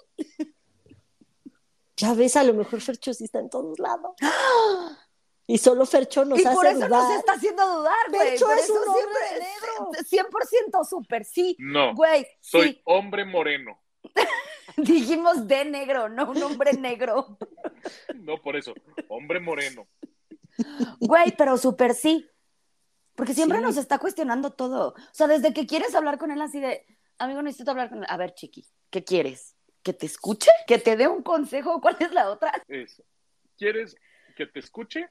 Ya 1.96 2.14
ves, 2.14 2.37
a 2.37 2.44
lo 2.44 2.54
mejor 2.54 2.80
Fercho 2.80 3.14
sí 3.14 3.24
está 3.24 3.38
en 3.40 3.50
todos 3.50 3.78
lados. 3.78 4.12
Y 5.46 5.59
solo 5.59 5.85
Fercho 5.85 6.24
nos 6.24 6.40
y 6.40 6.42
por 6.42 6.66
hace 6.66 6.78
eso 6.78 6.87
dudar. 6.87 7.02
nos 7.02 7.18
está 7.18 7.33
haciendo 7.35 7.66
dudar, 7.76 7.92
güey. 8.09 8.30
Fercho 8.30 8.46
Por 8.46 8.57
es 8.57 8.64
eso 8.64 8.72
un 8.72 8.88
hombre 8.88 10.09
siempre- 10.09 10.78
100% 10.80 10.85
súper, 10.88 11.24
sí. 11.26 11.54
No, 11.59 11.94
Güey, 11.94 12.26
soy 12.40 12.68
sí. 12.70 12.80
hombre 12.87 13.26
moreno. 13.26 13.78
Dijimos 14.78 15.46
de 15.46 15.66
negro, 15.66 16.09
no 16.09 16.30
un 16.30 16.42
hombre 16.42 16.72
negro. 16.72 17.37
No, 18.16 18.40
por 18.40 18.56
eso, 18.56 18.74
hombre 19.08 19.40
moreno. 19.40 19.86
Güey, 21.00 21.34
pero 21.36 21.56
súper 21.58 21.94
sí. 21.94 22.28
Porque 23.14 23.34
siempre 23.34 23.58
Sí. 23.58 23.64
nos 23.64 23.76
está 23.76 23.98
cuestionando 23.98 24.52
todo. 24.52 24.88
O 24.90 25.14
sea, 25.14 25.26
desde 25.26 25.52
que 25.52 25.66
quieres 25.66 25.94
hablar 25.94 26.18
con 26.18 26.30
él 26.30 26.40
así 26.40 26.60
de, 26.60 26.84
amigo, 27.18 27.42
necesito 27.42 27.70
hablar 27.70 27.88
con 27.88 27.98
él. 27.98 28.06
A 28.08 28.16
ver, 28.16 28.34
chiqui, 28.34 28.66
¿qué 28.90 29.04
quieres? 29.04 29.56
¿Que 29.82 29.92
te 29.92 30.06
escuche? 30.06 30.50
¿Que 30.66 30.78
te 30.78 30.96
dé 30.96 31.06
un 31.08 31.22
consejo? 31.22 31.80
¿Cuál 31.80 31.96
es 32.00 32.12
la 32.12 32.30
otra? 32.30 32.52
Es, 32.68 33.02
¿quieres 33.56 33.96
que 34.36 34.46
te 34.46 34.58
escuche 34.58 35.08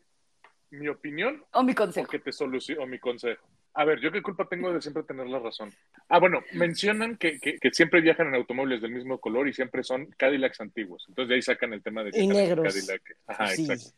mi 0.69 0.88
opinión 0.89 1.45
O 1.53 1.63
mi 1.63 1.73
o 1.73 1.75
consejo. 1.75 2.09
que 2.09 2.19
te 2.19 2.31
solucione 2.31 2.83
o 2.83 2.88
mi 2.88 2.99
consejo? 2.99 3.47
A 3.75 3.86
ver, 3.86 3.99
¿yo 4.01 4.12
qué 4.12 4.21
culpa 4.21 4.47
tengo 4.47 4.71
de 4.71 4.81
siempre 4.81 5.01
tener 5.03 5.25
la 5.27 5.39
razón? 5.39 5.73
Ah, 6.07 6.19
bueno, 6.19 6.41
mencionan 6.53 7.17
que, 7.17 7.39
que, 7.39 7.57
que 7.57 7.71
siempre 7.71 8.01
viajan 8.01 8.27
en 8.27 8.36
automóviles 8.36 8.81
del 8.81 8.91
mismo 8.91 9.19
color 9.19 9.47
y 9.47 9.53
siempre 9.53 9.83
son 9.83 10.05
Cadillacs 10.17 10.62
antiguos. 10.62 11.05
Entonces 11.07 11.29
de 11.29 11.36
ahí 11.36 11.41
sacan 11.41 11.73
el 11.73 11.81
tema 11.81 12.03
de 12.03 12.12
que 12.12 12.19
Y 12.21 12.27
negros. 12.27 12.71
Cadillac. 12.71 13.01
Ajá, 13.27 13.47
Sí. 13.47 13.63
exacto. 13.63 13.97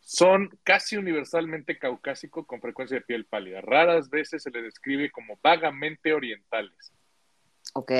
Son 0.00 0.50
casi 0.62 0.96
universalmente 0.96 1.78
caucásico 1.78 2.46
con 2.46 2.60
frecuencia 2.60 2.98
de 2.98 3.00
piel 3.04 3.24
pálida. 3.24 3.60
Raras 3.62 4.10
veces 4.10 4.42
se 4.42 4.50
le 4.50 4.62
describe 4.62 5.10
como 5.10 5.38
vagamente 5.42 6.12
orientales. 6.12 6.92
Ok. 7.72 7.90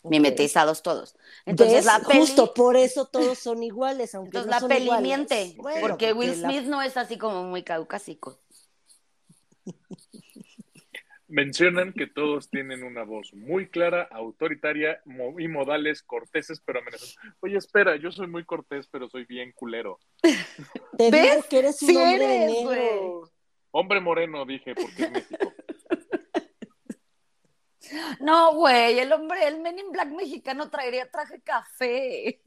Ok. 0.00 0.10
Mimetizados 0.12 0.82
todos. 0.82 1.16
Entonces 1.44 1.78
¿Ves? 1.78 1.84
la 1.84 1.98
peli, 2.06 2.20
Justo 2.20 2.54
por 2.54 2.76
eso 2.76 3.06
todos 3.06 3.38
son 3.38 3.62
iguales, 3.64 4.14
aunque 4.14 4.28
entonces 4.38 4.46
no 4.46 4.50
la 4.52 4.60
son 4.60 4.68
peli 4.68 4.84
iguales. 4.84 5.02
miente. 5.02 5.54
Bueno, 5.58 5.80
porque 5.88 6.12
Will 6.12 6.40
la- 6.40 6.48
Smith 6.48 6.64
no 6.68 6.80
es 6.80 6.96
así 6.96 7.18
como 7.18 7.42
muy 7.42 7.64
caucásico. 7.64 8.40
Mencionan 11.30 11.92
que 11.92 12.06
todos 12.06 12.48
tienen 12.48 12.82
una 12.82 13.02
voz 13.04 13.34
muy 13.34 13.68
clara, 13.68 14.08
autoritaria 14.10 15.02
mo- 15.04 15.38
y 15.38 15.46
modales 15.46 16.02
corteses 16.02 16.62
pero 16.64 16.78
amenazantes. 16.78 17.18
Oye, 17.40 17.58
espera, 17.58 17.96
yo 17.96 18.10
soy 18.10 18.28
muy 18.28 18.44
cortés, 18.46 18.86
pero 18.90 19.10
soy 19.10 19.26
bien 19.26 19.52
culero. 19.52 19.98
Te 20.22 21.10
¿Ves? 21.10 21.22
digo 21.32 21.42
que 21.50 21.58
eres 21.58 21.82
un 21.82 21.88
Sí 21.88 21.96
hombre 21.96 22.36
eres, 22.36 22.50
negro. 22.50 22.64
güey. 22.64 23.30
Hombre 23.72 24.00
moreno, 24.00 24.46
dije, 24.46 24.74
porque 24.74 25.02
es 25.02 25.10
México. 25.10 25.52
No, 28.20 28.54
güey, 28.54 28.98
el 28.98 29.12
hombre, 29.12 29.46
el 29.46 29.60
Men 29.60 29.78
in 29.78 29.90
Black 29.92 30.08
mexicano 30.08 30.68
traería 30.70 31.10
traje 31.10 31.40
café. 31.42 32.40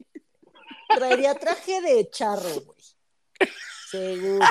Traería 0.88 1.34
traje 1.36 1.80
de 1.80 2.10
charro, 2.10 2.60
güey. 2.64 3.50
Seguro. 3.88 4.44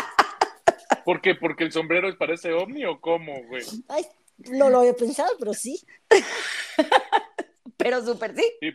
¿Por 1.05 1.21
qué? 1.21 1.35
¿Porque 1.35 1.63
el 1.63 1.71
sombrero 1.71 2.15
parece 2.17 2.53
ovni 2.53 2.85
o 2.85 2.99
cómo, 3.01 3.43
güey? 3.47 3.63
Ay, 3.89 4.05
No 4.51 4.69
lo 4.69 4.79
había 4.79 4.93
pensado, 4.93 5.29
pero 5.39 5.53
sí. 5.53 5.79
Pero 7.77 8.03
súper 8.05 8.35
sí. 8.35 8.43
Sí. 8.61 8.71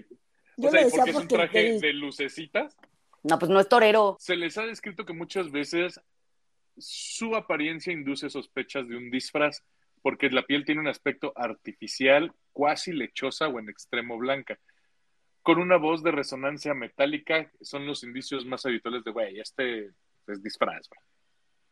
Yo 0.56 0.68
o 0.68 0.72
sea, 0.72 0.80
lo 0.82 0.88
¿y 0.88 0.90
por 0.90 0.98
decía 0.98 1.04
qué 1.04 1.10
es 1.10 1.16
un 1.16 1.22
porque 1.22 1.34
traje 1.36 1.68
el- 1.76 1.80
de 1.80 1.92
lucecitas? 1.92 2.76
No, 3.22 3.38
pues 3.38 3.50
no 3.50 3.60
es 3.60 3.68
torero. 3.68 4.16
Se 4.20 4.36
les 4.36 4.56
ha 4.58 4.62
descrito 4.66 5.04
que 5.04 5.12
muchas 5.12 5.50
veces 5.50 6.00
su 6.78 7.34
apariencia 7.34 7.92
induce 7.92 8.30
sospechas 8.30 8.88
de 8.88 8.96
un 8.96 9.10
disfraz, 9.10 9.62
porque 10.02 10.30
la 10.30 10.42
piel 10.46 10.64
tiene 10.64 10.80
un 10.80 10.88
aspecto 10.88 11.32
artificial, 11.36 12.32
cuasi 12.52 12.92
lechosa 12.92 13.48
o 13.48 13.58
en 13.58 13.68
extremo 13.68 14.16
blanca. 14.18 14.58
Con 15.42 15.58
una 15.58 15.76
voz 15.76 16.02
de 16.02 16.10
resonancia 16.10 16.74
metálica 16.74 17.50
son 17.60 17.86
los 17.86 18.02
indicios 18.02 18.44
más 18.46 18.64
habituales 18.66 19.04
de, 19.04 19.10
güey, 19.12 19.40
este 19.40 19.90
es 20.26 20.42
disfraz. 20.42 20.88
güey". 20.88 21.00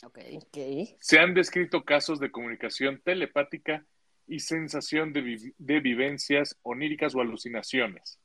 Ok. 0.04 0.18
Ok. 0.36 0.58
Se 1.00 1.18
han 1.18 1.34
descrito 1.34 1.84
casos 1.84 2.20
de 2.20 2.30
comunicación 2.30 3.00
telepática 3.04 3.84
y 4.26 4.40
sensación 4.40 5.12
de, 5.12 5.20
vi- 5.20 5.54
de 5.58 5.80
vivencias 5.80 6.58
oníricas 6.62 7.14
o 7.14 7.20
alucinaciones. 7.20 8.18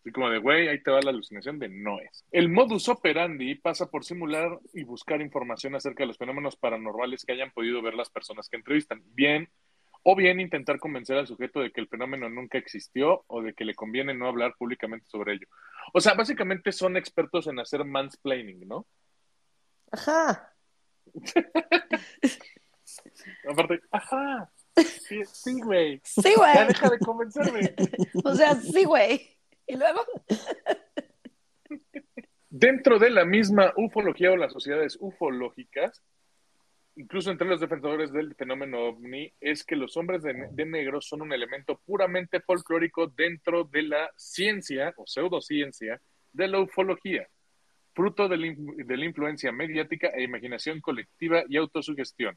Así 0.00 0.10
como 0.10 0.30
de, 0.30 0.38
güey, 0.38 0.66
ahí 0.68 0.82
te 0.82 0.90
va 0.90 1.00
la 1.00 1.10
alucinación 1.10 1.58
de 1.60 1.68
no 1.68 2.00
es. 2.00 2.24
El 2.32 2.48
modus 2.48 2.88
operandi 2.88 3.54
pasa 3.54 3.86
por 3.90 4.04
simular 4.04 4.58
y 4.74 4.82
buscar 4.84 5.20
información 5.20 5.74
acerca 5.76 6.02
de 6.02 6.08
los 6.08 6.18
fenómenos 6.18 6.56
paranormales 6.56 7.24
que 7.24 7.32
hayan 7.32 7.52
podido 7.52 7.80
ver 7.82 7.94
las 7.94 8.10
personas 8.10 8.48
que 8.48 8.56
entrevistan. 8.56 9.00
Bien, 9.14 9.48
o 10.02 10.16
bien 10.16 10.40
intentar 10.40 10.80
convencer 10.80 11.16
al 11.18 11.28
sujeto 11.28 11.60
de 11.60 11.70
que 11.70 11.80
el 11.80 11.86
fenómeno 11.86 12.28
nunca 12.28 12.58
existió 12.58 13.22
o 13.28 13.42
de 13.42 13.54
que 13.54 13.64
le 13.64 13.74
conviene 13.76 14.12
no 14.12 14.26
hablar 14.26 14.54
públicamente 14.58 15.06
sobre 15.06 15.34
ello. 15.34 15.46
O 15.92 16.00
sea, 16.00 16.14
básicamente 16.14 16.72
son 16.72 16.96
expertos 16.96 17.46
en 17.46 17.60
hacer 17.60 17.84
mansplaining, 17.84 18.66
¿no? 18.66 18.86
Ajá. 19.92 20.51
Aparte, 23.48 23.80
ajá, 23.90 24.50
sí, 24.76 25.22
sí, 25.24 25.60
güey. 25.60 26.00
Sí, 26.04 26.34
Ya 26.36 26.36
güey. 26.36 26.66
deja 26.68 26.90
de 26.90 26.98
convencerme. 26.98 27.74
O 28.24 28.34
sea, 28.34 28.54
sí, 28.54 28.84
güey. 28.84 29.28
Y 29.66 29.76
luego. 29.76 30.00
Dentro 32.50 32.98
de 32.98 33.10
la 33.10 33.24
misma 33.24 33.72
ufología 33.76 34.32
o 34.32 34.36
las 34.36 34.52
sociedades 34.52 34.96
ufológicas, 35.00 36.02
incluso 36.96 37.30
entre 37.30 37.48
los 37.48 37.60
defensores 37.60 38.12
del 38.12 38.34
fenómeno 38.34 38.80
ovni, 38.80 39.32
es 39.40 39.64
que 39.64 39.76
los 39.76 39.96
hombres 39.96 40.22
de, 40.22 40.48
de 40.50 40.66
negro 40.66 41.00
son 41.00 41.22
un 41.22 41.32
elemento 41.32 41.80
puramente 41.86 42.40
folclórico 42.40 43.06
dentro 43.06 43.64
de 43.64 43.82
la 43.82 44.10
ciencia 44.16 44.92
o 44.96 45.06
pseudociencia 45.06 46.00
de 46.32 46.48
la 46.48 46.60
ufología, 46.60 47.26
fruto 47.94 48.28
de 48.28 48.36
la, 48.36 48.54
de 48.56 48.96
la 48.96 49.04
influencia 49.04 49.52
mediática 49.52 50.08
e 50.08 50.22
imaginación 50.22 50.80
colectiva 50.80 51.42
y 51.48 51.56
autosugestión. 51.56 52.36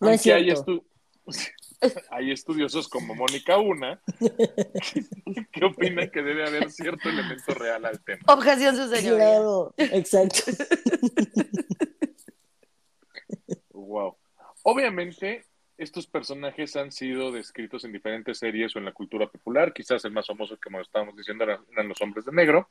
No 0.00 0.10
es 0.10 0.26
Aunque 0.26 0.32
hay, 0.32 0.44
cierto. 0.44 0.64
estu- 0.72 0.84
hay 2.10 2.30
estudiosos 2.32 2.88
como 2.88 3.14
Mónica 3.14 3.58
Una 3.58 4.00
que 5.52 5.64
opinan 5.64 6.10
que 6.10 6.22
debe 6.22 6.46
haber 6.46 6.70
cierto 6.70 7.08
elemento 7.08 7.54
real 7.54 7.84
al 7.84 8.02
tema. 8.02 8.22
Objeción, 8.28 8.76
su 8.76 8.88
señoría. 8.88 9.16
Claro, 9.36 9.74
exacto. 9.76 10.38
Wow. 13.72 14.16
Obviamente, 14.62 15.44
estos 15.78 16.06
personajes 16.06 16.76
han 16.76 16.92
sido 16.92 17.32
descritos 17.32 17.84
en 17.84 17.92
diferentes 17.92 18.38
series 18.38 18.74
o 18.76 18.78
en 18.78 18.84
la 18.84 18.92
cultura 18.92 19.26
popular. 19.28 19.72
Quizás 19.72 20.04
el 20.04 20.12
más 20.12 20.26
famoso, 20.26 20.58
como 20.62 20.80
estábamos 20.80 21.16
diciendo, 21.16 21.44
eran, 21.44 21.60
eran 21.72 21.88
los 21.88 22.00
hombres 22.02 22.24
de 22.24 22.32
negro. 22.32 22.68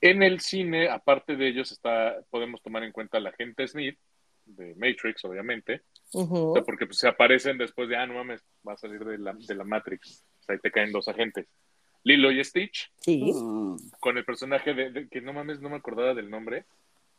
En 0.00 0.22
el 0.22 0.40
cine, 0.40 0.88
aparte 0.88 1.36
de 1.36 1.48
ellos, 1.48 1.72
está, 1.72 2.16
podemos 2.30 2.62
tomar 2.62 2.84
en 2.84 2.92
cuenta 2.92 3.18
la 3.20 3.32
gente 3.32 3.66
Smith, 3.66 3.98
de 4.44 4.74
Matrix, 4.76 5.24
obviamente, 5.24 5.82
Ujú. 6.14 6.52
O 6.52 6.54
sea, 6.54 6.62
porque 6.62 6.86
pues, 6.86 6.98
se 6.98 7.06
aparecen 7.08 7.58
después 7.58 7.86
de, 7.88 7.96
ah, 7.96 8.06
no 8.06 8.14
mames, 8.14 8.42
va 8.66 8.72
a 8.72 8.76
salir 8.78 9.04
de 9.04 9.18
la, 9.18 9.34
de 9.34 9.54
la 9.54 9.64
Matrix. 9.64 10.24
O 10.40 10.42
sea, 10.44 10.54
ahí 10.54 10.58
te 10.60 10.70
caen 10.70 10.90
dos 10.90 11.06
agentes. 11.08 11.46
Lilo 12.02 12.30
y 12.32 12.42
Stitch, 12.42 12.90
Sí. 13.00 13.30
Mm. 13.34 13.76
con 14.00 14.16
el 14.16 14.24
personaje 14.24 14.72
de, 14.72 14.90
de- 14.90 15.08
que 15.08 15.20
no 15.20 15.34
mames, 15.34 15.60
no 15.60 15.68
me 15.68 15.76
acordaba 15.76 16.14
del 16.14 16.30
nombre, 16.30 16.64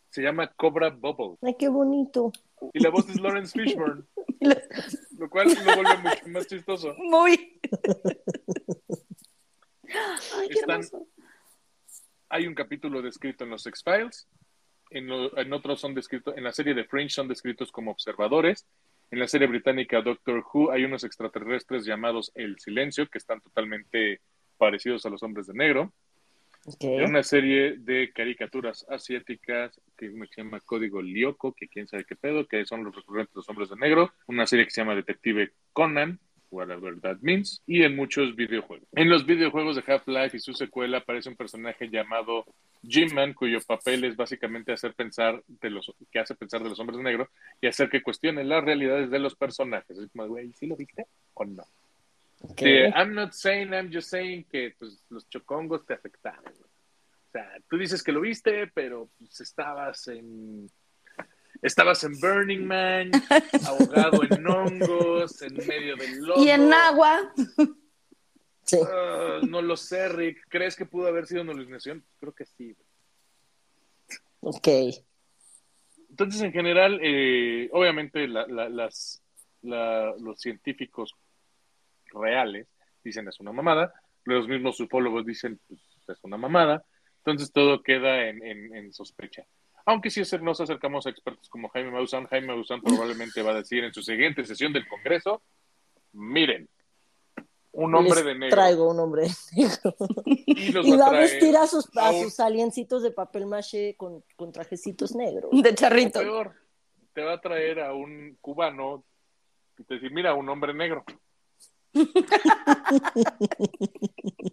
se 0.09 0.23
llama 0.23 0.47
Cobra 0.55 0.89
Bubble. 0.89 1.37
Ay, 1.43 1.55
qué 1.59 1.67
bonito. 1.69 2.31
Y 2.73 2.79
la 2.81 2.89
voz 2.89 3.07
es 3.09 3.21
Lawrence 3.21 3.61
Fishburne, 3.61 4.03
lo 5.19 5.29
cual 5.29 5.49
lo 5.53 5.75
vuelve 5.75 5.97
mucho 6.01 6.27
más 6.29 6.47
chistoso. 6.47 6.95
Muy. 6.97 7.59
Ay, 9.87 10.47
qué 10.47 10.53
Están- 10.59 10.69
hermoso. 10.81 11.07
Hay 12.29 12.47
un 12.47 12.55
capítulo 12.55 13.01
descrito 13.01 13.43
en 13.43 13.49
los 13.49 13.65
X-Files, 13.65 14.27
en, 14.91 15.07
lo- 15.07 15.37
en 15.37 15.51
otros 15.53 15.79
son 15.79 15.93
descritos, 15.93 16.35
en 16.37 16.43
la 16.43 16.51
serie 16.51 16.73
de 16.73 16.83
Fringe 16.85 17.09
son 17.13 17.27
descritos 17.27 17.71
como 17.71 17.91
observadores, 17.91 18.65
en 19.11 19.19
la 19.19 19.27
serie 19.27 19.47
británica 19.47 20.01
Doctor 20.01 20.43
Who 20.53 20.71
hay 20.71 20.83
unos 20.83 21.03
extraterrestres 21.03 21.85
llamados 21.85 22.31
El 22.35 22.59
Silencio, 22.59 23.07
que 23.07 23.17
están 23.17 23.41
totalmente 23.41 24.21
parecidos 24.57 25.05
a 25.05 25.09
los 25.09 25.23
hombres 25.23 25.47
de 25.47 25.53
negro. 25.55 25.91
En 26.99 27.09
una 27.09 27.23
serie 27.23 27.77
de 27.77 28.11
caricaturas 28.13 28.85
asiáticas 28.89 29.79
que 29.97 30.11
se 30.11 30.41
llama 30.43 30.59
Código 30.59 31.01
Lyoko, 31.01 31.53
que 31.53 31.67
quién 31.69 31.87
sabe 31.87 32.03
qué 32.05 32.15
pedo, 32.15 32.45
que 32.47 32.65
son 32.65 32.83
los 32.83 32.93
recurrentes 32.95 33.33
de 33.33 33.39
los 33.39 33.49
hombres 33.49 33.69
de 33.69 33.77
negro. 33.77 34.13
Una 34.27 34.45
serie 34.45 34.65
que 34.65 34.71
se 34.71 34.81
llama 34.81 34.93
Detective 34.93 35.53
Conan, 35.73 36.19
whatever 36.51 36.99
that 37.01 37.17
means. 37.21 37.61
Y 37.65 37.83
en 37.83 37.95
muchos 37.95 38.35
videojuegos. 38.35 38.87
En 38.93 39.09
los 39.09 39.25
videojuegos 39.25 39.75
de 39.75 39.83
Half-Life 39.85 40.37
y 40.37 40.39
su 40.39 40.53
secuela 40.53 40.99
aparece 40.99 41.29
un 41.29 41.35
personaje 41.35 41.89
llamado 41.89 42.45
Jim-Man, 42.87 43.33
cuyo 43.33 43.59
papel 43.67 44.03
es 44.05 44.15
básicamente 44.15 44.71
hacer 44.71 44.93
pensar 44.93 45.43
de 45.47 45.69
los, 45.69 45.93
que 46.11 46.19
hace 46.19 46.35
pensar 46.35 46.63
de 46.63 46.69
los 46.69 46.79
hombres 46.79 46.97
de 46.97 47.03
negro 47.03 47.29
y 47.61 47.67
hacer 47.67 47.89
que 47.89 48.01
cuestionen 48.01 48.47
las 48.47 48.63
realidades 48.63 49.09
de 49.09 49.19
los 49.19 49.35
personajes. 49.35 49.97
Es 49.97 50.09
como, 50.11 50.27
güey, 50.27 50.53
¿sí 50.53 50.67
lo 50.67 50.75
viste 50.75 51.05
o 51.33 51.45
no? 51.45 51.63
Sí, 52.57 52.69
I'm 52.95 53.13
not 53.13 53.33
saying, 53.33 53.73
I'm 53.73 53.91
just 53.91 54.09
saying 54.09 54.45
que 54.45 54.73
pues, 54.79 55.03
los 55.09 55.27
chocongos 55.27 55.85
te 55.85 55.93
afectaron. 55.93 56.53
O 56.53 57.31
sea, 57.31 57.57
tú 57.69 57.77
dices 57.77 58.01
que 58.01 58.13
lo 58.13 58.21
viste, 58.21 58.67
pero 58.73 59.09
pues, 59.17 59.41
estabas 59.41 60.07
en 60.07 60.69
estabas 61.61 62.03
en 62.03 62.13
Burning 62.19 62.65
Man, 62.65 63.11
ahogado 63.65 64.21
en 64.23 64.47
hongos, 64.47 65.41
en 65.41 65.55
medio 65.55 65.95
del 65.95 66.19
lodo. 66.19 66.43
Y 66.43 66.49
en 66.49 66.71
agua. 66.73 67.33
Sí. 68.63 68.77
Ah, 68.87 69.39
no 69.47 69.61
lo 69.61 69.75
sé, 69.75 70.09
Rick. 70.09 70.45
¿Crees 70.49 70.75
que 70.75 70.85
pudo 70.85 71.07
haber 71.07 71.25
sido 71.25 71.41
una 71.41 71.53
alucinación? 71.53 72.05
Creo 72.19 72.33
que 72.33 72.45
sí. 72.45 72.75
Ok. 74.41 74.67
Entonces, 76.09 76.41
en 76.41 76.51
general, 76.51 76.99
eh, 77.01 77.69
obviamente 77.71 78.27
la- 78.27 78.47
la- 78.47 78.69
las, 78.69 79.21
la- 79.61 80.13
los 80.19 80.39
científicos 80.39 81.15
reales 82.13 82.67
dicen 83.03 83.27
es 83.27 83.39
una 83.39 83.51
mamada, 83.51 83.93
los 84.25 84.47
mismos 84.47 84.79
ufólogos 84.79 85.25
dicen 85.25 85.59
pues, 85.67 85.79
es 86.07 86.17
una 86.23 86.37
mamada, 86.37 86.83
entonces 87.17 87.51
todo 87.51 87.81
queda 87.83 88.27
en, 88.27 88.43
en- 88.43 88.75
en 88.75 88.93
sospecha. 88.93 89.45
Aunque 89.85 90.09
si 90.09 90.21
nos 90.41 90.61
acercamos 90.61 91.05
a 91.05 91.09
expertos 91.09 91.49
como 91.49 91.67
Jaime 91.69 91.91
Maussan, 91.91 92.27
Jaime 92.27 92.47
Maussan 92.47 92.81
probablemente 92.81 93.41
va 93.41 93.51
a 93.51 93.55
decir 93.55 93.83
en 93.83 93.93
su 93.93 94.01
siguiente 94.01 94.45
sesión 94.45 94.71
del 94.73 94.87
Congreso, 94.87 95.41
miren, 96.13 96.69
un 97.71 97.93
hombre 97.95 98.15
Les 98.15 98.25
de 98.25 98.35
negro 98.35 98.55
Traigo 98.55 98.89
un 98.89 98.99
hombre 98.99 99.23
de 99.23 99.29
negro. 99.55 99.95
y 100.25 100.97
va 100.97 101.07
a 101.07 101.11
vestir 101.11 101.55
a 101.55 101.67
sus, 101.67 101.87
a 101.95 102.45
aliencitos 102.45 103.03
de 103.03 103.11
papel 103.11 103.45
maché 103.45 103.95
con, 103.95 104.23
con 104.35 104.51
trajecitos 104.51 105.15
negros. 105.15 105.51
De 105.51 105.75
charrito. 105.75 106.19
peor, 106.19 106.53
te 107.13 107.21
va 107.21 107.33
a 107.33 107.41
traer 107.41 107.81
a 107.81 107.93
un 107.93 108.37
cubano 108.41 109.03
y 109.77 109.83
te 109.83 109.93
decir, 109.95 110.11
mira, 110.11 110.33
un 110.33 110.49
hombre 110.49 110.73
negro. 110.73 111.05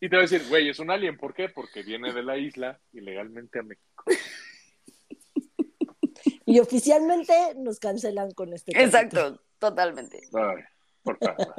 y 0.00 0.08
te 0.08 0.16
va 0.16 0.22
a 0.22 0.26
decir, 0.26 0.42
güey, 0.48 0.68
es 0.68 0.78
un 0.78 0.90
alien. 0.90 1.16
¿Por 1.16 1.34
qué? 1.34 1.48
Porque 1.48 1.82
viene 1.82 2.12
de 2.12 2.22
la 2.22 2.36
isla 2.38 2.80
ilegalmente 2.92 3.58
a 3.58 3.62
México. 3.62 4.04
Y 6.46 6.60
oficialmente 6.60 7.32
nos 7.56 7.78
cancelan 7.78 8.30
con 8.32 8.52
este 8.54 8.72
capítulo. 8.72 8.86
Exacto, 8.96 9.42
totalmente. 9.58 10.20
Ay, 10.32 10.62
por 11.02 11.18
favor. 11.18 11.54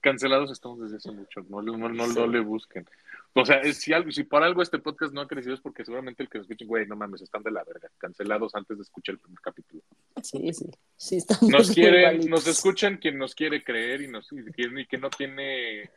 Cancelados 0.00 0.50
estamos 0.50 0.80
desde 0.80 0.96
hace 0.96 1.10
mucho. 1.12 1.40
No, 1.48 1.60
le- 1.62 1.76
no, 1.76 1.88
no, 1.88 2.06
no 2.06 2.26
le 2.26 2.40
busquen. 2.40 2.88
O 3.34 3.44
sea, 3.46 3.60
es- 3.60 3.78
si, 3.78 3.92
algo, 3.92 4.10
si 4.10 4.24
por 4.24 4.42
algo 4.42 4.60
este 4.62 4.78
podcast 4.78 5.12
no 5.14 5.20
ha 5.22 5.28
crecido 5.28 5.54
es 5.54 5.60
porque 5.60 5.84
seguramente 5.84 6.22
el 6.22 6.28
que 6.28 6.38
lo 6.38 6.42
escuchen, 6.42 6.66
güey, 6.68 6.86
no 6.86 6.96
mames, 6.96 7.22
están 7.22 7.42
de 7.42 7.50
la 7.52 7.62
verga. 7.64 7.88
Cancelados 7.98 8.54
antes 8.54 8.76
de 8.76 8.82
escuchar 8.82 9.14
el 9.14 9.20
primer 9.20 9.40
capítulo. 9.40 9.82
Sí, 10.22 10.52
sí. 10.52 10.70
Sí, 10.96 11.16
estamos 11.16 11.48
Nos 11.48 11.66
muy 11.68 11.74
quiere, 11.74 12.04
malitos. 12.06 12.28
nos 12.30 12.46
escuchan 12.46 12.96
quien 12.98 13.16
nos 13.18 13.34
quiere 13.34 13.62
creer 13.64 14.02
y, 14.02 14.08
nos, 14.08 14.28
y 14.32 14.86
que 14.86 14.98
no 14.98 15.08
tiene 15.10 15.90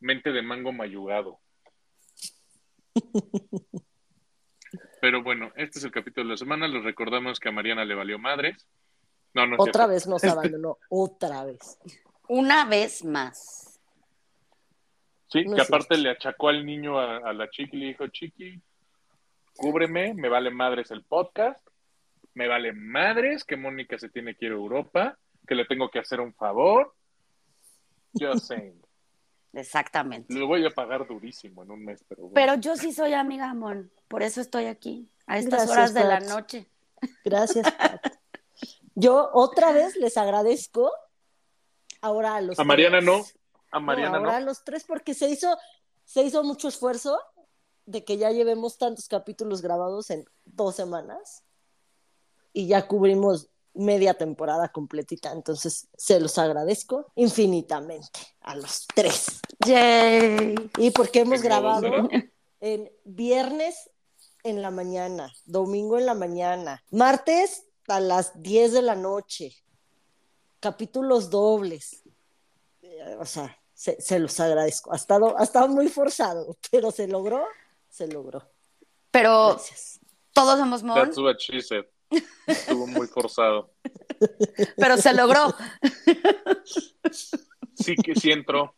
mente 0.00 0.32
de 0.32 0.42
mango 0.42 0.72
mayugado. 0.72 1.40
Pero 5.00 5.22
bueno, 5.22 5.52
este 5.56 5.78
es 5.78 5.84
el 5.84 5.90
capítulo 5.92 6.26
de 6.26 6.30
la 6.32 6.36
semana. 6.36 6.68
Les 6.68 6.82
recordamos 6.82 7.38
que 7.40 7.48
a 7.48 7.52
Mariana 7.52 7.84
le 7.84 7.94
valió 7.94 8.18
madres. 8.18 8.66
No, 9.34 9.46
no 9.46 9.56
Otra 9.58 9.86
vez 9.86 10.06
nos 10.06 10.22
abandonó. 10.24 10.78
Otra 10.88 11.44
vez. 11.44 11.78
Una 12.28 12.64
vez 12.64 13.04
más. 13.04 13.80
Sí, 15.28 15.44
No 15.44 15.56
que 15.56 15.62
aparte 15.62 15.94
cierto. 15.94 16.02
le 16.04 16.10
achacó 16.10 16.48
al 16.48 16.64
niño 16.64 16.98
a, 16.98 17.18
a 17.18 17.32
la 17.32 17.48
chiqui 17.50 17.76
y 17.76 17.80
le 17.80 17.86
dijo, 17.88 18.06
chiqui, 18.08 18.60
cúbreme, 19.56 20.14
me 20.14 20.28
vale 20.28 20.50
madres 20.50 20.90
el 20.90 21.04
podcast, 21.04 21.66
me 22.34 22.48
vale 22.48 22.72
madres 22.72 23.44
que 23.44 23.56
Mónica 23.56 23.98
se 23.98 24.08
tiene 24.08 24.34
que 24.34 24.46
ir 24.46 24.52
a 24.52 24.54
Europa, 24.54 25.18
que 25.46 25.54
le 25.54 25.66
tengo 25.66 25.90
que 25.90 25.98
hacer 25.98 26.20
un 26.20 26.34
favor. 26.34 26.94
Just 28.18 28.46
saying. 28.46 28.80
Exactamente. 29.60 30.32
Lo 30.34 30.46
voy 30.46 30.64
a 30.66 30.70
pagar 30.70 31.06
durísimo 31.06 31.62
en 31.62 31.70
un 31.70 31.84
mes, 31.84 32.04
pero 32.08 32.22
bueno. 32.22 32.34
Pero 32.34 32.54
yo 32.56 32.76
sí 32.76 32.92
soy 32.92 33.14
amiga, 33.14 33.52
Mon. 33.54 33.90
Por 34.08 34.22
eso 34.22 34.40
estoy 34.40 34.66
aquí, 34.66 35.10
a 35.26 35.38
estas 35.38 35.66
Gracias, 35.66 35.70
horas 35.70 35.94
de 35.94 36.04
la 36.04 36.20
noche. 36.20 36.66
Gracias, 37.24 37.70
Pat. 37.72 38.18
Yo 38.94 39.30
otra 39.32 39.72
vez 39.72 39.96
les 39.96 40.16
agradezco 40.16 40.90
ahora 42.00 42.36
a 42.36 42.40
los 42.40 42.58
a 42.58 42.64
Mariana 42.64 42.98
tres. 42.98 43.06
no, 43.06 43.24
a 43.70 43.80
Mariana 43.80 44.18
no, 44.18 44.20
no. 44.20 44.24
ahora 44.26 44.38
a 44.38 44.40
los 44.40 44.64
tres 44.64 44.84
porque 44.84 45.14
se 45.14 45.28
hizo, 45.28 45.56
se 46.04 46.22
hizo 46.22 46.42
mucho 46.42 46.68
esfuerzo 46.68 47.20
de 47.86 48.04
que 48.04 48.16
ya 48.16 48.30
llevemos 48.32 48.76
tantos 48.78 49.08
capítulos 49.08 49.62
grabados 49.62 50.10
en 50.10 50.24
dos 50.44 50.74
semanas 50.76 51.44
y 52.52 52.66
ya 52.66 52.88
cubrimos 52.88 53.48
media 53.74 54.14
temporada 54.14 54.68
completita. 54.68 55.32
Entonces, 55.32 55.88
se 55.96 56.20
los 56.20 56.38
agradezco 56.38 57.06
infinitamente 57.14 58.20
a 58.40 58.56
los 58.56 58.86
tres. 58.94 59.40
Yay. 59.66 60.54
Y 60.78 60.90
porque 60.90 61.20
hemos 61.20 61.42
¿En 61.44 61.48
modo 61.50 61.80
grabado 61.80 62.08
en 62.60 62.90
viernes 63.04 63.90
en 64.44 64.62
la 64.62 64.70
mañana, 64.70 65.32
domingo 65.44 65.98
en 65.98 66.06
la 66.06 66.14
mañana, 66.14 66.82
martes 66.90 67.64
a 67.88 68.00
las 68.00 68.40
10 68.42 68.72
de 68.72 68.82
la 68.82 68.94
noche, 68.94 69.54
capítulos 70.60 71.30
dobles. 71.30 72.02
Eh, 72.82 73.16
O 73.20 73.24
sea, 73.26 73.56
se, 73.74 74.00
se 74.00 74.18
los 74.18 74.38
agradezco. 74.40 74.92
Ha 74.92 74.96
estado, 74.96 75.38
ha 75.38 75.44
estado 75.44 75.68
muy 75.68 75.88
forzado, 75.88 76.56
pero 76.70 76.90
se 76.90 77.06
logró, 77.08 77.44
se 77.88 78.08
logró. 78.08 78.42
Pero 79.10 79.50
Gracias. 79.50 80.00
todos 80.32 80.58
somos 80.58 80.82
Mon, 80.82 80.94
That's 80.96 81.18
what 81.18 81.36
she 81.38 81.60
said. 81.60 81.84
Estuvo 82.46 82.86
muy 82.86 83.06
forzado. 83.06 83.70
pero 84.76 84.96
se 84.96 85.14
logró. 85.14 85.54
Sí 87.74 87.94
que 87.96 88.14
sí 88.14 88.30
entró. 88.30 88.74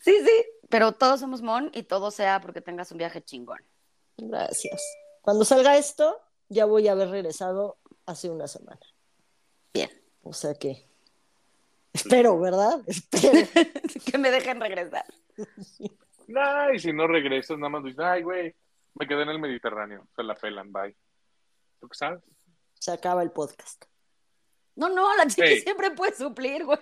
Sí, 0.00 0.14
sí, 0.24 0.44
pero 0.68 0.92
todos 0.92 1.20
somos 1.20 1.42
Mon 1.42 1.70
y 1.74 1.82
todo 1.82 2.10
sea 2.10 2.40
porque 2.40 2.60
tengas 2.60 2.92
un 2.92 2.98
viaje 2.98 3.22
chingón. 3.22 3.58
Gracias. 4.16 4.82
Cuando 5.20 5.44
salga 5.44 5.76
esto, 5.76 6.20
ya 6.48 6.64
voy 6.64 6.88
a 6.88 6.92
haber 6.92 7.10
regresado 7.10 7.78
hace 8.06 8.30
una 8.30 8.46
semana. 8.46 8.80
Bien. 9.74 9.90
O 10.22 10.32
sea 10.32 10.54
que 10.54 10.86
espero, 11.92 12.38
¿verdad? 12.38 12.80
Espero. 12.86 13.32
que 14.06 14.18
me 14.18 14.30
dejen 14.30 14.60
regresar. 14.60 15.04
Nah, 16.28 16.72
y 16.72 16.78
si 16.78 16.92
no 16.92 17.06
regresas, 17.06 17.58
nada 17.58 17.70
más 17.70 17.84
dices, 17.84 18.00
ay, 18.00 18.22
güey, 18.22 18.54
me 18.94 19.06
quedé 19.06 19.22
en 19.22 19.30
el 19.30 19.38
Mediterráneo. 19.38 20.06
Se 20.14 20.22
la 20.22 20.34
pelan, 20.34 20.72
bye. 20.72 20.96
¿Tú 21.80 21.88
qué 21.88 21.96
sabes? 21.96 22.22
Se 22.78 22.90
acaba 22.92 23.22
el 23.22 23.30
podcast. 23.32 23.84
No, 24.76 24.88
no, 24.88 25.14
la 25.16 25.24
Hey. 25.36 25.60
siempre 25.60 25.90
puede 25.92 26.14
suplir, 26.14 26.64
güey. 26.64 26.78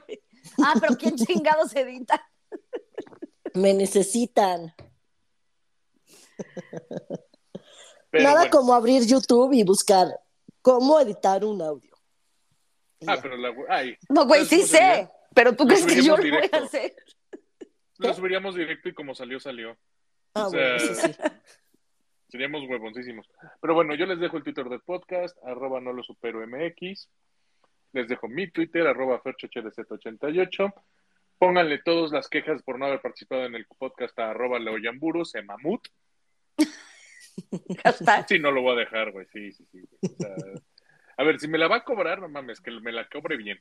Ah, 0.63 0.75
pero 0.81 0.97
¿quién 0.97 1.17
chingados 1.17 1.75
edita? 1.77 2.29
Me 3.55 3.73
necesitan. 3.73 4.75
Pero 8.11 8.25
Nada 8.25 8.37
bueno. 8.41 8.51
como 8.51 8.75
abrir 8.75 9.07
YouTube 9.07 9.53
y 9.55 9.63
buscar 9.65 10.09
cómo 10.63 10.99
editar 11.01 11.45
un 11.45 11.63
audio. 11.63 11.95
Ah, 13.07 13.17
ya. 13.17 13.23
pero 13.23 13.37
la 13.37 13.53
ay, 13.69 13.97
No, 14.09 14.27
güey, 14.27 14.45
¿sabes 14.45 14.65
sí 14.67 14.69
sería? 14.69 15.07
sé, 15.07 15.11
pero 15.35 15.55
tú 15.57 15.65
Lo 15.65 15.69
crees 15.69 15.87
que 15.87 16.03
yo 16.03 16.17
lo 16.17 16.23
voy 16.23 16.31
a 16.31 16.35
directo. 16.37 16.57
hacer. 16.59 16.97
Lo 17.99 18.15
subiríamos 18.15 18.55
directo 18.55 18.89
y 18.89 18.95
como 18.95 19.15
salió, 19.15 19.39
salió. 19.41 19.77
Ah, 20.35 20.47
o 20.47 20.51
sea, 20.51 20.61
bueno, 20.61 20.77
eso 20.77 20.95
sí. 20.95 21.15
Seríamos 22.35 22.69
huevoncísimos. 22.69 23.31
Pero 23.61 23.75
bueno, 23.75 23.95
yo 23.95 24.07
les 24.07 24.19
dejo 24.19 24.37
el 24.37 24.43
Twitter 24.43 24.69
del 24.69 24.81
podcast, 24.81 25.39
arroba 25.45 25.81
no 25.81 25.93
lo 25.93 26.03
supero 26.03 26.45
MX. 26.45 27.09
Les 27.93 28.09
dejo 28.09 28.27
mi 28.27 28.51
Twitter, 28.51 28.85
arroba 28.89 29.23
ferchohdz88. 29.23 30.75
Pónganle 31.39 31.79
todas 31.85 32.11
las 32.11 32.29
quejas 32.29 32.61
por 32.65 32.77
no 32.77 32.87
haber 32.87 33.01
participado 33.01 33.45
en 33.45 33.55
el 33.55 33.67
podcast 33.79 34.19
a 34.19 34.31
arroba 34.31 34.59
leoyamburu, 34.59 35.25
se 35.25 35.43
mamut. 35.43 35.87
Sí, 38.29 38.41
no 38.41 38.51
lo 38.51 38.63
voy 38.63 38.73
a 38.73 38.81
dejar, 38.81 39.13
güey. 39.13 39.27
Sí, 39.33 39.53
sí, 39.53 39.65
sí. 39.71 39.81
güey. 39.81 40.15
O 40.15 40.17
sea, 40.17 40.35
a 41.17 41.25
ver, 41.25 41.39
si 41.39 41.47
me 41.47 41.59
la 41.59 41.69
va 41.69 41.77
a 41.77 41.85
cobrar, 41.85 42.21
no 42.21 42.29
mames, 42.29 42.61
que 42.61 42.73
me 42.73 42.91
la 42.91 43.09
cobre 43.09 43.37
bien. 43.37 43.61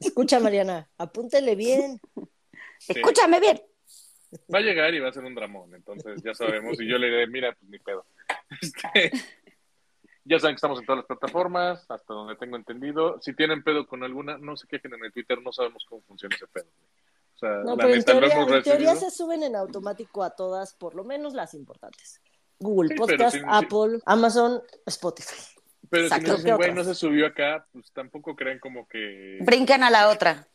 Escucha, 0.00 0.40
Mariana, 0.40 0.90
apúntele 0.96 1.56
bien. 1.56 2.00
Sí. 2.78 2.92
Escúchame 2.96 3.38
bien. 3.40 3.60
Va 4.52 4.58
a 4.58 4.62
llegar 4.62 4.94
y 4.94 5.00
va 5.00 5.08
a 5.08 5.12
ser 5.12 5.24
un 5.24 5.34
dramón, 5.34 5.74
entonces 5.74 6.22
ya 6.22 6.34
sabemos. 6.34 6.80
Y 6.80 6.86
yo 6.88 6.98
le 6.98 7.08
diré, 7.08 7.26
mira, 7.26 7.52
pues 7.58 7.70
ni 7.70 7.78
pedo. 7.78 8.04
Este, 8.60 9.12
ya 10.24 10.38
saben 10.38 10.54
que 10.54 10.58
estamos 10.58 10.78
en 10.80 10.86
todas 10.86 10.98
las 10.98 11.06
plataformas, 11.06 11.90
hasta 11.90 12.12
donde 12.14 12.36
tengo 12.36 12.56
entendido. 12.56 13.18
Si 13.22 13.34
tienen 13.34 13.62
pedo 13.62 13.86
con 13.86 14.02
alguna, 14.04 14.36
no 14.38 14.56
se 14.56 14.66
quejen 14.66 14.92
en 14.94 15.04
el 15.04 15.12
Twitter, 15.12 15.40
no 15.42 15.52
sabemos 15.52 15.84
cómo 15.88 16.02
funciona 16.02 16.34
ese 16.36 16.46
pedo. 16.48 16.66
O 17.34 17.38
sea, 17.38 17.48
No, 17.64 17.76
la 17.76 17.76
pero 17.76 17.88
en 17.88 17.98
neta, 18.00 18.14
lo 18.14 18.20
teoría, 18.20 18.36
hemos 18.42 18.52
en 18.52 18.62
teoría 18.62 18.96
se 18.96 19.10
suben 19.10 19.42
en 19.42 19.56
automático 19.56 20.22
a 20.22 20.30
todas, 20.36 20.74
por 20.74 20.94
lo 20.94 21.04
menos 21.04 21.32
las 21.34 21.54
importantes. 21.54 22.20
Google 22.58 22.88
Sí, 22.90 22.94
Podcast. 22.96 23.36
Apple, 23.46 24.00
Amazon, 24.04 24.60
Spotify. 24.86 25.36
Pero 25.88 26.02
si 26.02 26.06
Exacto. 26.14 26.28
nos 26.32 26.36
dicen, 26.42 26.56
güey, 26.56 26.68
¿Qué 26.68 26.74
no 26.74 26.80
otras? 26.82 26.98
se 26.98 27.06
subió 27.06 27.26
acá, 27.26 27.66
pues 27.72 27.90
tampoco 27.92 28.34
creen 28.36 28.58
como 28.58 28.86
que. 28.88 29.38
Brinquen 29.40 29.82
a 29.84 29.90
la 29.90 30.10
otra. 30.10 30.46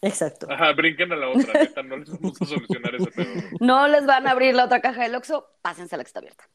Exacto. 0.00 0.46
Ajá, 0.50 0.72
brinquen 0.72 1.12
a 1.12 1.16
la 1.16 1.28
otra, 1.28 1.52
neta, 1.52 1.82
no 1.82 1.96
les 1.96 2.10
vamos 2.10 2.40
a 2.40 2.44
solucionar 2.46 2.94
ese 2.94 3.10
pedo. 3.10 3.42
No 3.60 3.88
les 3.88 4.06
van 4.06 4.26
a 4.26 4.30
abrir 4.30 4.54
la 4.54 4.64
otra 4.66 4.80
caja 4.80 5.02
del 5.02 5.14
Oxxo, 5.14 5.48
pásense 5.60 5.94
a 5.94 5.98
la 5.98 6.04
que 6.04 6.08
está 6.08 6.20
abierta. 6.20 6.48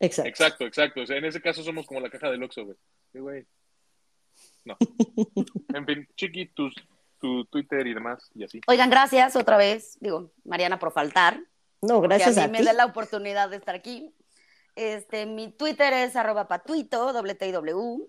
Exacto. 0.00 0.28
Exacto, 0.28 0.64
exacto. 0.66 1.00
O 1.02 1.06
sea, 1.06 1.16
en 1.16 1.24
ese 1.24 1.40
caso 1.40 1.62
somos 1.62 1.86
como 1.86 2.00
la 2.00 2.10
caja 2.10 2.30
del 2.30 2.42
Oxxo, 2.42 2.64
güey. 2.64 2.76
Sí, 3.12 3.18
güey. 3.18 3.46
No. 4.64 4.76
En 5.74 5.86
fin, 5.86 6.08
Chiqui, 6.16 6.46
tus, 6.46 6.74
tu 7.20 7.44
Twitter 7.46 7.86
y 7.86 7.94
demás, 7.94 8.30
y 8.34 8.44
así. 8.44 8.60
Oigan, 8.66 8.90
gracias 8.90 9.36
otra 9.36 9.56
vez. 9.56 9.96
Digo, 10.00 10.32
Mariana, 10.44 10.78
por 10.78 10.92
faltar. 10.92 11.40
No, 11.80 12.00
gracias 12.00 12.36
a 12.38 12.44
a, 12.44 12.48
mí 12.48 12.58
ti. 12.58 12.64
me 12.64 12.70
dé 12.70 12.76
la 12.76 12.86
oportunidad 12.86 13.48
de 13.50 13.56
estar 13.56 13.74
aquí. 13.74 14.12
Este, 14.74 15.26
mi 15.26 15.50
Twitter 15.52 15.92
es 15.92 16.16
arroba 16.16 16.48
patuito, 16.48 17.12
doble 17.12 17.34
T 17.34 17.48
y 17.48 17.52
W, 17.52 18.08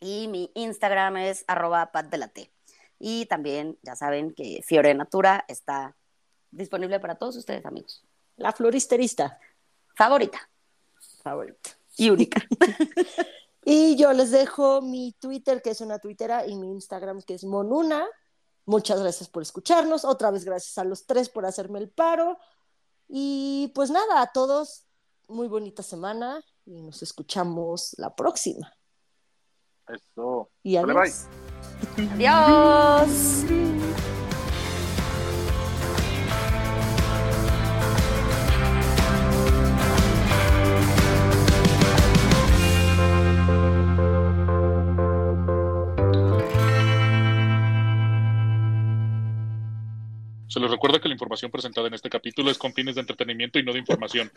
y 0.00 0.28
mi 0.28 0.50
Instagram 0.54 1.16
es 1.18 1.44
arroba 1.46 1.92
pat 1.92 2.06
de 2.06 2.18
la 2.18 2.28
T. 2.28 2.50
Y 3.04 3.26
también, 3.26 3.76
ya 3.82 3.96
saben 3.96 4.32
que 4.32 4.62
Fiore 4.64 4.94
Natura 4.94 5.44
está 5.48 5.96
disponible 6.52 7.00
para 7.00 7.16
todos 7.16 7.34
ustedes, 7.34 7.66
amigos. 7.66 8.04
La 8.36 8.52
floristerista 8.52 9.40
Favorita 9.96 10.48
favorita. 11.22 11.70
y 11.96 12.10
única. 12.10 12.40
Y 13.64 13.94
yo 13.94 14.12
les 14.12 14.32
dejo 14.32 14.82
mi 14.82 15.12
Twitter, 15.20 15.62
que 15.62 15.70
es 15.70 15.80
una 15.80 16.00
tuitera, 16.00 16.48
y 16.48 16.56
mi 16.56 16.68
Instagram, 16.72 17.22
que 17.22 17.34
es 17.34 17.44
Monuna. 17.44 18.04
Muchas 18.64 19.00
gracias 19.00 19.28
por 19.28 19.42
escucharnos. 19.42 20.04
Otra 20.04 20.32
vez 20.32 20.44
gracias 20.44 20.78
a 20.78 20.84
los 20.84 21.06
tres 21.06 21.28
por 21.28 21.46
hacerme 21.46 21.78
el 21.78 21.88
paro. 21.88 22.38
Y 23.06 23.70
pues 23.72 23.90
nada, 23.90 24.20
a 24.20 24.32
todos, 24.32 24.84
muy 25.28 25.46
bonita 25.46 25.84
semana 25.84 26.42
y 26.66 26.82
nos 26.82 27.02
escuchamos 27.04 27.94
la 27.98 28.14
próxima. 28.16 28.74
Eso. 29.86 30.50
Y 30.64 30.74
Vale, 30.76 30.92
adiós. 30.92 31.26
bye. 31.28 31.51
Adiós. 31.96 33.44
Se 50.52 50.60
les 50.60 50.70
recuerda 50.70 51.00
que 51.00 51.08
la 51.08 51.14
información 51.14 51.50
presentada 51.50 51.86
en 51.88 51.94
este 51.94 52.10
capítulo 52.10 52.50
es 52.50 52.58
con 52.58 52.74
fines 52.74 52.94
de 52.94 53.00
entretenimiento 53.00 53.58
y 53.58 53.62
no 53.62 53.72
de 53.72 53.78
información. 53.78 54.30